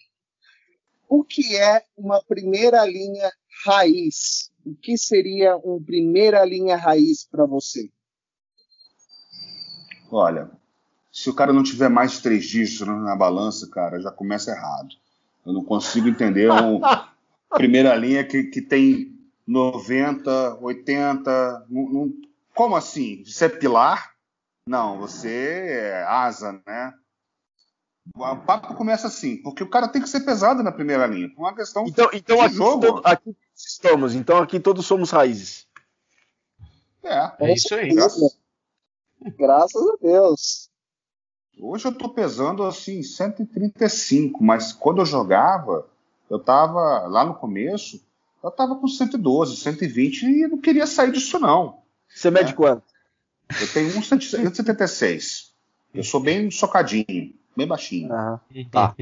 O 1.07 1.23
que 1.23 1.55
é 1.55 1.85
uma 1.95 2.21
primeira 2.23 2.85
linha 2.85 3.31
raiz? 3.65 4.51
O 4.65 4.75
que 4.75 4.97
seria 4.97 5.55
uma 5.55 5.81
primeira 5.81 6.43
linha 6.43 6.75
raiz 6.75 7.25
para 7.25 7.45
você? 7.45 7.89
Olha, 10.11 10.51
se 11.17 11.31
o 11.31 11.33
cara 11.33 11.51
não 11.51 11.63
tiver 11.63 11.89
mais 11.89 12.11
de 12.11 12.21
três 12.21 12.45
dígitos 12.45 12.87
na 12.87 13.15
balança, 13.15 13.67
cara, 13.67 13.99
já 13.99 14.11
começa 14.11 14.51
errado. 14.51 14.95
Eu 15.43 15.51
não 15.51 15.63
consigo 15.63 16.07
entender 16.07 16.47
uma 16.47 17.11
primeira 17.49 17.95
linha 17.95 18.23
que, 18.23 18.43
que 18.43 18.61
tem 18.61 19.19
90, 19.47 20.59
80. 20.61 21.65
Não, 21.67 21.89
não, 21.89 22.13
como 22.53 22.75
assim? 22.75 23.23
Você 23.25 23.45
é 23.45 23.49
pilar? 23.49 24.13
Não, 24.67 24.99
você 24.99 25.71
é 25.71 26.03
asa, 26.03 26.61
né? 26.67 26.93
O 28.15 28.35
papo 28.35 28.75
começa 28.75 29.07
assim, 29.07 29.37
porque 29.37 29.63
o 29.63 29.69
cara 29.69 29.87
tem 29.87 30.03
que 30.03 30.09
ser 30.09 30.19
pesado 30.19 30.61
na 30.61 30.71
primeira 30.71 31.07
linha. 31.07 31.33
Uma 31.35 31.55
questão 31.55 31.87
então, 31.87 32.11
então 32.13 32.39
aqui, 32.39 32.53
jogo. 32.53 33.01
aqui 33.03 33.35
estamos, 33.55 34.13
então 34.13 34.37
aqui 34.37 34.59
todos 34.59 34.85
somos 34.85 35.09
raízes. 35.09 35.65
É, 37.01 37.31
é 37.39 37.53
isso 37.55 37.73
aí. 37.73 37.89
Graças, 37.89 38.37
graças 39.35 39.81
a 39.81 39.95
Deus. 39.99 40.76
Hoje 41.59 41.85
eu 41.85 41.91
tô 41.91 42.09
pesando 42.09 42.63
assim 42.63 43.01
135, 43.01 44.43
mas 44.43 44.71
quando 44.71 45.01
eu 45.01 45.05
jogava, 45.05 45.87
eu 46.29 46.37
tava 46.37 47.07
lá 47.07 47.25
no 47.25 47.33
começo, 47.33 47.99
eu 48.43 48.51
tava 48.51 48.75
com 48.75 48.87
112, 48.87 49.57
120 49.57 50.23
e 50.23 50.47
não 50.47 50.59
queria 50.59 50.85
sair 50.85 51.11
disso 51.11 51.39
não. 51.39 51.79
Você 52.07 52.29
mede 52.29 52.51
é. 52.51 52.55
quanto? 52.55 52.83
Eu 53.59 53.67
tenho 53.73 53.89
1,76. 53.89 55.47
Eu 55.93 56.03
sou 56.03 56.19
bem 56.19 56.51
socadinho, 56.51 57.33
bem 57.55 57.67
baixinho. 57.67 58.13
Ah, 58.13 58.39
tá. 58.71 58.95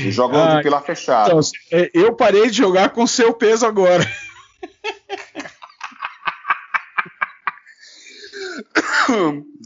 E 0.00 0.10
jogo 0.10 0.36
ah, 0.36 0.56
de 0.56 0.62
pilar 0.62 0.82
fechado. 0.82 1.28
Então, 1.28 1.40
é, 1.72 1.90
eu 1.92 2.14
parei 2.14 2.48
de 2.48 2.56
jogar 2.56 2.90
com 2.90 3.06
seu 3.06 3.34
peso 3.34 3.66
agora. 3.66 4.04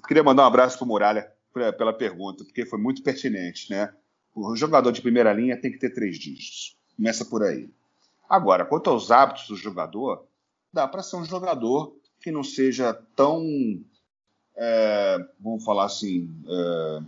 Queria 0.08 0.24
mandar 0.24 0.42
um 0.42 0.46
abraço 0.46 0.78
pro 0.78 0.86
Muralha 0.86 1.33
pela 1.54 1.92
pergunta, 1.92 2.44
porque 2.44 2.66
foi 2.66 2.78
muito 2.78 3.02
pertinente, 3.02 3.70
né? 3.70 3.92
O 4.34 4.56
jogador 4.56 4.90
de 4.90 5.00
primeira 5.00 5.32
linha 5.32 5.60
tem 5.60 5.70
que 5.70 5.78
ter 5.78 5.90
três 5.90 6.18
dígitos. 6.18 6.76
Começa 6.96 7.24
por 7.24 7.42
aí. 7.42 7.70
Agora, 8.28 8.64
quanto 8.64 8.90
aos 8.90 9.10
hábitos 9.10 9.48
do 9.48 9.56
jogador, 9.56 10.26
dá 10.72 10.88
para 10.88 11.02
ser 11.02 11.16
um 11.16 11.24
jogador 11.24 11.96
que 12.20 12.32
não 12.32 12.42
seja 12.42 12.92
tão, 13.14 13.44
é, 14.56 15.18
vamos 15.38 15.64
falar 15.64 15.84
assim, 15.84 16.28
é, 16.48 17.02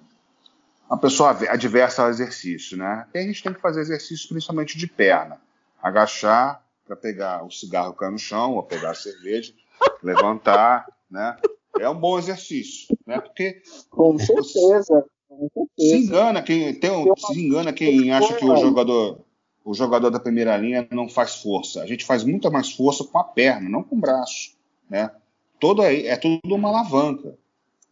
uma 0.88 0.98
pessoa 0.98 1.30
adversa 1.30 2.02
ao 2.02 2.10
exercício, 2.10 2.76
né? 2.76 3.08
E 3.12 3.18
a 3.18 3.22
gente 3.22 3.42
tem 3.42 3.52
que 3.52 3.60
fazer 3.60 3.80
exercício 3.80 4.28
principalmente 4.28 4.78
de 4.78 4.86
perna, 4.86 5.40
agachar 5.82 6.64
para 6.84 6.94
pegar 6.94 7.44
o 7.44 7.50
cigarro 7.50 7.94
cair 7.94 8.12
no 8.12 8.18
chão, 8.18 8.54
ou 8.54 8.62
pegar 8.62 8.90
a 8.90 8.94
cerveja, 8.94 9.52
levantar, 10.02 10.86
né? 11.10 11.36
É 11.80 11.88
um 11.88 11.98
bom 11.98 12.18
exercício, 12.18 12.96
né? 13.06 13.20
Porque 13.20 13.62
com 13.90 14.18
certeza, 14.18 15.04
com 15.28 15.48
certeza. 15.52 15.68
se 15.78 15.96
engana 15.96 16.42
quem 16.42 16.74
tem, 16.74 17.14
se 17.16 17.46
engana 17.46 17.72
quem 17.72 18.12
acha 18.12 18.34
que 18.34 18.44
o 18.44 18.56
jogador 18.56 19.20
o 19.66 19.74
jogador 19.74 20.10
da 20.10 20.20
primeira 20.20 20.56
linha 20.56 20.86
não 20.92 21.08
faz 21.08 21.42
força. 21.42 21.82
A 21.82 21.86
gente 21.86 22.04
faz 22.04 22.22
muita 22.22 22.48
mais 22.48 22.70
força 22.70 23.02
com 23.02 23.18
a 23.18 23.24
perna, 23.24 23.68
não 23.68 23.82
com 23.82 23.96
o 23.96 24.00
braço, 24.00 24.56
né? 24.88 25.10
Todo 25.58 25.82
é, 25.82 26.06
é 26.06 26.16
tudo 26.16 26.54
uma 26.54 26.68
alavanca, 26.68 27.36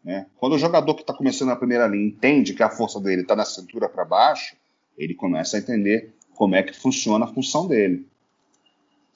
né? 0.05 0.27
Quando 0.37 0.53
o 0.53 0.59
jogador 0.59 0.95
que 0.95 1.01
está 1.01 1.13
começando 1.13 1.49
na 1.49 1.57
primeira 1.57 1.89
linha 1.89 2.07
entende 2.07 2.55
que 2.55 2.63
a 2.63 2.71
força 2.71 3.01
dele 3.01 3.23
está 3.23 3.35
da 3.35 3.45
cintura 3.45 3.89
para 3.89 4.05
baixo, 4.05 4.55
ele 4.97 5.15
começa 5.15 5.57
a 5.57 5.61
entender 5.61 6.15
como 6.37 6.55
é 6.55 6.63
que 6.63 6.73
funciona 6.73 7.25
a 7.25 7.35
função 7.35 7.67
dele. 7.67 8.07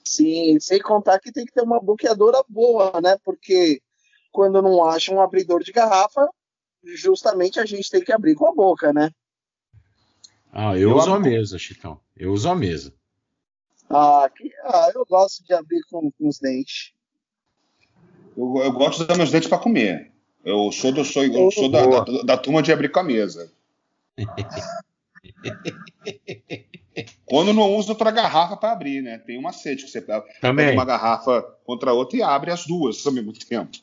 Sim, 0.03 0.59
sem 0.59 0.81
contar 0.81 1.21
que 1.21 1.31
tem 1.31 1.45
que 1.45 1.53
ter 1.53 1.62
uma 1.62 1.81
bloqueadora 1.81 2.43
boa, 2.49 3.01
né? 3.01 3.16
Porque 3.25 3.81
quando 4.39 4.62
não 4.62 4.84
acha 4.84 5.12
um 5.12 5.20
abridor 5.20 5.64
de 5.64 5.72
garrafa, 5.72 6.30
justamente 6.84 7.59
a 7.59 7.66
gente 7.66 7.91
tem 7.91 8.05
que 8.05 8.12
abrir 8.12 8.36
com 8.36 8.47
a 8.47 8.55
boca, 8.55 8.93
né? 8.93 9.11
Ah, 10.53 10.76
eu, 10.76 10.91
eu 10.91 10.97
uso 10.97 11.12
a 11.12 11.18
mesa, 11.18 11.59
Chitão. 11.59 12.01
Eu 12.16 12.32
uso 12.32 12.49
a 12.49 12.55
mesa. 12.55 12.95
Ah, 13.91 14.30
que, 14.32 14.49
ah 14.62 14.93
eu 14.95 15.05
gosto 15.05 15.45
de 15.45 15.53
abrir 15.53 15.82
com, 15.91 16.12
com 16.12 16.28
os 16.28 16.39
dentes. 16.39 16.93
Eu, 18.36 18.62
eu, 18.62 18.70
gosto 18.70 18.99
de 18.99 19.05
usar 19.07 19.16
meus 19.16 19.32
dentes 19.32 19.49
para 19.49 19.59
comer. 19.59 20.12
Eu 20.45 20.70
sou, 20.70 20.93
do, 20.93 21.05
sou, 21.05 21.24
eu 21.24 21.51
sou 21.51 21.68
da, 21.68 21.84
da, 21.84 22.05
da, 22.22 22.36
turma 22.36 22.62
de 22.62 22.72
abrir 22.72 22.93
com 22.93 23.01
a 23.01 23.03
mesa. 23.03 23.53
Quando 27.26 27.53
não 27.53 27.74
usa 27.74 27.91
outra 27.91 28.12
garrafa 28.12 28.57
para 28.57 28.70
abrir, 28.70 29.03
né? 29.03 29.18
Tem 29.18 29.36
uma 29.36 29.53
sede 29.53 29.84
que 29.84 29.91
você 29.91 30.01
pega 30.01 30.24
uma 30.74 30.84
garrafa 30.84 31.43
contra 31.64 31.93
outra 31.93 32.16
e 32.16 32.22
abre 32.22 32.53
as 32.53 32.64
duas 32.64 33.05
ao 33.05 33.12
mesmo 33.12 33.32
tempo. 33.32 33.76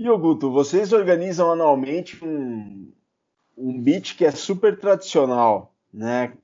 E 0.00 0.04
Guto, 0.16 0.48
vocês 0.52 0.92
organizam 0.92 1.50
anualmente 1.50 2.24
um, 2.24 2.88
um 3.56 3.82
beat 3.82 4.16
que 4.16 4.24
é 4.24 4.30
super 4.30 4.78
tradicional, 4.78 5.74
né? 5.92 6.34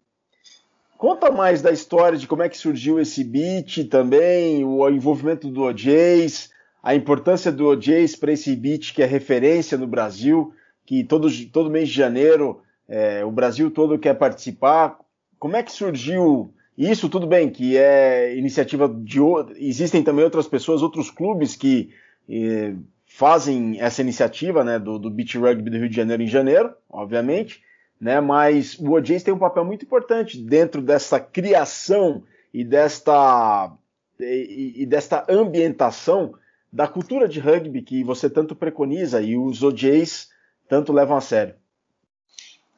Conta 0.99 1.31
mais 1.31 1.63
da 1.63 1.71
história 1.71 2.19
de 2.19 2.27
como 2.27 2.43
é 2.43 2.49
que 2.49 2.59
surgiu 2.59 2.99
esse 2.99 3.23
beat 3.23 3.89
também, 3.89 4.65
o 4.65 4.91
envolvimento 4.91 5.49
do 5.49 5.63
OJs, 5.63 6.51
a 6.83 6.97
importância 6.97 7.53
do 7.53 7.69
OJs 7.69 8.17
para 8.17 8.33
esse 8.33 8.57
beat 8.57 8.93
que 8.93 9.05
é 9.05 9.07
referência 9.07 9.79
no 9.79 9.87
Brasil, 9.87 10.53
que 10.85 11.05
todo, 11.05 11.29
todo 11.53 11.71
mês 11.71 11.89
de 11.89 11.95
janeiro 11.95 12.61
é, 12.89 13.25
o 13.25 13.31
Brasil 13.31 13.71
todo 13.71 14.01
quer 14.01 14.15
participar. 14.15 14.99
Como 15.39 15.55
é 15.55 15.63
que 15.63 15.71
surgiu 15.71 16.53
isso? 16.77 17.09
Tudo 17.09 17.29
bem, 17.29 17.49
que 17.49 17.77
é 17.77 18.37
iniciativa 18.37 18.89
de. 18.89 19.21
Existem 19.59 20.03
também 20.03 20.25
outras 20.25 20.49
pessoas, 20.49 20.83
outros 20.83 21.09
clubes 21.09 21.55
que 21.55 21.91
eh, 22.29 22.75
fazem 23.15 23.81
essa 23.81 24.03
iniciativa 24.03 24.65
né, 24.65 24.77
do, 24.77 24.99
do 24.99 25.09
Beach 25.09 25.39
Rugby 25.39 25.71
do 25.71 25.77
Rio 25.77 25.89
de 25.89 25.95
Janeiro 25.95 26.25
em 26.25 26.27
janeiro, 26.27 26.75
obviamente, 26.91 27.63
né, 28.01 28.21
mas 28.21 28.77
o 28.77 28.91
OJs 28.91 29.23
tem 29.23 29.33
um 29.33 29.39
papel 29.39 29.65
muito 29.65 29.85
importante 29.85 30.37
dentro 30.37 30.83
dessa 30.83 31.21
criação 31.21 32.25
e 32.53 32.65
desta, 32.65 33.73
e, 34.19 34.83
e 34.83 34.85
desta 34.85 35.25
ambientação 35.29 36.35
da 36.73 36.89
cultura 36.89 37.29
de 37.29 37.39
rugby 37.39 37.83
que 37.83 38.03
você 38.03 38.29
tanto 38.29 38.57
preconiza 38.57 39.23
e 39.23 39.39
os 39.39 39.63
OJs 39.63 40.31
tanto 40.69 40.93
levam 40.93 41.17
a 41.17 41.21
sério. 41.21 41.55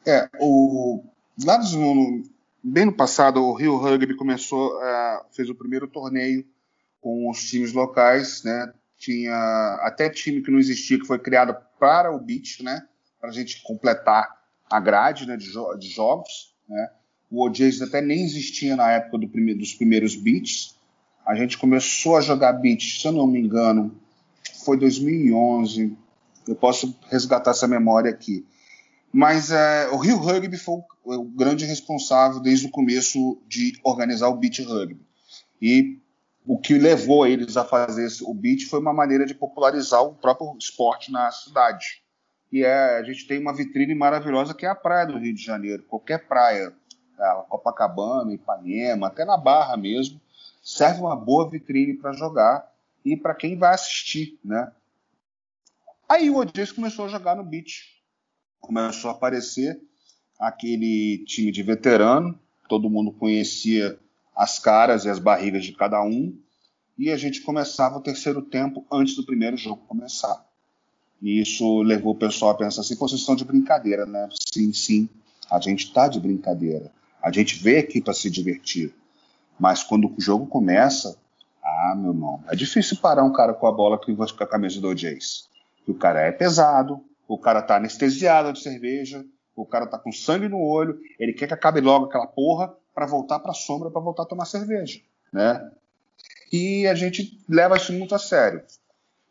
É, 0.06 0.28
o, 0.38 1.02
lá 1.46 1.58
no, 1.58 2.22
bem 2.62 2.84
no 2.84 2.92
passado, 2.92 3.42
o 3.42 3.54
Rio 3.54 3.78
Rugby 3.78 4.14
começou, 4.14 4.76
uh, 4.76 5.24
fez 5.34 5.48
o 5.48 5.54
primeiro 5.54 5.88
torneio 5.88 6.44
com 7.00 7.30
os 7.30 7.42
times 7.42 7.72
locais, 7.72 8.44
né? 8.44 8.70
Tinha 8.98 9.34
até 9.82 10.08
time 10.08 10.42
que 10.42 10.50
não 10.50 10.58
existia, 10.58 10.98
que 10.98 11.06
foi 11.06 11.18
criado 11.18 11.56
para 11.78 12.14
o 12.14 12.18
beach, 12.18 12.62
né? 12.62 12.86
Para 13.20 13.30
a 13.30 13.32
gente 13.32 13.62
completar 13.62 14.28
a 14.70 14.80
grade 14.80 15.26
né, 15.26 15.36
de, 15.36 15.46
jo 15.46 15.74
de 15.74 15.88
jogos, 15.88 16.54
né? 16.68 16.90
O 17.30 17.44
OJs 17.44 17.82
até 17.82 18.00
nem 18.00 18.24
existia 18.24 18.76
na 18.76 18.90
época 18.92 19.18
do 19.18 19.28
prime 19.28 19.54
dos 19.54 19.74
primeiros 19.74 20.14
beats. 20.14 20.76
A 21.26 21.34
gente 21.34 21.58
começou 21.58 22.16
a 22.16 22.20
jogar 22.20 22.52
beat, 22.52 22.82
se 22.82 23.06
eu 23.06 23.12
não 23.12 23.26
me 23.26 23.40
engano, 23.40 24.00
foi 24.64 24.78
2011. 24.78 25.96
Eu 26.46 26.54
posso 26.54 26.96
resgatar 27.10 27.50
essa 27.50 27.66
memória 27.66 28.10
aqui. 28.10 28.46
Mas 29.12 29.50
é, 29.50 29.88
o 29.88 29.96
Rio 29.96 30.18
Rugby 30.18 30.56
foi 30.56 30.74
o, 31.04 31.14
o, 31.14 31.24
grande 31.24 31.64
responsável 31.64 32.38
desde 32.38 32.66
o 32.66 32.70
começo 32.70 33.40
de 33.48 33.72
organizar 33.82 34.28
o 34.28 34.36
Beach 34.36 34.62
Rugby. 34.62 35.00
E 35.60 35.98
o 36.46 36.58
que 36.58 36.78
levou 36.78 37.26
eles 37.26 37.56
a 37.56 37.64
fazer 37.64 38.08
o 38.22 38.32
beach 38.32 38.66
foi 38.66 38.78
uma 38.78 38.92
maneira 38.92 39.26
de 39.26 39.34
popularizar 39.34 40.02
o 40.02 40.14
próprio 40.14 40.56
esporte 40.58 41.10
na 41.10 41.30
cidade. 41.32 42.02
E 42.52 42.62
é, 42.62 42.98
a 42.98 43.02
gente 43.02 43.26
tem 43.26 43.40
uma 43.40 43.54
vitrine 43.54 43.94
maravilhosa 43.94 44.54
que 44.54 44.64
é 44.64 44.68
a 44.68 44.74
praia 44.74 45.06
do 45.06 45.18
Rio 45.18 45.34
de 45.34 45.42
Janeiro. 45.42 45.82
Qualquer 45.82 46.28
praia, 46.28 46.72
a 47.18 47.44
Copacabana, 47.48 48.32
Ipanema, 48.32 49.08
até 49.08 49.24
na 49.24 49.36
Barra 49.36 49.76
mesmo, 49.76 50.20
serve 50.62 51.00
uma 51.00 51.16
boa 51.16 51.50
vitrine 51.50 51.94
para 51.94 52.12
jogar 52.12 52.72
e 53.04 53.16
para 53.16 53.34
quem 53.34 53.58
vai 53.58 53.74
assistir, 53.74 54.38
né? 54.44 54.70
Aí 56.08 56.30
o 56.30 56.36
Odis 56.36 56.70
começou 56.70 57.06
a 57.06 57.08
jogar 57.08 57.34
no 57.34 57.42
beach. 57.42 58.00
Começou 58.60 59.10
a 59.10 59.14
aparecer 59.14 59.80
aquele 60.38 61.24
time 61.26 61.50
de 61.50 61.62
veterano, 61.64 62.38
todo 62.68 62.90
mundo 62.90 63.10
conhecia 63.10 63.98
as 64.36 64.58
caras 64.58 65.06
e 65.06 65.08
as 65.08 65.18
barrigas 65.18 65.64
de 65.64 65.72
cada 65.72 66.02
um, 66.04 66.38
e 66.98 67.10
a 67.10 67.16
gente 67.16 67.40
começava 67.40 67.96
o 67.96 68.02
terceiro 68.02 68.42
tempo 68.42 68.84
antes 68.92 69.16
do 69.16 69.24
primeiro 69.24 69.56
jogo 69.56 69.86
começar. 69.88 70.44
E 71.22 71.40
isso 71.40 71.82
levou 71.82 72.12
o 72.12 72.18
pessoal 72.18 72.50
a 72.50 72.56
pensar 72.56 72.82
assim: 72.82 72.94
vocês 72.94 73.20
estão 73.20 73.34
de 73.34 73.44
brincadeira, 73.44 74.04
né? 74.04 74.28
Sim, 74.52 74.72
sim, 74.72 75.08
a 75.50 75.58
gente 75.58 75.86
está 75.86 76.08
de 76.08 76.20
brincadeira. 76.20 76.92
A 77.22 77.32
gente 77.32 77.58
vê 77.58 77.78
aqui 77.78 78.00
para 78.00 78.12
se 78.12 78.30
divertir. 78.30 78.94
Mas 79.58 79.82
quando 79.82 80.14
o 80.14 80.20
jogo 80.20 80.46
começa, 80.46 81.16
ah, 81.64 81.94
meu 81.96 82.12
irmão, 82.12 82.44
é 82.48 82.54
difícil 82.54 82.98
parar 82.98 83.24
um 83.24 83.32
cara 83.32 83.54
com 83.54 83.66
a 83.66 83.72
bola 83.72 83.98
que 83.98 84.12
vai 84.12 84.28
com 84.28 84.44
a 84.44 84.46
camisa 84.46 84.80
do 84.80 84.88
OJs. 84.88 85.48
O 85.88 85.94
cara 85.94 86.20
é 86.20 86.30
pesado, 86.30 87.02
o 87.26 87.38
cara 87.38 87.62
tá 87.62 87.76
anestesiado 87.76 88.52
de 88.52 88.60
cerveja, 88.60 89.24
o 89.54 89.64
cara 89.64 89.86
tá 89.86 89.98
com 89.98 90.12
sangue 90.12 90.48
no 90.48 90.60
olho, 90.60 91.00
ele 91.18 91.32
quer 91.32 91.46
que 91.46 91.54
acabe 91.54 91.80
logo 91.80 92.04
aquela 92.04 92.26
porra 92.26 92.74
para 92.96 93.04
voltar 93.04 93.40
para 93.40 93.50
a 93.50 93.54
sombra, 93.54 93.90
para 93.90 94.00
voltar 94.00 94.22
a 94.22 94.26
tomar 94.26 94.46
cerveja, 94.46 95.02
né? 95.30 95.70
E 96.50 96.86
a 96.86 96.94
gente 96.94 97.38
leva 97.46 97.76
isso 97.76 97.92
muito 97.92 98.14
a 98.14 98.18
sério. 98.18 98.62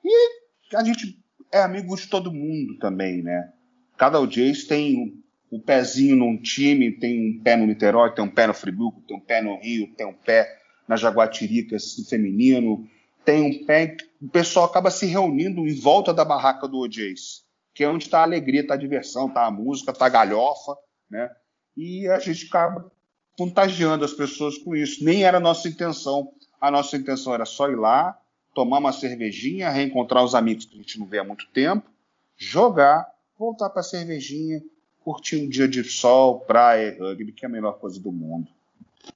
E 0.04 0.76
a 0.76 0.84
gente 0.84 1.20
é 1.52 1.64
amigo 1.64 1.96
de 1.96 2.06
todo 2.06 2.32
mundo 2.32 2.78
também, 2.78 3.24
né? 3.24 3.52
Cada 3.98 4.20
OJs 4.20 4.66
tem 4.66 5.20
o 5.50 5.56
um 5.56 5.60
pezinho 5.60 6.16
num 6.16 6.38
time, 6.38 6.92
tem 6.92 7.32
um 7.32 7.42
pé 7.42 7.56
no 7.56 7.66
Niterói, 7.66 8.14
tem 8.14 8.24
um 8.24 8.30
pé 8.30 8.46
no 8.46 8.54
Friburgo, 8.54 9.02
tem 9.08 9.18
um 9.18 9.22
pé 9.22 9.42
no 9.42 9.60
Rio, 9.60 9.92
tem 9.96 10.06
um 10.06 10.14
pé 10.14 10.60
na 10.88 10.96
Jaguatiricas 10.96 11.96
feminino, 12.08 12.88
tem 13.24 13.42
um 13.42 13.66
pé. 13.66 13.98
O 14.22 14.30
pessoal 14.30 14.66
acaba 14.66 14.92
se 14.92 15.08
reunindo 15.08 15.68
em 15.68 15.74
volta 15.74 16.14
da 16.14 16.24
barraca 16.24 16.68
do 16.68 16.78
OJs, 16.82 17.44
que 17.74 17.84
é 17.84 17.90
onde 17.90 18.04
está 18.04 18.20
a 18.20 18.24
alegria, 18.24 18.62
está 18.62 18.76
a 18.76 18.78
diversão, 18.78 19.28
está 19.28 19.48
a 19.48 19.52
música, 19.52 19.90
está 19.92 20.06
a 20.06 20.10
galhofa, 20.10 20.78
né? 21.10 21.32
E 21.76 22.08
a 22.08 22.20
gente 22.20 22.46
acaba 22.46 22.92
contagiando 23.38 24.06
as 24.06 24.14
pessoas 24.14 24.58
com 24.58 24.76
isso. 24.76 25.04
Nem 25.04 25.24
era 25.24 25.38
a 25.38 25.42
nossa 25.42 25.68
intenção. 25.68 26.32
A 26.60 26.72
nossa 26.72 26.96
intenção 26.98 27.34
era 27.34 27.46
só 27.46 27.70
ir 27.70 27.76
lá, 27.76 28.18
tomar 28.54 28.80
uma 28.80 28.92
cervejinha, 28.92 29.70
reencontrar 29.70 30.24
os 30.24 30.34
amigos 30.34 30.66
que 30.66 30.76
a 30.76 30.78
gente 30.78 31.00
não 31.00 31.06
vê 31.06 31.20
há 31.20 31.24
muito 31.24 31.48
tempo, 31.54 31.90
jogar, 32.38 33.08
voltar 33.38 33.70
para 33.70 33.82
a 33.82 33.84
cervejinha, 33.84 34.64
curtir 35.04 35.38
um 35.38 35.50
dia 35.50 35.68
de 35.68 35.84
sol, 35.84 36.40
praia, 36.40 36.98
rugby, 37.00 37.32
que 37.32 37.46
é 37.46 37.48
a 37.48 37.52
melhor 37.52 37.74
coisa 37.74 38.00
do 38.00 38.12
mundo. 38.12 38.48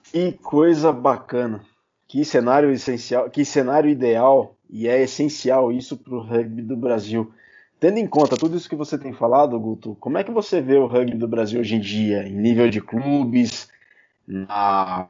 Que 0.03 0.31
coisa 0.33 0.91
bacana. 0.91 1.65
Que 2.07 2.25
cenário 2.25 2.71
essencial, 2.71 3.29
que 3.29 3.45
cenário 3.45 3.89
ideal 3.89 4.55
e 4.69 4.87
é 4.87 5.01
essencial 5.01 5.71
isso 5.71 5.97
para 5.97 6.13
o 6.13 6.21
rugby 6.21 6.61
do 6.61 6.75
Brasil. 6.75 7.31
Tendo 7.79 7.97
em 7.97 8.05
conta 8.05 8.35
tudo 8.35 8.57
isso 8.57 8.69
que 8.69 8.75
você 8.75 8.97
tem 8.97 9.13
falado, 9.13 9.59
Guto, 9.59 9.95
como 9.99 10.17
é 10.17 10.23
que 10.23 10.31
você 10.31 10.59
vê 10.59 10.77
o 10.77 10.85
rugby 10.85 11.17
do 11.17 11.27
Brasil 11.27 11.59
hoje 11.59 11.75
em 11.75 11.79
dia, 11.79 12.27
em 12.27 12.35
nível 12.35 12.69
de 12.69 12.81
clubes, 12.81 13.69
na... 14.29 15.07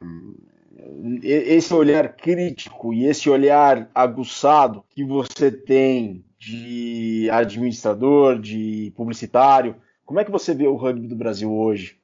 esse 1.22 1.74
olhar 1.74 2.16
crítico 2.16 2.94
e 2.94 3.04
esse 3.04 3.28
olhar 3.28 3.90
aguçado 3.94 4.82
que 4.90 5.04
você 5.04 5.52
tem 5.52 6.24
de 6.38 7.28
administrador, 7.30 8.38
de 8.40 8.92
publicitário, 8.96 9.76
como 10.06 10.18
é 10.18 10.24
que 10.24 10.30
você 10.30 10.54
vê 10.54 10.66
o 10.66 10.74
rugby 10.74 11.06
do 11.06 11.14
Brasil 11.14 11.52
hoje? 11.52 11.98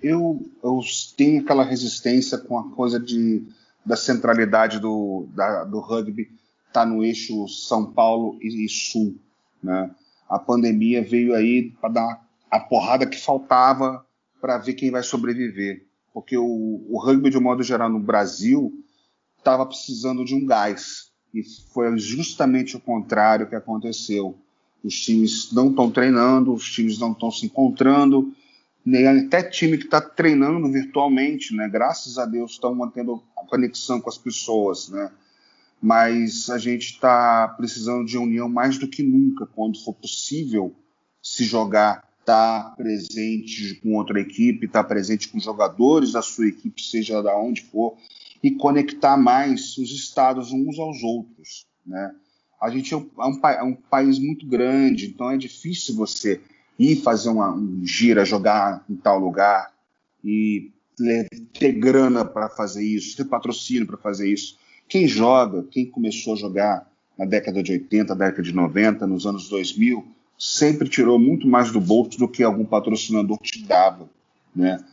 Eu, 0.00 0.40
eu 0.62 0.80
tenho 1.16 1.42
aquela 1.42 1.64
resistência 1.64 2.38
com 2.38 2.58
a 2.58 2.70
coisa 2.70 3.00
de, 3.00 3.42
da 3.84 3.96
centralidade 3.96 4.78
do, 4.78 5.26
da, 5.34 5.64
do 5.64 5.80
rugby 5.80 6.30
está 6.68 6.84
no 6.84 7.04
eixo 7.04 7.46
São 7.48 7.92
Paulo 7.92 8.36
e, 8.40 8.64
e 8.64 8.68
Sul. 8.68 9.16
Né? 9.62 9.90
A 10.28 10.38
pandemia 10.38 11.02
veio 11.02 11.34
aí 11.34 11.70
para 11.80 11.88
dar 11.88 12.26
a 12.50 12.60
porrada 12.60 13.06
que 13.06 13.20
faltava 13.20 14.04
para 14.44 14.58
ver 14.58 14.74
quem 14.74 14.90
vai 14.90 15.02
sobreviver. 15.02 15.86
Porque 16.12 16.36
o, 16.36 16.84
o 16.90 16.98
rugby, 16.98 17.30
de 17.30 17.38
um 17.38 17.40
modo 17.40 17.62
geral, 17.62 17.88
no 17.88 17.98
Brasil, 17.98 18.84
estava 19.38 19.64
precisando 19.64 20.22
de 20.22 20.34
um 20.34 20.44
gás. 20.44 21.10
E 21.32 21.42
foi 21.72 21.96
justamente 21.96 22.76
o 22.76 22.80
contrário 22.80 23.48
que 23.48 23.54
aconteceu. 23.54 24.36
Os 24.84 25.00
times 25.00 25.50
não 25.50 25.70
estão 25.70 25.90
treinando, 25.90 26.52
os 26.52 26.70
times 26.70 26.98
não 26.98 27.12
estão 27.12 27.30
se 27.30 27.46
encontrando, 27.46 28.34
nem 28.84 29.06
até 29.06 29.42
time 29.42 29.78
que 29.78 29.86
está 29.86 29.98
treinando 29.98 30.70
virtualmente, 30.70 31.56
né? 31.56 31.66
Graças 31.66 32.18
a 32.18 32.26
Deus 32.26 32.52
estão 32.52 32.74
mantendo 32.74 33.22
a 33.38 33.46
conexão 33.46 33.98
com 33.98 34.10
as 34.10 34.18
pessoas, 34.18 34.90
né? 34.90 35.10
mas 35.80 36.50
a 36.50 36.58
gente 36.58 36.92
está 36.92 37.48
precisando 37.48 38.04
de 38.04 38.18
união 38.18 38.48
mais 38.48 38.76
do 38.76 38.88
que 38.88 39.02
nunca, 39.02 39.46
quando 39.46 39.82
for 39.82 39.94
possível 39.94 40.74
se 41.22 41.44
jogar, 41.44 42.04
estar 42.24 42.70
tá 42.70 42.70
presente 42.70 43.74
com 43.82 43.94
outra 43.94 44.18
equipe, 44.18 44.66
estar 44.66 44.82
tá 44.82 44.88
presente 44.88 45.28
com 45.28 45.38
jogadores 45.38 46.12
da 46.12 46.22
sua 46.22 46.48
equipe, 46.48 46.82
seja 46.82 47.22
da 47.22 47.36
onde 47.36 47.62
for, 47.62 47.96
e 48.42 48.50
conectar 48.50 49.16
mais 49.16 49.76
os 49.78 49.90
estados 49.90 50.50
uns 50.52 50.78
aos 50.78 51.02
outros, 51.02 51.66
né? 51.86 52.14
A 52.60 52.70
gente 52.70 52.94
é 52.94 52.96
um, 52.96 53.10
é 53.18 53.62
um, 53.62 53.72
é 53.72 53.78
país 53.90 54.18
muito 54.18 54.46
grande, 54.46 55.06
então 55.06 55.30
é 55.30 55.36
difícil 55.36 55.94
você 55.94 56.40
ir 56.78 56.96
fazer 56.96 57.28
uma, 57.28 57.52
um 57.54 57.84
gira, 57.84 58.24
jogar 58.24 58.82
em 58.88 58.96
tal 58.96 59.18
lugar 59.18 59.70
e 60.24 60.72
ter 61.52 61.72
grana 61.72 62.24
para 62.24 62.48
fazer 62.48 62.82
isso, 62.82 63.16
ter 63.16 63.24
patrocínio 63.24 63.86
para 63.86 63.98
fazer 63.98 64.32
isso. 64.32 64.56
Quem 64.88 65.06
joga, 65.06 65.64
quem 65.70 65.84
começou 65.84 66.34
a 66.34 66.36
jogar 66.36 66.90
na 67.18 67.24
década 67.24 67.62
de 67.62 67.72
80, 67.72 68.14
década 68.14 68.42
de 68.42 68.54
90, 68.54 69.06
nos 69.06 69.26
anos 69.26 69.48
2000, 69.48 70.06
sempre 70.44 70.90
tirou 70.90 71.18
muito 71.18 71.48
mais 71.48 71.72
do 71.72 71.80
bolso 71.80 72.18
do 72.18 72.28
que 72.28 72.42
algum 72.42 72.66
patrocinador 72.66 73.38
te 73.38 73.64
dava. 73.64 74.10
Né? 74.54 74.84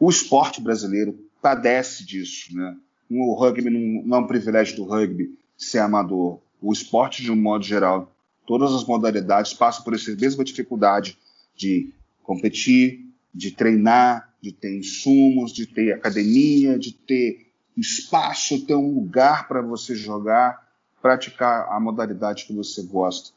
O 0.00 0.08
esporte 0.08 0.62
brasileiro 0.62 1.14
padece 1.42 2.06
disso. 2.06 2.56
Né? 2.56 2.74
O 3.10 3.34
rugby 3.34 3.68
não, 3.68 4.02
não 4.02 4.16
é 4.16 4.20
um 4.20 4.26
privilégio 4.26 4.76
do 4.76 4.84
rugby 4.84 5.38
ser 5.58 5.80
amador. 5.80 6.40
O 6.60 6.72
esporte, 6.72 7.22
de 7.22 7.30
um 7.30 7.36
modo 7.36 7.62
geral, 7.62 8.10
todas 8.46 8.72
as 8.72 8.82
modalidades 8.86 9.52
passam 9.52 9.84
por 9.84 9.94
essa 9.94 10.10
mesma 10.16 10.42
dificuldade 10.42 11.18
de 11.54 11.92
competir, 12.22 13.04
de 13.32 13.50
treinar, 13.50 14.34
de 14.40 14.52
ter 14.52 14.74
insumos, 14.74 15.52
de 15.52 15.66
ter 15.66 15.92
academia, 15.92 16.78
de 16.78 16.92
ter 16.92 17.52
espaço, 17.76 18.64
ter 18.64 18.74
um 18.74 18.94
lugar 18.94 19.48
para 19.48 19.60
você 19.60 19.94
jogar, 19.94 20.66
praticar 21.02 21.68
a 21.70 21.78
modalidade 21.78 22.46
que 22.46 22.54
você 22.54 22.82
gosta. 22.84 23.34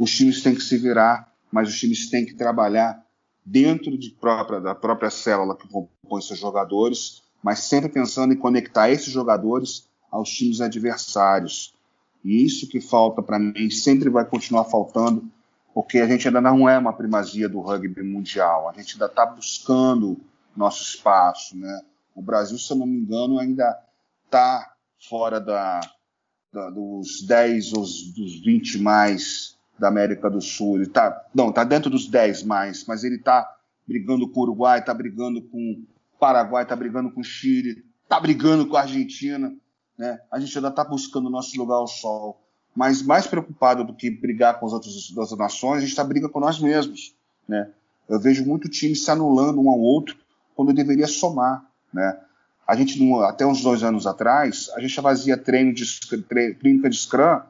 Os 0.00 0.12
times 0.12 0.42
têm 0.42 0.54
que 0.54 0.62
se 0.62 0.78
virar, 0.78 1.30
mas 1.52 1.68
os 1.68 1.78
times 1.78 2.08
têm 2.08 2.24
que 2.24 2.32
trabalhar 2.32 3.04
dentro 3.44 3.98
de 3.98 4.12
própria, 4.12 4.58
da 4.58 4.74
própria 4.74 5.10
célula 5.10 5.54
que 5.54 5.68
compõe 5.68 6.22
seus 6.22 6.38
jogadores, 6.38 7.22
mas 7.42 7.58
sempre 7.64 7.90
pensando 7.90 8.32
em 8.32 8.36
conectar 8.38 8.88
esses 8.88 9.12
jogadores 9.12 9.86
aos 10.10 10.30
times 10.30 10.62
adversários. 10.62 11.74
E 12.24 12.42
isso 12.42 12.66
que 12.66 12.80
falta 12.80 13.22
para 13.22 13.38
mim, 13.38 13.68
sempre 13.68 14.08
vai 14.08 14.24
continuar 14.24 14.64
faltando, 14.64 15.30
porque 15.74 15.98
a 15.98 16.06
gente 16.06 16.26
ainda 16.26 16.40
não 16.40 16.66
é 16.66 16.78
uma 16.78 16.94
primazia 16.94 17.46
do 17.46 17.60
rugby 17.60 18.02
mundial, 18.02 18.70
a 18.70 18.72
gente 18.72 18.94
ainda 18.94 19.04
está 19.04 19.26
buscando 19.26 20.18
nosso 20.56 20.82
espaço. 20.82 21.54
Né? 21.58 21.82
O 22.14 22.22
Brasil, 22.22 22.56
se 22.56 22.72
eu 22.72 22.78
não 22.78 22.86
me 22.86 22.96
engano, 22.96 23.38
ainda 23.38 23.78
está 24.24 24.72
fora 25.10 25.38
da, 25.38 25.78
da, 26.50 26.70
dos 26.70 27.20
10 27.20 27.74
ou 27.74 27.82
dos 27.82 28.40
20 28.42 28.78
mais 28.78 29.59
da 29.80 29.88
América 29.88 30.30
do 30.30 30.40
Sul. 30.40 30.76
Ele 30.76 30.86
tá, 30.86 31.24
não, 31.34 31.48
está 31.48 31.64
dentro 31.64 31.90
dos 31.90 32.06
10 32.06 32.44
mais, 32.44 32.84
mas 32.86 33.02
ele 33.02 33.16
está 33.16 33.56
brigando 33.88 34.28
com 34.28 34.40
o 34.40 34.42
Uruguai, 34.44 34.78
está 34.78 34.94
brigando 34.94 35.42
com 35.42 35.58
o 35.58 36.18
Paraguai, 36.18 36.62
está 36.62 36.76
brigando 36.76 37.10
com 37.10 37.22
o 37.22 37.24
Chile, 37.24 37.82
está 38.04 38.20
brigando 38.20 38.66
com 38.66 38.76
a 38.76 38.82
Argentina. 38.82 39.52
Né? 39.98 40.20
A 40.30 40.38
gente 40.38 40.56
ainda 40.56 40.68
está 40.68 40.84
buscando 40.84 41.26
o 41.26 41.30
nosso 41.30 41.58
lugar 41.58 41.76
ao 41.76 41.88
sol. 41.88 42.40
Mas 42.76 43.02
mais 43.02 43.26
preocupado 43.26 43.84
do 43.84 43.94
que 43.94 44.10
brigar 44.10 44.60
com 44.60 44.66
as 44.66 44.72
outras, 44.72 45.10
outras 45.16 45.36
nações, 45.36 45.78
a 45.78 45.80
gente 45.80 45.90
está 45.90 46.04
briga 46.04 46.28
com 46.28 46.38
nós 46.38 46.60
mesmos. 46.60 47.14
Né? 47.48 47.68
Eu 48.08 48.20
vejo 48.20 48.44
muito 48.44 48.68
time 48.68 48.94
se 48.94 49.10
anulando 49.10 49.60
um 49.60 49.70
ao 49.70 49.80
outro 49.80 50.16
quando 50.54 50.72
deveria 50.72 51.08
somar. 51.08 51.64
Né? 51.92 52.16
A 52.66 52.76
gente, 52.76 53.00
até 53.24 53.44
uns 53.44 53.62
dois 53.62 53.82
anos 53.82 54.06
atrás, 54.06 54.70
a 54.76 54.80
gente 54.80 54.94
fazia 55.00 55.36
treino 55.36 55.74
de 55.74 55.84
treino, 56.28 56.54
clínica 56.54 56.88
de 56.88 56.96
Scrum 56.96 57.40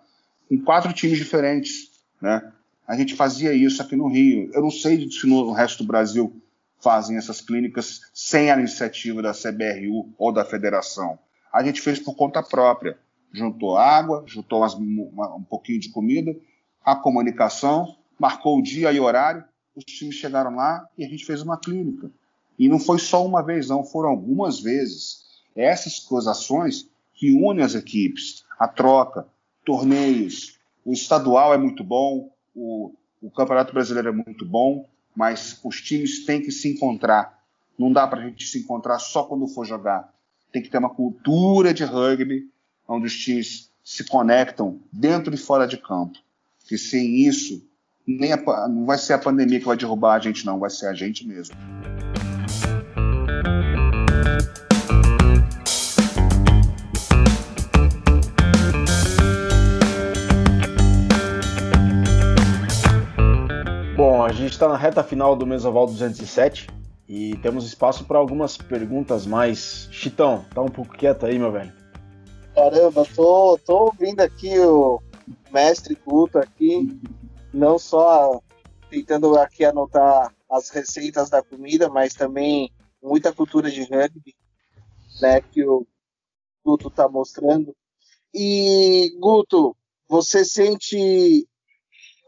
em 0.51 0.59
quatro 0.59 0.93
times 0.93 1.19
diferentes. 1.19 1.90
Né? 2.21 2.53
A 2.87 2.97
gente 2.97 3.15
fazia 3.15 3.53
isso 3.53 3.81
aqui 3.81 3.97
no 3.97 4.09
Rio. 4.09 4.51
Eu 4.53 4.63
não 4.63 4.71
sei 4.71 5.11
se 5.11 5.27
no 5.27 5.53
resto 5.53 5.83
do 5.83 5.87
Brasil 5.87 6.41
fazem 6.81 7.17
essas 7.17 7.41
clínicas 7.41 8.01
sem 8.13 8.51
a 8.51 8.59
iniciativa 8.59 9.23
da 9.23 9.33
CBRU 9.33 10.13
ou 10.19 10.33
da 10.33 10.45
federação 10.45 11.19
a 11.53 11.63
gente 11.65 11.81
fez 11.81 11.99
por 11.99 12.15
conta 12.15 12.43
própria. 12.43 12.99
Juntou 13.33 13.77
água, 13.77 14.25
juntou 14.27 14.61
umas, 14.61 14.75
uma, 14.75 15.35
um 15.35 15.43
pouquinho 15.43 15.81
de 15.81 15.91
comida, 15.91 16.37
a 16.85 16.97
comunicação, 16.97 17.97
marcou 18.19 18.59
o 18.59 18.63
dia 18.63 18.93
e 18.93 19.01
horário, 19.01 19.45
os 19.75 19.85
times 19.85 20.17
chegaram 20.17 20.57
lá 20.57 20.89
e 20.97 21.05
a 21.05 21.09
gente 21.09 21.25
fez 21.25 21.43
uma 21.43 21.57
clínica. 21.57 22.11
E 22.59 22.69
não 22.69 22.79
foi 22.79 22.99
só 22.99 23.25
uma 23.25 23.43
vez, 23.43 23.69
não, 23.69 23.85
foram 23.85 24.11
algumas 24.11 24.61
vezes. 24.61 25.25
Essas 25.55 26.27
ações 26.27 26.89
que 27.15 27.33
unem 27.33 27.65
as 27.65 27.75
equipes, 27.75 28.45
a 28.59 28.67
troca, 28.67 29.27
torneios, 29.65 30.59
o 30.85 30.93
estadual 30.93 31.53
é 31.55 31.59
muito 31.59 31.85
bom, 31.85 32.31
o, 32.55 32.95
o 33.21 33.31
Campeonato 33.31 33.73
Brasileiro 33.73 34.09
é 34.09 34.13
muito 34.13 34.45
bom, 34.45 34.89
mas 35.15 35.61
os 35.65 35.81
times 35.81 36.25
têm 36.25 36.41
que 36.41 36.51
se 36.51 36.69
encontrar. 36.73 37.39
Não 37.79 37.93
dá 37.93 38.07
para 38.07 38.21
a 38.21 38.25
gente 38.25 38.47
se 38.47 38.59
encontrar 38.59 38.99
só 38.99 39.25
quando 39.25 39.47
for 39.49 39.67
jogar 39.67 40.13
tem 40.53 40.63
que 40.63 40.69
ter 40.69 40.79
uma 40.79 40.91
cultura 40.91 41.73
de 41.73 41.85
rugby 41.85 42.49
onde 42.87 43.07
os 43.07 43.17
times 43.17 43.71
se 43.85 44.05
conectam 44.05 44.81
dentro 44.93 45.35
e 45.35 45.39
fora 45.39 45.67
de 45.67 45.77
campo. 45.77 46.19
Que 46.67 46.77
sem 46.77 47.27
isso, 47.27 47.65
nem 48.07 48.33
a, 48.33 48.69
não 48.69 48.85
vai 48.85 48.99
ser 48.99 49.15
a 49.15 49.19
pandemia 49.19 49.59
que 49.59 49.67
vai 49.67 49.77
derrubar 49.77 50.15
a 50.15 50.19
gente, 50.19 50.45
não, 50.45 50.59
vai 50.59 50.71
ser 50.71 50.87
a 50.87 50.95
gente 50.95 51.27
mesmo. 51.27 51.57
Reta 64.81 65.05
final 65.05 65.37
do 65.37 65.47
Mesoval 65.47 65.87
207 65.87 66.67
e 67.07 67.37
temos 67.43 67.67
espaço 67.67 68.07
para 68.07 68.19
algumas 68.19 68.57
perguntas 68.57 69.27
mais. 69.27 69.87
Chitão, 69.93 70.43
tá 70.55 70.63
um 70.63 70.71
pouco 70.71 70.97
quieto 70.97 71.27
aí, 71.27 71.39
meu 71.39 71.53
velho. 71.53 71.71
Caramba, 72.55 73.07
tô, 73.15 73.59
tô 73.59 73.85
ouvindo 73.85 74.21
aqui 74.21 74.59
o 74.59 75.03
mestre 75.53 75.95
culto 75.95 76.39
aqui, 76.39 76.99
não 77.53 77.79
só 77.79 78.41
tentando 78.89 79.39
aqui 79.39 79.67
anotar 79.67 80.35
as 80.51 80.71
receitas 80.71 81.29
da 81.29 81.43
comida, 81.43 81.91
mas 81.91 82.15
também 82.15 82.73
muita 83.03 83.35
cultura 83.35 83.71
de 83.71 83.83
rugby, 83.83 84.35
né, 85.21 85.43
que 85.43 85.63
o 85.63 85.87
Guto 86.65 86.89
tá 86.89 87.07
mostrando. 87.07 87.77
E 88.33 89.15
Guto, 89.21 89.77
você 90.09 90.43
sente 90.43 91.47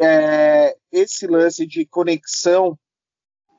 é, 0.03 0.77
esse 0.91 1.27
lance 1.27 1.67
de 1.67 1.87
conexão 1.87 2.77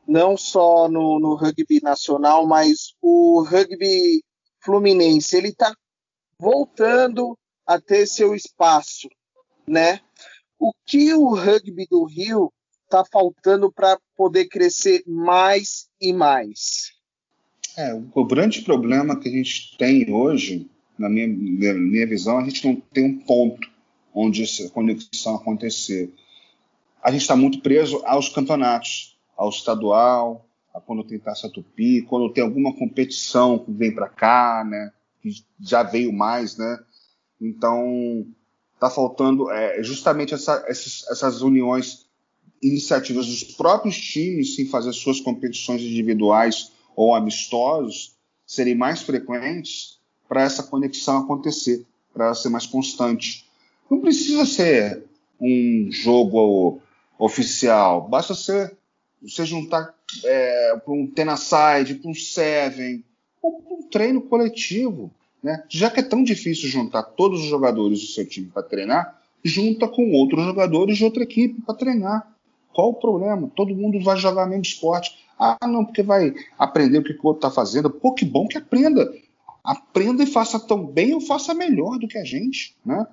não 0.06 0.36
só 0.36 0.90
no, 0.90 1.20
no 1.20 1.36
rugby 1.36 1.80
nacional, 1.82 2.46
mas 2.46 2.94
o 3.02 3.42
rugby 3.42 4.22
fluminense, 4.60 5.38
ele 5.38 5.50
está 5.50 5.74
voltando 6.38 7.38
a 7.66 7.80
ter 7.80 8.06
seu 8.06 8.36
espaço, 8.36 9.08
né? 9.66 10.02
O 10.60 10.74
que 10.86 11.14
o 11.14 11.34
rugby 11.34 11.88
do 11.90 12.04
Rio 12.04 12.52
está 12.84 13.04
faltando 13.06 13.72
para 13.72 13.98
poder 14.16 14.48
crescer 14.48 15.04
mais 15.08 15.88
e 16.00 16.12
mais? 16.12 16.92
É, 17.78 17.94
o 18.14 18.26
grande 18.26 18.62
problema 18.62 19.20
que 19.20 19.30
a 19.30 19.32
gente 19.32 19.78
tem 19.78 20.12
hoje, 20.14 20.70
na 20.98 21.10
minha, 21.10 21.28
minha 21.28 22.06
visão, 22.06 22.38
a 22.38 22.44
gente 22.44 22.66
não 22.68 22.76
tem 22.76 23.06
um 23.06 23.20
ponto 23.20 23.68
onde 24.14 24.44
essa 24.44 24.70
conexão 24.70 25.36
acontecer. 25.36 26.14
A 27.04 27.12
gente 27.12 27.22
está 27.22 27.36
muito 27.36 27.60
preso 27.60 28.02
aos 28.06 28.30
campeonatos 28.30 29.18
ao 29.36 29.50
estadual, 29.50 30.48
a 30.74 30.80
quando 30.80 31.04
tem 31.04 31.20
Taça 31.20 31.50
Tupi, 31.50 32.02
quando 32.04 32.32
tem 32.32 32.44
alguma 32.44 32.74
competição 32.74 33.60
que 33.60 33.72
vem 33.72 33.94
para 33.94 34.08
cá, 34.08 34.66
né? 34.66 34.92
Que 35.22 35.30
já 35.60 35.84
veio 35.84 36.14
mais, 36.14 36.58
né? 36.58 36.80
Então, 37.42 38.26
está 38.74 38.90
faltando 38.90 39.52
é, 39.52 39.84
justamente 39.84 40.34
essa, 40.34 40.64
essas, 40.68 41.06
essas 41.10 41.42
uniões, 41.42 42.06
iniciativas 42.62 43.28
dos 43.28 43.44
próprios 43.44 43.98
times 43.98 44.58
em 44.58 44.66
fazer 44.66 44.94
suas 44.94 45.20
competições 45.20 45.82
individuais 45.82 46.72
ou 46.96 47.14
amistosos 47.14 48.16
serem 48.48 48.76
mais 48.76 49.02
frequentes 49.02 50.00
para 50.30 50.44
essa 50.44 50.64
conexão 50.64 51.18
acontecer, 51.18 51.86
para 52.14 52.34
ser 52.34 52.48
mais 52.48 52.66
constante. 52.66 53.46
Não 53.92 54.00
precisa 54.00 54.46
ser 54.46 55.04
um 55.40 55.90
jogo 55.92 56.82
oficial, 57.18 58.08
basta 58.08 58.34
ser 58.34 58.76
você 59.22 59.46
juntar 59.46 59.94
é, 60.24 60.78
para 60.78 60.94
um 60.94 61.08
Tenaside, 61.08 61.96
para 61.96 62.12
um 62.12 62.14
Seven, 62.14 63.04
ou 63.42 63.62
para 63.62 63.74
um 63.74 63.84
treino 63.84 64.22
coletivo. 64.22 65.12
Né? 65.42 65.64
Já 65.70 65.90
que 65.90 66.00
é 66.00 66.04
tão 66.04 66.24
difícil 66.24 66.70
juntar 66.70 67.04
todos 67.04 67.42
os 67.42 67.48
jogadores 67.48 68.00
do 68.02 68.08
seu 68.08 68.28
time 68.28 68.48
para 68.48 68.64
treinar, 68.64 69.22
junta 69.44 69.88
com 69.88 70.12
outros 70.12 70.46
jogadores 70.46 70.98
de 70.98 71.04
outra 71.04 71.24
equipe 71.24 71.62
para 71.62 71.76
treinar. 71.76 72.34
Qual 72.74 72.90
o 72.90 72.94
problema? 72.94 73.52
Todo 73.56 73.76
mundo 73.76 74.02
vai 74.02 74.18
jogar 74.18 74.48
mesmo 74.48 74.64
esporte. 74.64 75.24
Ah, 75.38 75.68
não, 75.68 75.86
porque 75.86 76.02
vai 76.02 76.34
aprender 76.58 77.00
o 77.00 77.04
que 77.04 77.12
o 77.12 77.20
outro 77.24 77.48
está 77.48 77.52
fazendo. 77.52 77.90
Pô, 77.90 78.14
que 78.14 78.26
bom 78.26 78.48
que 78.48 78.58
aprenda. 78.58 79.14
Aprenda 79.64 80.24
e 80.24 80.28
faça 80.28 80.60
tão 80.60 80.86
bem 80.86 81.14
ou 81.14 81.22
faça 81.22 81.54
melhor 81.54 82.00
do 82.00 82.08
que 82.08 82.18
a 82.18 82.24
gente. 82.24 82.76
Né? 82.86 83.06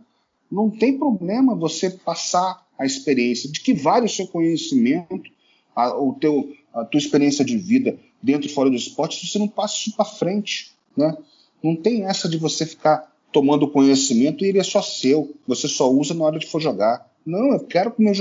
Não 0.50 0.70
tem 0.70 0.96
problema 0.96 1.54
você 1.54 1.90
passar 1.90 2.64
a 2.80 2.86
experiência 2.86 3.52
de 3.52 3.60
que 3.60 3.74
vale 3.74 4.06
o 4.06 4.08
seu 4.08 4.26
conhecimento 4.26 5.30
a, 5.76 5.94
o 5.94 6.14
teu, 6.14 6.52
a 6.72 6.82
tua 6.82 6.98
experiência 6.98 7.44
de 7.44 7.58
vida 7.58 7.98
dentro 8.22 8.48
e 8.48 8.52
fora 8.52 8.70
do 8.70 8.76
esporte, 8.76 9.26
você 9.26 9.38
não 9.38 9.46
passa 9.46 9.76
isso 9.76 9.94
para 9.94 10.04
frente, 10.06 10.72
né? 10.96 11.14
Não 11.62 11.76
tem 11.76 12.04
essa 12.04 12.26
de 12.26 12.38
você 12.38 12.64
ficar 12.64 13.14
tomando 13.30 13.70
conhecimento 13.70 14.44
e 14.44 14.48
ele 14.48 14.58
é 14.58 14.62
só 14.62 14.80
seu, 14.80 15.34
você 15.46 15.68
só 15.68 15.90
usa 15.90 16.14
na 16.14 16.24
hora 16.24 16.38
de 16.38 16.46
for 16.46 16.60
jogar. 16.60 17.06
Não, 17.24 17.52
eu 17.52 17.60
quero 17.60 17.92
que 17.92 18.02
meu, 18.02 18.12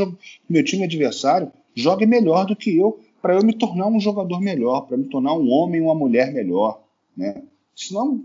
meu 0.49 0.63
time 0.63 0.83
adversário 0.83 1.51
jogue 1.73 2.05
melhor 2.05 2.45
do 2.45 2.55
que 2.55 2.77
eu, 2.77 2.99
para 3.21 3.35
eu 3.35 3.43
me 3.43 3.53
tornar 3.53 3.87
um 3.87 3.99
jogador 3.99 4.41
melhor, 4.41 4.81
para 4.81 4.97
me 4.97 5.05
tornar 5.05 5.33
um 5.33 5.49
homem, 5.49 5.79
uma 5.79 5.95
mulher 5.95 6.33
melhor, 6.33 6.81
né? 7.15 7.43
Senão 7.73 8.21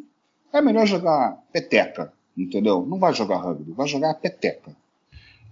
é 0.53 0.61
melhor 0.61 0.85
jogar 0.85 1.41
peteca, 1.53 2.13
entendeu? 2.37 2.85
Não 2.85 2.99
vai 2.99 3.15
jogar 3.15 3.37
rugby, 3.37 3.71
vai 3.71 3.87
jogar 3.87 4.15
peteca. 4.15 4.77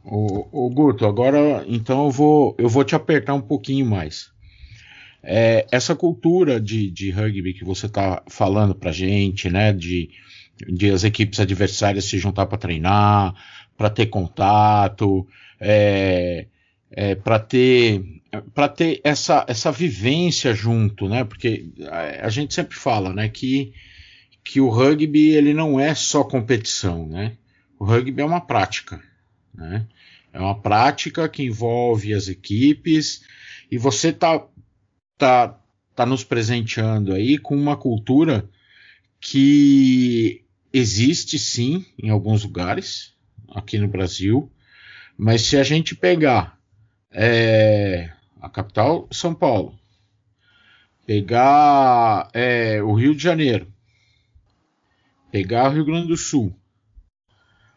O, 0.05 0.66
o 0.66 0.70
Guto, 0.70 1.07
agora 1.07 1.64
então 1.66 2.07
eu 2.07 2.11
vou, 2.11 2.57
eu 2.59 2.68
vou 2.68 2.84
te 2.84 2.94
apertar 2.94 3.34
um 3.34 3.40
pouquinho 3.40 3.86
mais. 3.86 4.30
É, 5.22 5.66
essa 5.70 5.94
cultura 5.94 6.61
de, 6.61 6.90
de 6.90 7.11
rugby 7.11 7.55
que 7.55 7.64
você 7.64 7.86
está 7.86 8.22
falando 8.28 8.74
para 8.74 8.90
gente, 8.90 9.48
né, 9.48 9.72
de, 9.72 10.11
de 10.68 10.90
as 10.90 11.05
equipes 11.05 11.38
adversárias 11.38 12.07
se 12.07 12.18
juntar 12.18 12.46
para 12.46 12.59
treinar, 12.59 13.34
para 13.76 13.88
ter 13.88 14.07
contato, 14.07 15.26
é, 15.61 16.46
é, 16.90 17.14
para 17.14 17.38
ter 17.38 18.05
para 18.55 18.66
ter 18.66 19.00
essa, 19.05 19.44
essa 19.46 19.70
vivência 19.70 20.55
junto, 20.55 21.07
né? 21.07 21.22
Porque 21.22 21.70
a, 21.90 22.26
a, 22.26 22.28
gente 22.30 22.55
sempre 22.55 22.76
fala, 22.76 23.12
né, 23.12 23.28
que, 23.28 23.74
que 24.42 24.59
o 24.59 24.70
rugby 24.70 25.30
ele 25.30 25.53
não 25.53 25.78
é 25.78 25.94
só 25.94 26.24
competição, 26.24 27.07
né? 27.07 27.32
O 27.78 27.84
rugby 27.84 28.22
é 28.22 28.24
uma 28.24 28.40
prática, 28.40 29.03
né? 29.55 29.86
É 30.32 30.40
uma 30.40 30.59
prática 30.59 31.28
que 31.28 31.42
envolve 31.42 32.14
as 32.14 32.28
equipes 32.28 33.22
e 33.70 33.76
você 33.76 34.09
está 34.09 34.46
tá, 35.18 35.61
tá 35.94 36.07
nos 36.07 36.24
presenteando 36.24 37.12
aí 37.12 37.36
com 37.36 37.55
uma 37.55 37.76
cultura 37.76 38.48
que 39.20 40.42
existe 40.72 41.38
sim 41.38 41.84
em 42.03 42.09
alguns 42.09 42.44
lugares 42.44 43.14
aqui 43.50 43.78
no 43.78 43.88
Brasil, 43.88 44.50
mas 45.16 45.42
se 45.42 45.57
a 45.57 45.62
gente 45.62 45.94
pegar 45.94 46.59
é, 47.11 48.11
a 48.40 48.48
capital 48.48 49.07
São 49.12 49.34
Paulo, 49.34 49.78
pegar 51.07 52.30
é, 52.32 52.82
o 52.82 52.94
Rio 52.94 53.14
de 53.14 53.22
Janeiro, 53.22 53.70
pegar 55.30 55.68
o 55.68 55.74
Rio 55.74 55.84
Grande 55.84 56.09
do 56.09 56.16
Sul, 56.16 56.57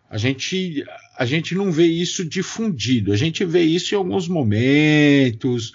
a 0.09 0.17
gente, 0.17 0.83
a 1.17 1.25
gente 1.25 1.55
não 1.55 1.71
vê 1.71 1.85
isso 1.85 2.23
difundido, 2.23 3.11
a 3.11 3.17
gente 3.17 3.43
vê 3.43 3.61
isso 3.61 3.93
em 3.93 3.97
alguns 3.97 4.27
momentos, 4.27 5.73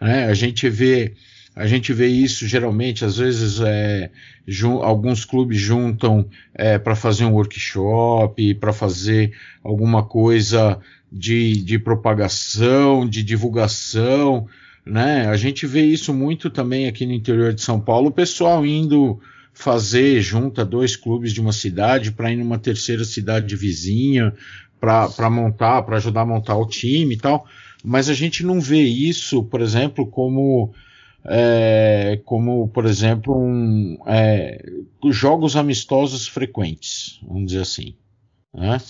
né? 0.00 0.26
a 0.26 0.34
gente 0.34 0.68
vê 0.68 1.14
a 1.54 1.66
gente 1.66 1.92
vê 1.92 2.06
isso 2.06 2.46
geralmente, 2.46 3.04
às 3.04 3.18
vezes 3.18 3.60
é, 3.60 4.10
alguns 4.80 5.24
clubes 5.24 5.60
juntam 5.60 6.26
é, 6.54 6.78
para 6.78 6.96
fazer 6.96 7.26
um 7.26 7.34
workshop, 7.34 8.54
para 8.54 8.72
fazer 8.72 9.34
alguma 9.62 10.02
coisa 10.02 10.80
de, 11.10 11.62
de 11.62 11.78
propagação, 11.78 13.06
de 13.06 13.22
divulgação, 13.22 14.46
né? 14.84 15.26
A 15.28 15.36
gente 15.36 15.66
vê 15.66 15.82
isso 15.82 16.14
muito 16.14 16.48
também 16.48 16.88
aqui 16.88 17.04
no 17.04 17.12
interior 17.12 17.52
de 17.52 17.60
São 17.60 17.78
Paulo, 17.78 18.08
o 18.08 18.12
pessoal 18.12 18.64
indo 18.64 19.20
fazer 19.52 20.20
junta 20.20 20.64
dois 20.64 20.96
clubes 20.96 21.32
de 21.32 21.40
uma 21.40 21.52
cidade 21.52 22.12
para 22.12 22.32
ir 22.32 22.36
numa 22.36 22.58
terceira 22.58 23.04
cidade 23.04 23.54
vizinha 23.54 24.34
para 24.80 25.30
montar, 25.30 25.82
para 25.82 25.96
ajudar 25.96 26.22
a 26.22 26.26
montar 26.26 26.56
o 26.56 26.66
time 26.66 27.14
e 27.14 27.18
tal. 27.18 27.46
Mas 27.84 28.08
a 28.08 28.14
gente 28.14 28.44
não 28.44 28.60
vê 28.60 28.82
isso, 28.82 29.44
por 29.44 29.60
exemplo, 29.60 30.06
como 30.06 30.72
é, 31.24 32.20
como 32.24 32.68
por 32.68 32.84
exemplo 32.84 33.36
um, 33.36 33.96
é, 34.06 34.64
jogos 35.10 35.54
amistosos 35.54 36.26
frequentes, 36.26 37.20
vamos 37.22 37.46
dizer 37.46 37.62
assim, 37.62 37.94
né? 38.52 38.80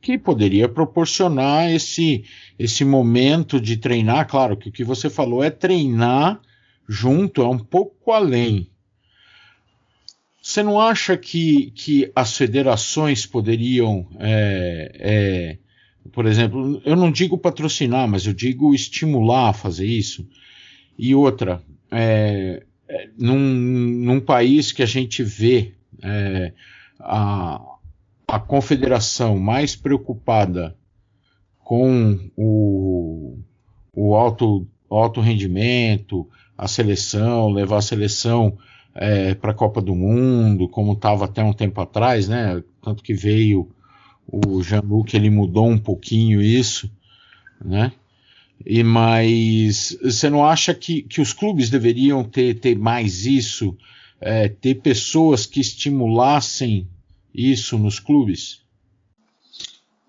que 0.00 0.16
poderia 0.16 0.68
proporcionar 0.68 1.70
esse 1.70 2.24
esse 2.58 2.84
momento 2.84 3.60
de 3.60 3.76
treinar. 3.76 4.26
Claro 4.28 4.56
que 4.56 4.68
o 4.68 4.72
que 4.72 4.84
você 4.84 5.10
falou 5.10 5.42
é 5.42 5.50
treinar 5.50 6.40
junto, 6.88 7.42
é 7.42 7.48
um 7.48 7.58
pouco 7.58 8.12
além, 8.12 8.69
você 10.50 10.64
não 10.64 10.80
acha 10.80 11.16
que, 11.16 11.70
que 11.70 12.10
as 12.14 12.36
federações 12.36 13.24
poderiam, 13.24 14.08
é, 14.18 14.90
é, 14.98 15.58
por 16.10 16.26
exemplo, 16.26 16.82
eu 16.84 16.96
não 16.96 17.12
digo 17.12 17.38
patrocinar, 17.38 18.08
mas 18.08 18.26
eu 18.26 18.32
digo 18.32 18.74
estimular 18.74 19.50
a 19.50 19.52
fazer 19.52 19.86
isso? 19.86 20.28
E 20.98 21.14
outra, 21.14 21.62
é, 21.88 22.64
é 22.88 23.08
num, 23.16 23.38
num, 23.38 24.20
país 24.20 24.72
que 24.72 24.82
a 24.82 24.86
gente 24.86 25.22
vê 25.22 25.72
é, 26.02 26.52
a, 26.98 27.62
a 28.26 28.40
confederação 28.40 29.38
mais 29.38 29.76
preocupada 29.76 30.76
com 31.60 32.28
o, 32.36 33.38
o 33.94 34.16
alto, 34.16 34.66
alto 34.90 35.20
rendimento, 35.20 36.28
a 36.58 36.66
seleção, 36.66 37.50
levar 37.50 37.76
a 37.76 37.82
seleção 37.82 38.58
é, 38.94 39.34
para 39.34 39.52
a 39.52 39.54
Copa 39.54 39.80
do 39.80 39.94
Mundo, 39.94 40.68
como 40.68 40.92
estava 40.92 41.24
até 41.24 41.42
um 41.42 41.52
tempo 41.52 41.80
atrás, 41.80 42.28
né? 42.28 42.62
Tanto 42.82 43.02
que 43.02 43.14
veio 43.14 43.70
o 44.26 44.62
Jean-Luc, 44.62 45.14
ele 45.14 45.30
mudou 45.30 45.68
um 45.68 45.78
pouquinho 45.78 46.40
isso, 46.40 46.90
né? 47.64 47.92
E 48.64 48.82
mas 48.82 49.96
você 50.02 50.28
não 50.28 50.44
acha 50.44 50.74
que, 50.74 51.02
que 51.02 51.20
os 51.20 51.32
clubes 51.32 51.70
deveriam 51.70 52.22
ter, 52.22 52.60
ter 52.60 52.76
mais 52.76 53.24
isso, 53.24 53.76
é, 54.20 54.48
ter 54.48 54.76
pessoas 54.76 55.46
que 55.46 55.60
estimulassem 55.60 56.86
isso 57.34 57.78
nos 57.78 57.98
clubes? 57.98 58.60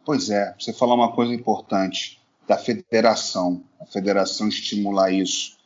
Pois 0.03 0.29
é, 0.29 0.53
você 0.59 0.73
falou 0.73 0.95
uma 0.95 1.13
coisa 1.13 1.33
importante 1.33 2.19
da 2.47 2.57
federação, 2.57 3.63
a 3.79 3.85
federação 3.85 4.49
estimular 4.49 5.11
isso 5.11 5.60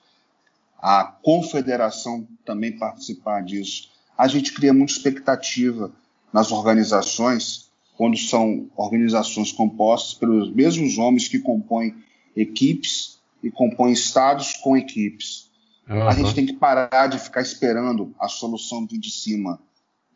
a 0.80 1.04
confederação 1.04 2.28
também 2.46 2.78
participar 2.78 3.42
disso. 3.42 3.90
A 4.18 4.28
gente 4.28 4.54
cria 4.54 4.74
muita 4.74 4.94
expectativa 4.94 5.92
nas 6.32 6.52
organizações, 6.52 7.70
quando 7.98 8.18
são 8.18 8.70
organizações 8.76 9.52
compostas 9.52 10.14
pelos 10.14 10.54
mesmos 10.54 10.98
homens 10.98 11.28
que 11.28 11.40
compõem 11.40 11.96
equipes 12.36 13.20
e 13.42 13.50
compõem 13.50 13.94
estados 13.94 14.54
com 14.54 14.76
equipes. 14.76 15.50
Uhum. 15.90 16.08
A 16.08 16.14
gente 16.14 16.34
tem 16.34 16.46
que 16.46 16.54
parar 16.54 17.08
de 17.08 17.20
ficar 17.20 17.42
esperando 17.42 18.14
a 18.20 18.28
solução 18.28 18.86
vir 18.86 19.00
de 19.00 19.12
cima. 19.12 19.62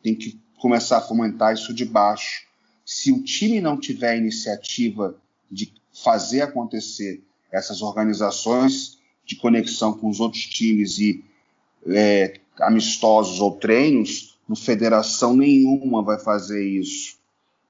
Tem 0.04 0.16
que 0.16 0.40
começar 0.60 0.98
a 0.98 1.02
fomentar 1.02 1.54
isso 1.54 1.74
de 1.74 1.86
baixo. 1.86 2.48
Se 2.86 3.12
o 3.12 3.24
time 3.24 3.62
não 3.62 3.78
tiver 3.78 4.10
a 4.10 4.18
iniciativa 4.18 5.16
de 5.50 5.74
fazer 6.04 6.42
acontecer 6.42 7.24
essas 7.52 7.82
organizações, 7.82 8.99
de 9.30 9.36
conexão 9.36 9.94
com 9.94 10.10
os 10.10 10.20
outros 10.20 10.44
times 10.44 10.98
e 10.98 11.24
é, 11.86 12.40
amistosos 12.60 13.40
ou 13.40 13.52
treinos, 13.52 14.40
no 14.48 14.56
federação 14.56 15.36
nenhuma 15.36 16.02
vai 16.02 16.18
fazer 16.18 16.68
isso. 16.68 17.20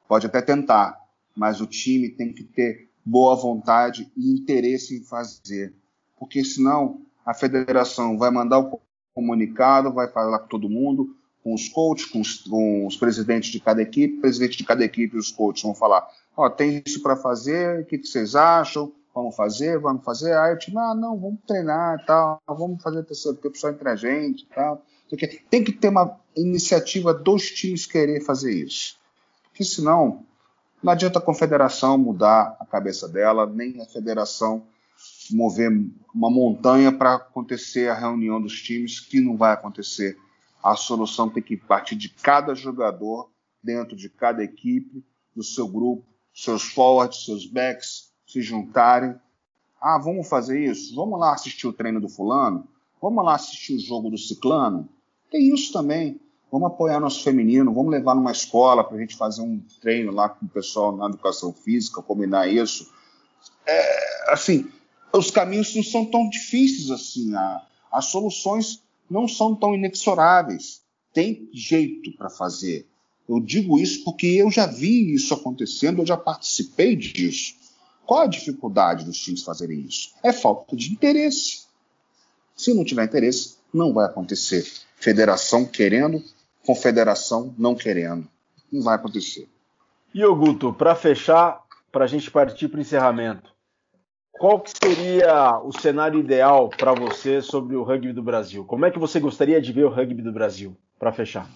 Pode 0.07 0.25
até 0.25 0.41
tentar, 0.41 0.97
mas 1.35 1.59
o 1.59 1.67
time 1.67 2.07
tem 2.07 2.31
que 2.31 2.45
ter 2.45 2.87
boa 3.03 3.35
vontade 3.35 4.09
e 4.15 4.31
interesse 4.31 4.97
em 4.97 5.03
fazer, 5.03 5.73
porque 6.17 6.45
senão 6.45 7.01
a 7.25 7.33
federação 7.33 8.17
vai 8.17 8.31
mandar 8.31 8.59
o 8.59 8.79
comunicado, 9.13 9.91
vai 9.91 10.07
falar 10.07 10.39
com 10.39 10.47
todo 10.47 10.69
mundo, 10.69 11.13
com 11.43 11.53
os 11.53 11.67
coaches, 11.67 12.05
com 12.05 12.21
os, 12.21 12.37
com 12.37 12.87
os 12.87 12.95
presidentes 12.95 13.51
de 13.51 13.59
cada 13.59 13.81
equipe, 13.81 14.21
presidente 14.21 14.57
de 14.57 14.63
cada 14.63 14.85
equipe 14.85 15.17
e 15.17 15.19
os 15.19 15.29
coaches 15.29 15.63
vão 15.63 15.75
falar, 15.75 16.07
ó, 16.37 16.45
oh, 16.45 16.49
tem 16.49 16.81
isso 16.85 17.01
para 17.01 17.17
fazer, 17.17 17.81
o 17.81 17.85
que, 17.85 17.97
que 17.97 18.07
vocês 18.07 18.33
acham? 18.33 18.93
Vamos 19.19 19.35
fazer, 19.35 19.79
vamos 19.79 20.03
fazer. 20.03 20.33
Aí 20.37 20.53
o 20.53 20.57
time, 20.57 20.77
ah, 20.77 20.95
não, 20.95 21.19
vamos 21.19 21.39
treinar 21.45 22.03
tal, 22.05 22.41
vamos 22.47 22.81
fazer 22.81 23.03
terceiro 23.03 23.37
tempo 23.37 23.57
só 23.57 23.69
entre 23.69 23.89
a 23.89 23.95
gente 23.95 24.47
tal. 24.47 24.83
Tem 25.49 25.63
que 25.63 25.71
ter 25.71 25.89
uma 25.89 26.19
iniciativa 26.35 27.13
dos 27.13 27.49
times 27.51 27.85
querer 27.85 28.21
fazer 28.21 28.51
isso. 28.51 28.97
Porque 29.43 29.65
senão, 29.65 30.23
não 30.81 30.93
adianta 30.93 31.19
a 31.19 31.21
confederação 31.21 31.97
mudar 31.97 32.55
a 32.59 32.65
cabeça 32.65 33.07
dela, 33.07 33.45
nem 33.45 33.81
a 33.81 33.85
federação 33.85 34.63
mover 35.31 35.69
uma 36.13 36.29
montanha 36.29 36.91
para 36.91 37.15
acontecer 37.15 37.89
a 37.89 37.93
reunião 37.93 38.41
dos 38.41 38.61
times, 38.61 38.99
que 38.99 39.19
não 39.19 39.37
vai 39.37 39.53
acontecer. 39.53 40.17
A 40.63 40.75
solução 40.75 41.29
tem 41.29 41.41
que 41.41 41.55
partir 41.55 41.95
de 41.95 42.09
cada 42.09 42.53
jogador, 42.53 43.29
dentro 43.61 43.95
de 43.95 44.09
cada 44.09 44.43
equipe, 44.43 45.03
do 45.35 45.43
seu 45.43 45.67
grupo, 45.67 46.05
seus 46.33 46.63
forwards, 46.63 47.25
seus 47.25 47.45
backs, 47.45 48.08
se 48.29 48.41
juntarem. 48.43 49.15
Ah, 49.81 49.97
vamos 49.97 50.29
fazer 50.29 50.63
isso? 50.63 50.95
Vamos 50.95 51.19
lá 51.19 51.33
assistir 51.33 51.67
o 51.67 51.73
treino 51.73 51.99
do 51.99 52.07
fulano? 52.07 52.67
Vamos 53.01 53.25
lá 53.25 53.35
assistir 53.35 53.75
o 53.75 53.79
jogo 53.79 54.09
do 54.09 54.17
ciclano? 54.17 54.87
Tem 55.31 55.51
isso 55.53 55.73
também. 55.73 56.19
Vamos 56.51 56.67
apoiar 56.67 56.99
nosso 56.99 57.23
feminino, 57.23 57.73
vamos 57.73 57.91
levar 57.91 58.15
numa 58.15 58.31
escola 58.31 58.83
para 58.83 58.97
a 58.97 58.99
gente 58.99 59.15
fazer 59.15 59.41
um 59.41 59.61
treino 59.81 60.11
lá 60.11 60.29
com 60.29 60.45
o 60.45 60.49
pessoal 60.49 60.95
na 60.95 61.05
educação 61.05 61.53
física, 61.53 62.01
combinar 62.01 62.47
isso. 62.47 62.91
É, 63.65 64.33
assim, 64.33 64.67
os 65.13 65.29
caminhos 65.29 65.75
não 65.75 65.83
são 65.83 66.05
tão 66.05 66.27
difíceis 66.27 66.89
assim. 66.89 67.35
A, 67.35 67.65
as 67.91 68.05
soluções 68.05 68.81
não 69.09 69.27
são 69.27 69.55
tão 69.55 69.75
inexoráveis. 69.75 70.81
Tem 71.13 71.49
jeito 71.53 72.11
para 72.17 72.29
fazer. 72.29 72.87
Eu 73.27 73.39
digo 73.39 73.79
isso 73.79 74.03
porque 74.03 74.25
eu 74.25 74.49
já 74.49 74.65
vi 74.65 75.13
isso 75.13 75.33
acontecendo, 75.35 76.01
eu 76.01 76.05
já 76.05 76.17
participei 76.17 76.95
disso. 76.95 77.58
Qual 78.09 78.21
a 78.21 78.25
dificuldade 78.25 79.05
dos 79.05 79.19
times 79.19 79.43
fazerem 79.43 79.81
isso? 79.81 80.15
É 80.23 80.33
falta 80.33 80.75
de 80.75 80.91
interesse. 80.91 81.67
Se 82.55 82.73
não 82.73 82.83
tiver 82.83 83.03
interesse, 83.03 83.57
não 83.71 83.93
vai 83.93 84.07
acontecer. 84.07 84.65
Federação 84.95 85.63
querendo, 85.63 86.19
confederação 86.65 87.53
não 87.55 87.75
querendo. 87.75 88.27
Não 88.71 88.81
vai 88.81 88.95
acontecer. 88.95 89.47
E 90.11 90.25
o 90.25 90.35
Guto, 90.35 90.73
para 90.73 90.95
fechar, 90.95 91.61
para 91.91 92.05
a 92.05 92.07
gente 92.07 92.31
partir 92.31 92.67
para 92.67 92.79
o 92.79 92.81
encerramento, 92.81 93.53
qual 94.31 94.59
que 94.59 94.71
seria 94.83 95.59
o 95.59 95.71
cenário 95.71 96.19
ideal 96.19 96.67
para 96.67 96.95
você 96.95 97.43
sobre 97.43 97.75
o 97.75 97.83
rugby 97.83 98.11
do 98.11 98.23
Brasil? 98.23 98.65
Como 98.65 98.87
é 98.87 98.89
que 98.89 98.97
você 98.97 99.19
gostaria 99.19 99.61
de 99.61 99.71
ver 99.71 99.85
o 99.85 99.89
rugby 99.89 100.23
do 100.23 100.33
Brasil? 100.33 100.75
Para 100.97 101.13
fechar. 101.13 101.47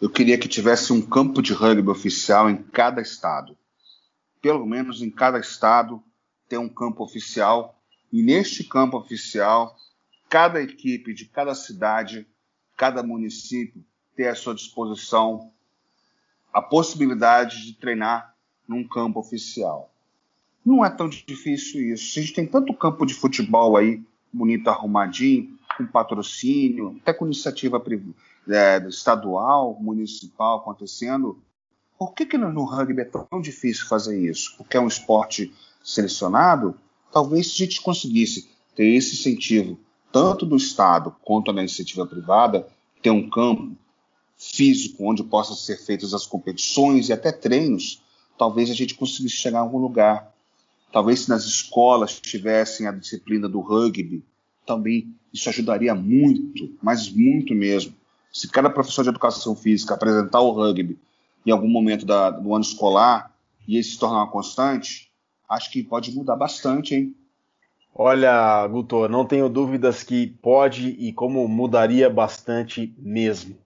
Eu 0.00 0.08
queria 0.08 0.38
que 0.38 0.46
tivesse 0.46 0.92
um 0.92 1.02
campo 1.02 1.42
de 1.42 1.52
rugby 1.52 1.90
oficial 1.90 2.48
em 2.48 2.58
cada 2.58 3.02
estado 3.02 3.56
pelo 4.40 4.66
menos 4.66 5.02
em 5.02 5.10
cada 5.10 5.38
estado, 5.38 6.02
ter 6.48 6.58
um 6.58 6.68
campo 6.68 7.02
oficial. 7.02 7.80
E 8.12 8.22
neste 8.22 8.64
campo 8.64 8.96
oficial, 8.96 9.76
cada 10.28 10.62
equipe 10.62 11.12
de 11.12 11.26
cada 11.26 11.54
cidade, 11.54 12.26
cada 12.76 13.02
município 13.02 13.84
ter 14.16 14.28
à 14.28 14.34
sua 14.34 14.54
disposição 14.54 15.52
a 16.52 16.62
possibilidade 16.62 17.64
de 17.64 17.74
treinar 17.74 18.34
num 18.66 18.86
campo 18.86 19.20
oficial. 19.20 19.92
Não 20.64 20.84
é 20.84 20.90
tão 20.90 21.08
difícil 21.08 21.92
isso. 21.92 22.18
A 22.18 22.22
gente 22.22 22.34
tem 22.34 22.46
tanto 22.46 22.74
campo 22.74 23.06
de 23.06 23.14
futebol 23.14 23.76
aí, 23.76 24.02
bonito, 24.32 24.68
arrumadinho, 24.68 25.58
com 25.76 25.86
patrocínio, 25.86 26.96
até 27.00 27.12
com 27.12 27.26
iniciativa 27.26 27.82
é, 28.48 28.78
estadual, 28.88 29.78
municipal 29.80 30.58
acontecendo. 30.58 31.40
Por 31.98 32.14
que, 32.14 32.24
que 32.24 32.38
no 32.38 32.64
rugby 32.64 33.02
é 33.02 33.04
tão 33.04 33.40
difícil 33.40 33.88
fazer 33.88 34.16
isso? 34.16 34.54
Porque 34.56 34.76
é 34.76 34.80
um 34.80 34.86
esporte 34.86 35.52
selecionado? 35.82 36.78
Talvez 37.12 37.48
se 37.48 37.62
a 37.62 37.66
gente 37.66 37.80
conseguisse 37.80 38.48
ter 38.76 38.86
esse 38.86 39.16
incentivo, 39.16 39.80
tanto 40.12 40.46
do 40.46 40.56
Estado 40.56 41.16
quanto 41.24 41.52
da 41.52 41.60
iniciativa 41.60 42.06
privada, 42.06 42.68
ter 43.02 43.10
um 43.10 43.28
campo 43.28 43.76
físico 44.36 45.10
onde 45.10 45.24
possam 45.24 45.56
ser 45.56 45.76
feitas 45.76 46.14
as 46.14 46.24
competições 46.24 47.08
e 47.08 47.12
até 47.12 47.32
treinos, 47.32 48.00
talvez 48.38 48.70
a 48.70 48.74
gente 48.74 48.94
conseguisse 48.94 49.34
chegar 49.34 49.58
a 49.58 49.62
algum 49.62 49.78
lugar. 49.78 50.32
Talvez 50.92 51.20
se 51.20 51.28
nas 51.28 51.44
escolas 51.44 52.20
tivessem 52.20 52.86
a 52.86 52.92
disciplina 52.92 53.48
do 53.48 53.58
rugby, 53.58 54.24
também 54.64 55.12
isso 55.34 55.48
ajudaria 55.48 55.96
muito, 55.96 56.70
mas 56.80 57.10
muito 57.10 57.54
mesmo. 57.54 57.92
Se 58.32 58.46
cada 58.46 58.70
professor 58.70 59.02
de 59.02 59.08
educação 59.08 59.56
física 59.56 59.94
apresentar 59.94 60.40
o 60.40 60.52
rugby 60.52 60.96
em 61.46 61.50
algum 61.50 61.68
momento 61.68 62.04
da, 62.04 62.30
do 62.30 62.54
ano 62.54 62.64
escolar 62.64 63.34
e 63.66 63.76
esse 63.78 63.90
se 63.90 63.98
tornar 63.98 64.18
uma 64.18 64.30
constante, 64.30 65.10
acho 65.48 65.70
que 65.70 65.82
pode 65.82 66.14
mudar 66.14 66.36
bastante, 66.36 66.94
hein? 66.94 67.14
Olha, 67.94 68.66
Guto, 68.68 69.08
não 69.08 69.24
tenho 69.24 69.48
dúvidas 69.48 70.02
que 70.02 70.26
pode 70.26 70.90
e 70.90 71.12
como 71.12 71.46
mudaria 71.48 72.08
bastante 72.08 72.94
mesmo. 72.96 73.56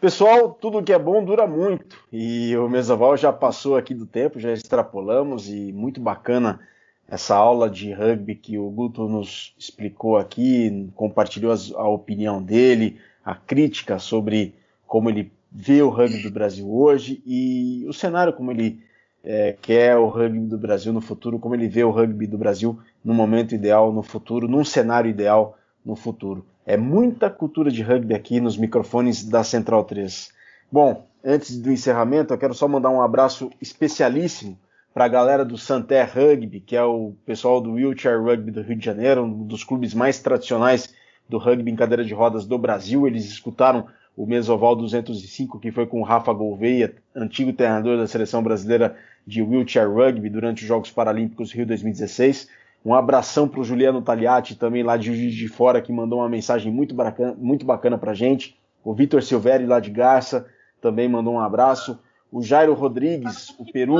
Pessoal, 0.00 0.52
tudo 0.52 0.82
que 0.82 0.92
é 0.92 0.98
bom 0.98 1.24
dura 1.24 1.46
muito 1.46 1.96
e 2.12 2.54
o 2.56 2.68
Mesoval 2.68 3.16
já 3.16 3.32
passou 3.32 3.76
aqui 3.76 3.94
do 3.94 4.04
tempo, 4.04 4.40
já 4.40 4.52
extrapolamos 4.52 5.48
e 5.48 5.72
muito 5.72 6.00
bacana 6.00 6.60
essa 7.08 7.34
aula 7.34 7.70
de 7.70 7.92
rugby 7.92 8.34
que 8.34 8.58
o 8.58 8.68
Guto 8.70 9.08
nos 9.08 9.54
explicou 9.58 10.16
aqui, 10.16 10.90
compartilhou 10.94 11.54
a 11.76 11.88
opinião 11.88 12.42
dele, 12.42 12.98
a 13.24 13.34
crítica 13.34 13.98
sobre 13.98 14.54
como 14.86 15.08
ele 15.08 15.32
vê 15.54 15.80
o 15.82 15.88
rugby 15.88 16.20
do 16.20 16.32
Brasil 16.32 16.68
hoje 16.68 17.22
e 17.24 17.86
o 17.88 17.92
cenário 17.92 18.32
como 18.32 18.50
ele 18.50 18.82
é, 19.22 19.56
quer 19.62 19.96
o 19.96 20.08
rugby 20.08 20.40
do 20.40 20.58
Brasil 20.58 20.92
no 20.92 21.00
futuro, 21.00 21.38
como 21.38 21.54
ele 21.54 21.68
vê 21.68 21.84
o 21.84 21.90
rugby 21.90 22.26
do 22.26 22.36
Brasil 22.36 22.76
no 23.04 23.14
momento 23.14 23.54
ideal, 23.54 23.92
no 23.92 24.02
futuro, 24.02 24.48
num 24.48 24.64
cenário 24.64 25.08
ideal 25.08 25.56
no 25.86 25.94
futuro. 25.94 26.44
É 26.66 26.76
muita 26.76 27.30
cultura 27.30 27.70
de 27.70 27.82
rugby 27.82 28.14
aqui 28.14 28.40
nos 28.40 28.56
microfones 28.56 29.24
da 29.24 29.44
Central 29.44 29.84
3. 29.84 30.30
Bom, 30.72 31.06
antes 31.24 31.56
do 31.58 31.70
encerramento, 31.70 32.34
eu 32.34 32.38
quero 32.38 32.54
só 32.54 32.66
mandar 32.66 32.90
um 32.90 33.00
abraço 33.00 33.50
especialíssimo 33.60 34.58
para 34.92 35.04
a 35.04 35.08
galera 35.08 35.44
do 35.44 35.56
Santé 35.56 36.02
Rugby, 36.02 36.60
que 36.60 36.76
é 36.76 36.82
o 36.82 37.14
pessoal 37.24 37.60
do 37.60 37.72
Wheelchair 37.72 38.20
Rugby 38.22 38.50
do 38.50 38.62
Rio 38.62 38.76
de 38.76 38.84
Janeiro, 38.84 39.24
um 39.24 39.44
dos 39.44 39.62
clubes 39.62 39.94
mais 39.94 40.20
tradicionais 40.20 40.94
do 41.28 41.38
rugby 41.38 41.70
em 41.70 41.76
cadeira 41.76 42.04
de 42.04 42.14
rodas 42.14 42.46
do 42.46 42.58
Brasil. 42.58 43.06
Eles 43.06 43.24
escutaram 43.24 43.86
o 44.16 44.26
Mesoval 44.26 44.76
205, 44.76 45.58
que 45.58 45.72
foi 45.72 45.86
com 45.86 46.02
Rafa 46.02 46.32
Gouveia, 46.32 46.94
antigo 47.14 47.52
treinador 47.52 47.96
da 47.96 48.06
seleção 48.06 48.42
brasileira 48.42 48.96
de 49.26 49.42
Wheelchair 49.42 49.90
Rugby 49.90 50.30
durante 50.30 50.62
os 50.62 50.68
Jogos 50.68 50.90
Paralímpicos 50.90 51.52
Rio 51.52 51.66
2016. 51.66 52.48
Um 52.84 52.94
abração 52.94 53.48
para 53.48 53.60
o 53.60 53.64
Juliano 53.64 54.02
Tagliati, 54.02 54.56
também 54.56 54.82
lá 54.82 54.96
de 54.96 55.06
Juiz 55.06 55.34
de 55.34 55.48
Fora, 55.48 55.80
que 55.80 55.92
mandou 55.92 56.18
uma 56.20 56.28
mensagem 56.28 56.70
muito 56.70 56.94
bacana, 56.94 57.34
muito 57.36 57.64
bacana 57.64 57.96
para 57.96 58.12
gente. 58.12 58.56
O 58.84 58.94
Vitor 58.94 59.22
Silveri, 59.22 59.66
lá 59.66 59.80
de 59.80 59.90
Garça, 59.90 60.46
também 60.80 61.08
mandou 61.08 61.34
um 61.34 61.40
abraço. 61.40 61.98
O 62.30 62.42
Jairo 62.42 62.74
Rodrigues, 62.74 63.48
o 63.58 63.64
Peru, 63.64 63.96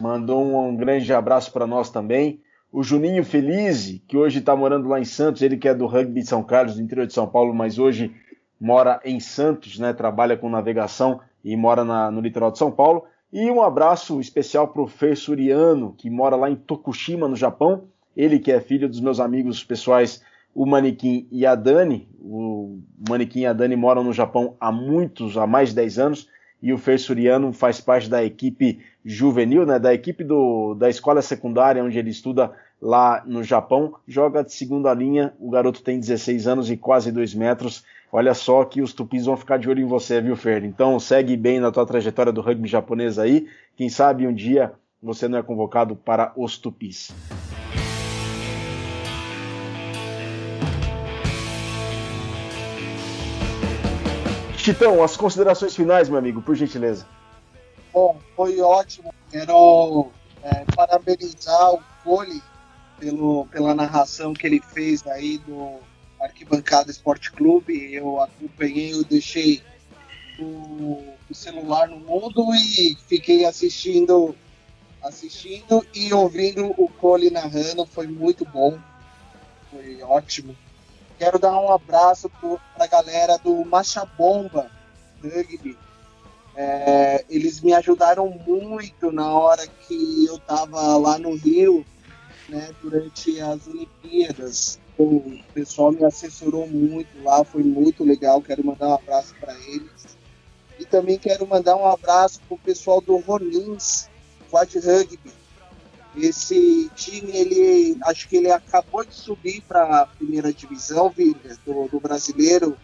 mandou 0.00 0.44
um, 0.44 0.68
um 0.68 0.76
grande 0.76 1.12
abraço 1.12 1.52
para 1.52 1.66
nós 1.66 1.90
também. 1.90 2.40
O 2.70 2.82
Juninho 2.82 3.24
Felize, 3.24 4.02
que 4.06 4.16
hoje 4.16 4.38
está 4.38 4.54
morando 4.54 4.88
lá 4.88 5.00
em 5.00 5.04
Santos, 5.04 5.42
ele 5.42 5.56
que 5.56 5.66
é 5.66 5.74
do 5.74 5.86
rugby 5.86 6.20
de 6.20 6.28
São 6.28 6.44
Carlos, 6.44 6.76
do 6.76 6.82
interior 6.82 7.06
de 7.06 7.14
São 7.14 7.26
Paulo, 7.26 7.52
mas 7.52 7.78
hoje 7.78 8.14
mora 8.60 9.00
em 9.04 9.20
Santos, 9.20 9.78
né? 9.78 9.92
Trabalha 9.92 10.36
com 10.36 10.48
navegação 10.48 11.20
e 11.44 11.56
mora 11.56 11.84
na, 11.84 12.10
no 12.10 12.20
litoral 12.20 12.50
de 12.50 12.58
São 12.58 12.70
Paulo. 12.70 13.04
E 13.32 13.50
um 13.50 13.62
abraço 13.62 14.20
especial 14.20 14.68
para 14.68 14.82
o 14.82 14.86
Fer 14.86 15.16
Suriano, 15.16 15.94
que 15.96 16.08
mora 16.08 16.34
lá 16.34 16.50
em 16.50 16.56
Tokushima, 16.56 17.28
no 17.28 17.36
Japão. 17.36 17.84
Ele 18.16 18.38
que 18.38 18.50
é 18.50 18.60
filho 18.60 18.88
dos 18.88 19.00
meus 19.00 19.20
amigos 19.20 19.62
pessoais, 19.62 20.22
o 20.54 20.66
Manequim 20.66 21.28
e 21.30 21.46
a 21.46 21.54
Dani. 21.54 22.08
O 22.20 22.80
Manequim 23.08 23.40
e 23.40 23.46
a 23.46 23.52
Dani 23.52 23.76
moram 23.76 24.02
no 24.02 24.12
Japão 24.12 24.56
há 24.58 24.72
muitos, 24.72 25.36
há 25.36 25.46
mais 25.46 25.70
de 25.70 25.76
10 25.76 25.98
anos. 25.98 26.28
E 26.60 26.72
o 26.72 26.78
Fer 26.78 26.98
Suriano 26.98 27.52
faz 27.52 27.80
parte 27.80 28.10
da 28.10 28.24
equipe 28.24 28.80
juvenil, 29.04 29.64
né, 29.64 29.78
da 29.78 29.94
equipe 29.94 30.24
do, 30.24 30.74
da 30.74 30.90
escola 30.90 31.22
secundária, 31.22 31.84
onde 31.84 31.96
ele 31.96 32.10
estuda 32.10 32.50
lá 32.82 33.22
no 33.24 33.44
Japão. 33.44 33.94
Joga 34.08 34.42
de 34.42 34.52
segunda 34.52 34.92
linha, 34.92 35.32
o 35.38 35.50
garoto 35.50 35.82
tem 35.82 36.00
16 36.00 36.48
anos 36.48 36.70
e 36.70 36.76
quase 36.76 37.12
2 37.12 37.34
metros 37.34 37.84
Olha 38.10 38.32
só 38.32 38.64
que 38.64 38.80
os 38.80 38.94
tupis 38.94 39.26
vão 39.26 39.36
ficar 39.36 39.58
de 39.58 39.68
olho 39.68 39.82
em 39.82 39.86
você, 39.86 40.18
viu, 40.18 40.34
Fer? 40.34 40.64
Então 40.64 40.98
segue 40.98 41.36
bem 41.36 41.60
na 41.60 41.70
tua 41.70 41.84
trajetória 41.84 42.32
do 42.32 42.40
rugby 42.40 42.66
japonês 42.66 43.18
aí. 43.18 43.46
Quem 43.76 43.90
sabe 43.90 44.26
um 44.26 44.32
dia 44.32 44.72
você 45.02 45.28
não 45.28 45.38
é 45.38 45.42
convocado 45.42 45.94
para 45.94 46.32
os 46.34 46.56
tupis. 46.56 47.12
Titão, 54.56 55.02
as 55.02 55.16
considerações 55.16 55.76
finais, 55.76 56.08
meu 56.08 56.18
amigo, 56.18 56.42
por 56.42 56.54
gentileza. 56.54 57.06
Bom, 57.92 58.18
foi 58.34 58.60
ótimo. 58.60 59.14
Quero 59.30 60.08
é, 60.42 60.64
parabenizar 60.74 61.74
o 61.74 61.82
Cole 62.02 62.42
pelo, 62.98 63.46
pela 63.46 63.74
narração 63.74 64.32
que 64.32 64.46
ele 64.46 64.60
fez 64.60 65.06
aí 65.06 65.38
do, 65.38 65.78
Arquibancada 66.20 66.90
Esporte 66.90 67.30
Clube. 67.30 67.92
Eu 67.92 68.20
acompanhei, 68.20 68.92
eu 68.92 69.04
deixei 69.04 69.62
o, 70.38 71.14
o, 71.30 71.34
celular 71.34 71.88
no 71.88 71.98
mundo 71.98 72.54
e 72.54 72.96
fiquei 73.06 73.44
assistindo, 73.44 74.34
assistindo 75.02 75.86
e 75.94 76.12
ouvindo 76.12 76.74
o 76.76 76.88
Cole 76.88 77.30
narrando. 77.30 77.86
Foi 77.86 78.06
muito 78.06 78.44
bom, 78.44 78.78
foi 79.70 80.02
ótimo. 80.02 80.56
Quero 81.18 81.38
dar 81.38 81.58
um 81.58 81.72
abraço 81.72 82.30
para 82.30 82.84
a 82.84 82.86
galera 82.86 83.36
do 83.38 83.64
Macha 83.64 84.04
Bomba 84.04 84.70
Rugby. 85.22 85.76
É, 86.54 87.24
eles 87.28 87.60
me 87.60 87.72
ajudaram 87.72 88.28
muito 88.28 89.12
na 89.12 89.32
hora 89.32 89.66
que 89.66 90.26
eu 90.26 90.36
estava 90.36 90.96
lá 90.96 91.16
no 91.16 91.36
Rio, 91.36 91.86
né, 92.48 92.70
durante 92.82 93.40
as 93.40 93.66
Olimpíadas 93.68 94.80
o 94.98 95.38
pessoal 95.54 95.92
me 95.92 96.04
assessorou 96.04 96.66
muito 96.66 97.22
lá, 97.22 97.44
foi 97.44 97.62
muito 97.62 98.02
legal. 98.04 98.42
Quero 98.42 98.66
mandar 98.66 98.88
um 98.88 98.94
abraço 98.94 99.34
para 99.40 99.54
eles. 99.54 100.18
E 100.78 100.84
também 100.84 101.18
quero 101.18 101.46
mandar 101.46 101.76
um 101.76 101.86
abraço 101.86 102.40
para 102.46 102.54
o 102.54 102.58
pessoal 102.58 103.00
do 103.00 103.16
Ronins 103.16 104.08
Quad 104.50 104.74
Rugby. 104.74 105.32
Esse 106.16 106.90
time, 106.96 107.30
ele 107.30 107.96
acho 108.04 108.28
que 108.28 108.36
ele 108.36 108.50
acabou 108.50 109.04
de 109.04 109.14
subir 109.14 109.62
para 109.62 110.02
a 110.02 110.06
primeira 110.06 110.52
divisão 110.52 111.14
do, 111.64 111.88
do 111.88 112.00
brasileiro. 112.00 112.76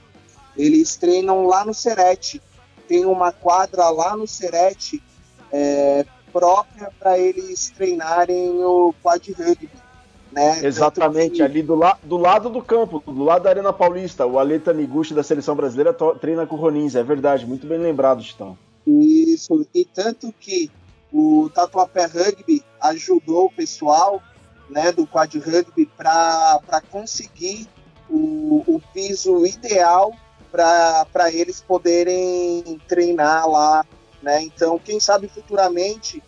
Eles 0.57 0.97
treinam 0.97 1.47
lá 1.47 1.65
no 1.65 1.75
Serete. 1.75 2.41
Tem 2.87 3.05
uma 3.05 3.33
quadra 3.33 3.89
lá 3.91 4.17
no 4.17 4.27
Serete 4.27 5.03
é, 5.51 6.05
própria 6.33 6.93
para 6.99 7.19
eles 7.19 7.71
treinarem 7.71 8.63
o 8.63 8.95
quad 9.03 9.33
rugby. 9.33 9.84
Né? 10.35 10.67
Exatamente, 10.67 11.41
ali 11.43 11.63
do, 11.63 11.77
la 11.77 11.97
do 12.03 12.17
lado 12.17 12.51
do 12.51 12.61
campo, 12.61 13.01
do 13.07 13.23
lado 13.23 13.45
da 13.45 13.51
Arena 13.51 13.73
Paulista, 13.73 14.27
o 14.27 14.37
Aleta 14.37 14.73
Miguchi 14.73 15.15
da 15.15 15.23
seleção 15.23 15.55
brasileira 15.55 15.95
treina 16.21 16.45
com 16.45 16.57
o 16.57 16.59
Ronins, 16.59 16.97
é 16.97 17.05
verdade, 17.05 17.47
muito 17.47 17.69
bem 17.69 17.79
lembrado, 17.79 18.21
Titão. 18.21 18.59
Isso, 18.85 19.65
e 19.73 19.85
tanto 19.85 20.35
que 20.41 20.73
o 21.13 21.49
Tatuapé 21.55 22.07
Rugby 22.07 22.65
ajudou 22.81 23.47
o 23.47 23.53
pessoal 23.53 24.21
né, 24.69 24.91
do 24.91 25.07
Quad 25.07 25.33
Rugby 25.37 25.87
para 25.97 26.83
conseguir 26.91 27.69
o, 28.11 28.65
o 28.67 28.83
piso 28.93 29.47
ideal 29.47 30.13
para 30.51 31.33
eles 31.33 31.61
poderem 31.61 32.81
treinar 32.89 33.49
lá. 33.49 33.87
Né? 34.21 34.43
Então, 34.43 34.81
quem 34.81 34.99
sabe 34.99 35.29
futuramente 35.29 36.21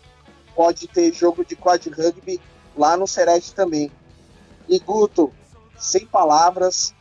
pode 0.55 0.87
ter 0.87 1.13
jogo 1.13 1.43
de 1.43 1.57
Quad 1.57 1.85
Rugby 1.89 2.39
lá 2.77 2.95
no 2.95 3.07
Serete 3.07 3.53
também. 3.53 3.91
E 4.69 4.79
Guto, 4.79 5.31
sem 5.77 6.05
palavras, 6.05 6.93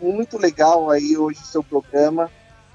muito 0.00 0.38
legal 0.38 0.90
aí 0.90 1.16
hoje 1.16 1.40
o 1.40 1.46
seu 1.46 1.62
programa. 1.62 2.30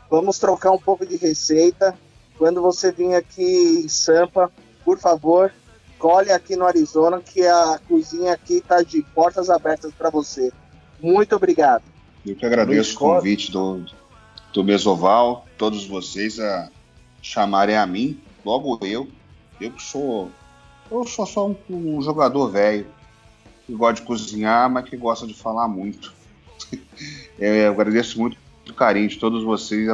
Vamos 0.09 0.39
trocar 0.39 0.71
um 0.71 0.77
pouco 0.77 1.05
de 1.05 1.15
receita. 1.17 1.97
Quando 2.37 2.61
você 2.61 2.91
vir 2.91 3.13
aqui 3.13 3.83
em 3.85 3.87
Sampa, 3.87 4.51
por 4.83 4.97
favor, 4.97 5.53
colhe 5.99 6.31
aqui 6.31 6.55
no 6.55 6.65
Arizona 6.65 7.21
que 7.21 7.45
a 7.45 7.79
cozinha 7.87 8.33
aqui 8.33 8.55
está 8.55 8.81
de 8.81 9.01
portas 9.13 9.49
abertas 9.49 9.93
para 9.93 10.09
você. 10.09 10.51
Muito 10.99 11.35
obrigado. 11.35 11.83
Eu 12.25 12.35
que 12.35 12.45
agradeço 12.45 12.95
o 12.95 12.99
convite 12.99 13.51
do, 13.51 13.85
do 14.53 14.63
Mesoval, 14.63 15.45
todos 15.57 15.85
vocês. 15.85 16.39
A, 16.39 16.69
chamarem 17.21 17.77
a 17.77 17.85
mim, 17.85 18.19
logo 18.43 18.79
eu, 18.85 19.07
eu 19.59 19.71
que 19.71 19.81
sou. 19.81 20.31
Eu 20.91 21.05
sou 21.05 21.25
só 21.25 21.47
um, 21.47 21.55
um 21.69 22.01
jogador 22.01 22.49
velho, 22.49 22.85
que 23.65 23.73
gosta 23.73 24.01
de 24.01 24.01
cozinhar, 24.01 24.69
mas 24.69 24.89
que 24.89 24.97
gosta 24.97 25.25
de 25.25 25.33
falar 25.33 25.67
muito. 25.67 26.13
eu 27.39 27.71
agradeço 27.71 28.19
muito 28.19 28.37
o 28.69 28.73
carinho 28.73 29.07
de 29.07 29.17
todos 29.17 29.43
vocês 29.43 29.89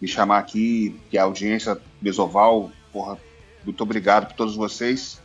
me 0.00 0.08
chamar 0.08 0.38
aqui, 0.38 0.98
que 1.10 1.18
a 1.18 1.24
audiência 1.24 1.78
Besoval, 2.00 2.70
porra, 2.92 3.18
muito 3.64 3.82
obrigado 3.82 4.28
por 4.28 4.36
todos 4.36 4.56
vocês. 4.56 5.20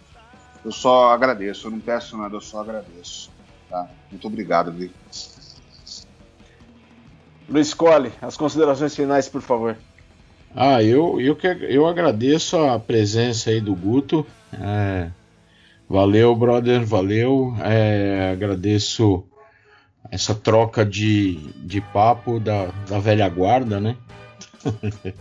Eu 0.63 0.71
só 0.71 1.11
agradeço, 1.11 1.67
eu 1.67 1.71
não 1.71 1.79
peço 1.79 2.17
nada, 2.17 2.35
eu 2.35 2.41
só 2.41 2.59
agradeço. 2.59 3.31
Tá? 3.69 3.87
Muito 4.11 4.27
obrigado, 4.27 4.71
Vi. 4.71 4.91
Luiz 7.47 7.73
Cole, 7.73 8.11
as 8.21 8.35
considerações 8.35 8.95
finais, 8.95 9.29
por 9.29 9.41
favor. 9.41 9.77
Ah, 10.55 10.81
eu, 10.81 11.21
eu, 11.21 11.35
que, 11.35 11.47
eu 11.47 11.85
agradeço 11.85 12.57
a 12.57 12.79
presença 12.79 13.49
aí 13.49 13.61
do 13.61 13.75
Guto. 13.75 14.25
É, 14.59 15.09
valeu, 15.89 16.35
brother, 16.35 16.85
valeu. 16.85 17.55
É, 17.63 18.31
agradeço 18.31 19.23
essa 20.11 20.33
troca 20.33 20.85
de, 20.85 21.35
de 21.57 21.81
papo 21.81 22.39
da, 22.39 22.67
da 22.87 22.99
velha 22.99 23.27
guarda, 23.27 23.79
né? 23.79 23.95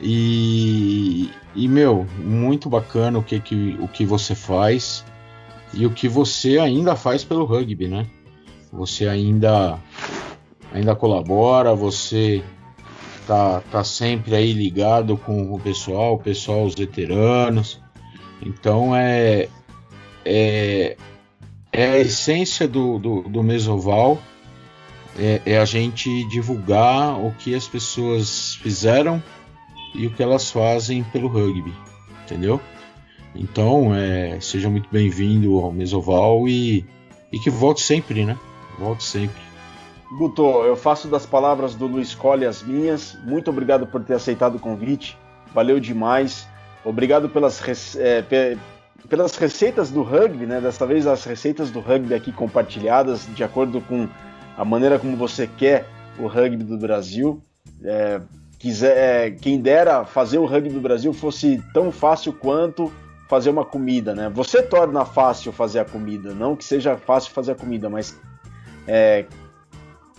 e, 0.00 1.30
e, 1.54 1.68
meu, 1.68 2.06
muito 2.18 2.68
bacana 2.68 3.18
o 3.18 3.22
que, 3.22 3.40
que, 3.40 3.76
o 3.80 3.88
que 3.88 4.04
você 4.04 4.34
faz 4.34 5.04
e 5.74 5.86
o 5.86 5.90
que 5.90 6.08
você 6.08 6.58
ainda 6.58 6.94
faz 6.94 7.24
pelo 7.24 7.44
rugby, 7.44 7.88
né? 7.88 8.06
Você 8.72 9.06
ainda, 9.06 9.78
ainda 10.72 10.94
colabora, 10.94 11.74
você 11.74 12.42
tá, 13.26 13.60
tá 13.70 13.84
sempre 13.84 14.34
aí 14.34 14.52
ligado 14.52 15.16
com 15.16 15.52
o 15.52 15.60
pessoal, 15.60 16.14
o 16.14 16.18
pessoal, 16.18 16.64
os 16.64 16.74
veteranos. 16.74 17.81
Então 18.44 18.94
é, 18.94 19.48
é, 20.24 20.96
é 21.72 21.84
a 21.90 21.98
essência 21.98 22.66
do, 22.66 22.98
do, 22.98 23.22
do 23.22 23.42
Mesoval 23.42 24.18
é, 25.18 25.40
é, 25.44 25.58
a 25.58 25.64
gente 25.64 26.24
divulgar 26.28 27.18
o 27.18 27.32
que 27.32 27.54
as 27.54 27.68
pessoas 27.68 28.54
fizeram 28.56 29.22
e 29.94 30.06
o 30.06 30.10
que 30.10 30.22
elas 30.22 30.50
fazem 30.50 31.04
pelo 31.04 31.28
rugby, 31.28 31.72
entendeu? 32.24 32.60
Então, 33.34 33.94
é, 33.94 34.38
seja 34.40 34.68
muito 34.68 34.88
bem-vindo 34.90 35.58
ao 35.58 35.72
Mesoval 35.72 36.46
e, 36.48 36.84
e 37.32 37.38
que 37.38 37.50
volte 37.50 37.80
sempre, 37.82 38.24
né? 38.24 38.38
Volte 38.78 39.04
sempre. 39.04 39.40
Guto, 40.18 40.42
eu 40.64 40.76
faço 40.76 41.08
das 41.08 41.24
palavras 41.24 41.74
do 41.74 41.86
Luiz 41.86 42.14
Colli 42.14 42.44
as 42.44 42.62
minhas. 42.62 43.16
Muito 43.24 43.48
obrigado 43.48 43.86
por 43.86 44.04
ter 44.04 44.14
aceitado 44.14 44.56
o 44.56 44.60
convite. 44.60 45.16
Valeu 45.54 45.80
demais. 45.80 46.46
Obrigado 46.84 47.28
pelas, 47.28 47.60
é, 47.96 48.24
pelas 49.08 49.36
receitas 49.36 49.90
do 49.90 50.02
rugby, 50.02 50.46
né? 50.46 50.60
Dessa 50.60 50.86
vez 50.86 51.06
as 51.06 51.24
receitas 51.24 51.70
do 51.70 51.80
rugby 51.80 52.14
aqui 52.14 52.32
compartilhadas 52.32 53.26
de 53.34 53.44
acordo 53.44 53.80
com 53.82 54.08
a 54.56 54.64
maneira 54.64 54.98
como 54.98 55.16
você 55.16 55.46
quer 55.46 55.86
o 56.18 56.26
rugby 56.26 56.64
do 56.64 56.76
Brasil. 56.76 57.42
É, 57.84 58.20
quiser, 58.58 58.96
é, 58.96 59.30
quem 59.30 59.60
dera 59.60 60.04
fazer 60.04 60.38
o 60.38 60.46
rugby 60.46 60.70
do 60.70 60.80
Brasil 60.80 61.12
fosse 61.12 61.62
tão 61.72 61.90
fácil 61.92 62.32
quanto 62.32 62.92
fazer 63.28 63.50
uma 63.50 63.64
comida, 63.64 64.14
né? 64.14 64.28
Você 64.34 64.62
torna 64.62 65.04
fácil 65.04 65.52
fazer 65.52 65.78
a 65.78 65.84
comida, 65.84 66.34
não 66.34 66.54
que 66.54 66.64
seja 66.64 66.96
fácil 66.96 67.32
fazer 67.32 67.52
a 67.52 67.54
comida, 67.54 67.88
mas 67.88 68.20
é, 68.86 69.24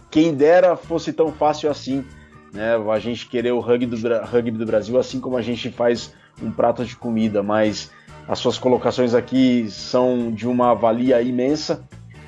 quem 0.10 0.34
dera 0.34 0.76
fosse 0.76 1.14
tão 1.14 1.32
fácil 1.32 1.70
assim, 1.70 2.04
né? 2.52 2.76
A 2.76 3.00
gente 3.00 3.28
querer 3.28 3.52
o 3.52 3.60
rugby 3.60 3.86
do, 3.86 3.98
rugby 4.26 4.52
do 4.52 4.66
Brasil, 4.66 4.98
assim 4.98 5.20
como 5.20 5.38
a 5.38 5.42
gente 5.42 5.70
faz 5.70 6.14
um 6.42 6.52
prato 6.52 6.86
de 6.86 6.96
comida, 6.96 7.44
mas 7.44 7.92
as 8.28 8.40
suas 8.40 8.58
colocações 8.58 9.14
aqui 9.14 9.68
são 9.70 10.32
de 10.32 10.48
uma 10.48 10.74
valia 10.74 11.22
imensa 11.22 11.84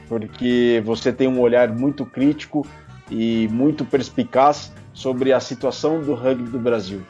porque 0.08 0.82
você 0.86 1.12
tem 1.12 1.28
um 1.28 1.40
olhar 1.40 1.70
muito 1.70 2.06
crítico 2.06 2.66
e 3.10 3.48
muito 3.52 3.86
perspicaz 3.86 4.72
sobre 4.94 5.34
a 5.34 5.40
situação 5.40 6.02
do 6.02 6.14
rugby 6.14 6.50
do 6.50 6.60
Brasil. 6.60 7.02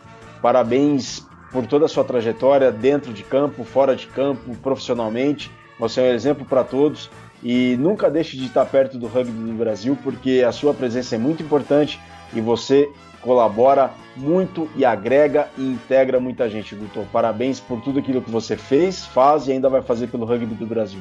Parabéns 0.42 1.26
por 1.52 1.66
toda 1.68 1.86
a 1.86 1.88
sua 1.88 2.04
trajetória 2.04 2.72
dentro 2.72 3.14
de 3.14 3.24
campo, 3.24 3.64
fora 3.64 3.96
de 3.96 4.08
campo, 4.08 4.56
profissionalmente. 4.58 5.52
Você 5.80 6.02
é 6.02 6.04
um 6.12 6.14
exemplo 6.14 6.46
para 6.46 6.64
todos 6.64 7.10
e 7.44 7.76
nunca 7.78 8.10
deixe 8.10 8.38
de 8.38 8.46
estar 8.46 8.66
perto 8.66 8.98
do 8.98 9.08
rugby 9.08 9.32
do 9.32 9.54
Brasil, 9.54 9.98
porque 10.04 10.44
a 10.46 10.52
sua 10.52 10.74
presença 10.74 11.16
é 11.16 11.18
muito 11.18 11.44
importante 11.44 12.00
e 12.34 12.42
você 12.42 12.90
colabora 13.26 13.92
muito 14.16 14.70
e 14.76 14.86
agrega 14.86 15.50
e 15.58 15.64
integra 15.64 16.20
muita 16.20 16.48
gente, 16.48 16.76
Guto. 16.76 17.06
Parabéns 17.12 17.60
por 17.60 17.82
tudo 17.82 18.00
aquilo 18.00 18.22
que 18.22 18.30
você 18.30 18.56
fez, 18.56 19.04
faz 19.04 19.48
e 19.48 19.52
ainda 19.52 19.68
vai 19.68 19.82
fazer 19.82 20.08
pelo 20.08 20.26
rugby 20.26 20.54
do 20.54 20.68
Brasil. 20.68 21.00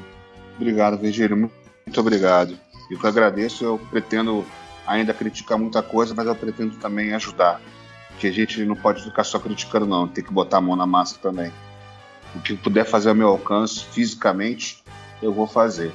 Obrigado, 0.56 0.96
Virgílio. 0.96 1.36
Muito 1.36 2.00
obrigado. 2.00 2.58
Eu 2.90 2.98
que 2.98 3.06
agradeço, 3.06 3.64
eu 3.64 3.78
pretendo 3.90 4.44
ainda 4.86 5.12
criticar 5.12 5.58
muita 5.58 5.82
coisa, 5.82 6.14
mas 6.16 6.26
eu 6.26 6.34
pretendo 6.34 6.76
também 6.76 7.12
ajudar. 7.14 7.60
Que 8.18 8.28
a 8.28 8.32
gente 8.32 8.64
não 8.64 8.74
pode 8.74 9.02
ficar 9.02 9.24
só 9.24 9.38
criticando, 9.38 9.84
não, 9.86 10.08
tem 10.08 10.24
que 10.24 10.32
botar 10.32 10.58
a 10.58 10.60
mão 10.60 10.76
na 10.76 10.86
massa 10.86 11.18
também. 11.20 11.52
O 12.34 12.40
que 12.40 12.56
puder 12.56 12.84
fazer 12.84 13.10
ao 13.10 13.14
meu 13.14 13.28
alcance 13.28 13.84
fisicamente, 13.84 14.82
eu 15.20 15.32
vou 15.32 15.46
fazer. 15.46 15.92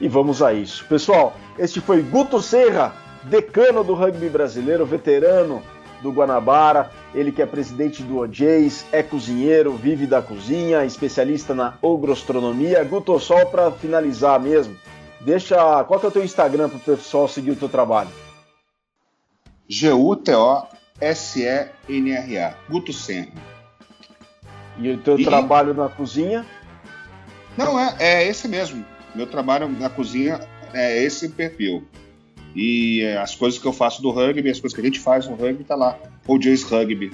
E 0.00 0.06
vamos 0.06 0.42
a 0.42 0.52
isso. 0.52 0.84
Pessoal, 0.84 1.36
este 1.58 1.80
foi 1.80 2.02
Guto 2.02 2.40
Serra, 2.40 2.94
decano 3.28 3.84
do 3.84 3.94
rugby 3.94 4.28
brasileiro, 4.28 4.86
veterano 4.86 5.62
do 6.02 6.10
Guanabara, 6.10 6.90
ele 7.14 7.32
que 7.32 7.40
é 7.40 7.46
presidente 7.46 8.02
do 8.02 8.18
OJs, 8.18 8.86
é 8.92 9.02
cozinheiro, 9.02 9.72
vive 9.72 10.06
da 10.06 10.20
cozinha, 10.20 10.84
especialista 10.84 11.54
na 11.54 11.74
ogrostronomia. 11.80 12.84
Guto, 12.84 13.18
só 13.18 13.46
para 13.46 13.70
finalizar 13.70 14.38
mesmo, 14.38 14.76
Deixa. 15.26 15.82
Qual 15.84 15.98
que 15.98 16.06
é 16.06 16.08
o 16.08 16.12
teu 16.12 16.24
Instagram 16.24 16.68
para 16.68 16.78
o 16.78 16.80
pessoal 16.80 17.26
seguir 17.26 17.50
o 17.50 17.56
teu 17.56 17.68
trabalho? 17.68 18.10
G-U-T-O-S-E-N-R-A. 19.68 20.64
Guto 22.70 22.92
Senra. 22.92 23.32
E 24.78 24.90
o 24.90 24.98
teu 24.98 25.18
e... 25.18 25.24
trabalho 25.24 25.74
na 25.74 25.88
cozinha? 25.88 26.46
Não, 27.56 27.76
é, 27.76 27.96
é 27.98 28.24
esse 28.28 28.46
mesmo. 28.46 28.84
Meu 29.16 29.26
trabalho 29.26 29.68
na 29.68 29.90
cozinha 29.90 30.38
é 30.72 31.02
esse 31.02 31.30
perfil. 31.30 31.84
E 32.56 33.02
é, 33.02 33.18
as 33.18 33.34
coisas 33.34 33.58
que 33.60 33.66
eu 33.66 33.72
faço 33.72 34.00
do 34.00 34.10
rugby, 34.10 34.48
as 34.48 34.58
coisas 34.58 34.74
que 34.74 34.80
a 34.80 34.84
gente 34.84 34.98
faz 34.98 35.28
no 35.28 35.36
rugby, 35.36 35.62
tá 35.62 35.76
lá. 35.76 35.98
O 36.26 36.40
Jays 36.40 36.62
Rugby. 36.62 37.12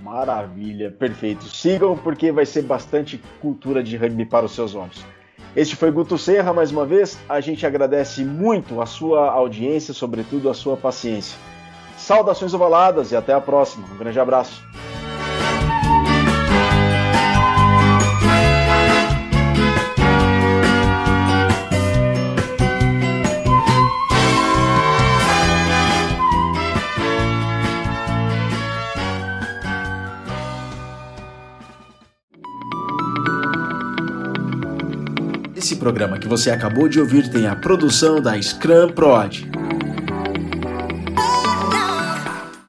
Maravilha, 0.00 0.90
perfeito. 0.92 1.44
Sigam 1.44 1.98
porque 1.98 2.30
vai 2.30 2.46
ser 2.46 2.62
bastante 2.62 3.20
cultura 3.40 3.82
de 3.82 3.96
rugby 3.96 4.24
para 4.24 4.46
os 4.46 4.52
seus 4.52 4.76
olhos. 4.76 5.04
Este 5.56 5.74
foi 5.74 5.90
Guto 5.90 6.16
Serra 6.16 6.52
mais 6.52 6.70
uma 6.70 6.86
vez. 6.86 7.18
A 7.28 7.40
gente 7.40 7.66
agradece 7.66 8.24
muito 8.24 8.80
a 8.80 8.86
sua 8.86 9.32
audiência, 9.32 9.92
sobretudo 9.92 10.48
a 10.48 10.54
sua 10.54 10.76
paciência. 10.76 11.36
Saudações 11.98 12.54
ovaladas 12.54 13.10
e 13.10 13.16
até 13.16 13.32
a 13.32 13.40
próxima. 13.40 13.86
Um 13.92 13.98
grande 13.98 14.20
abraço. 14.20 14.62
Esse 35.70 35.78
programa 35.78 36.18
que 36.18 36.26
você 36.26 36.50
acabou 36.50 36.88
de 36.88 36.98
ouvir 36.98 37.28
tem 37.28 37.46
a 37.46 37.54
produção 37.54 38.20
da 38.20 38.42
Scrum 38.42 38.88
Prod. 38.88 39.59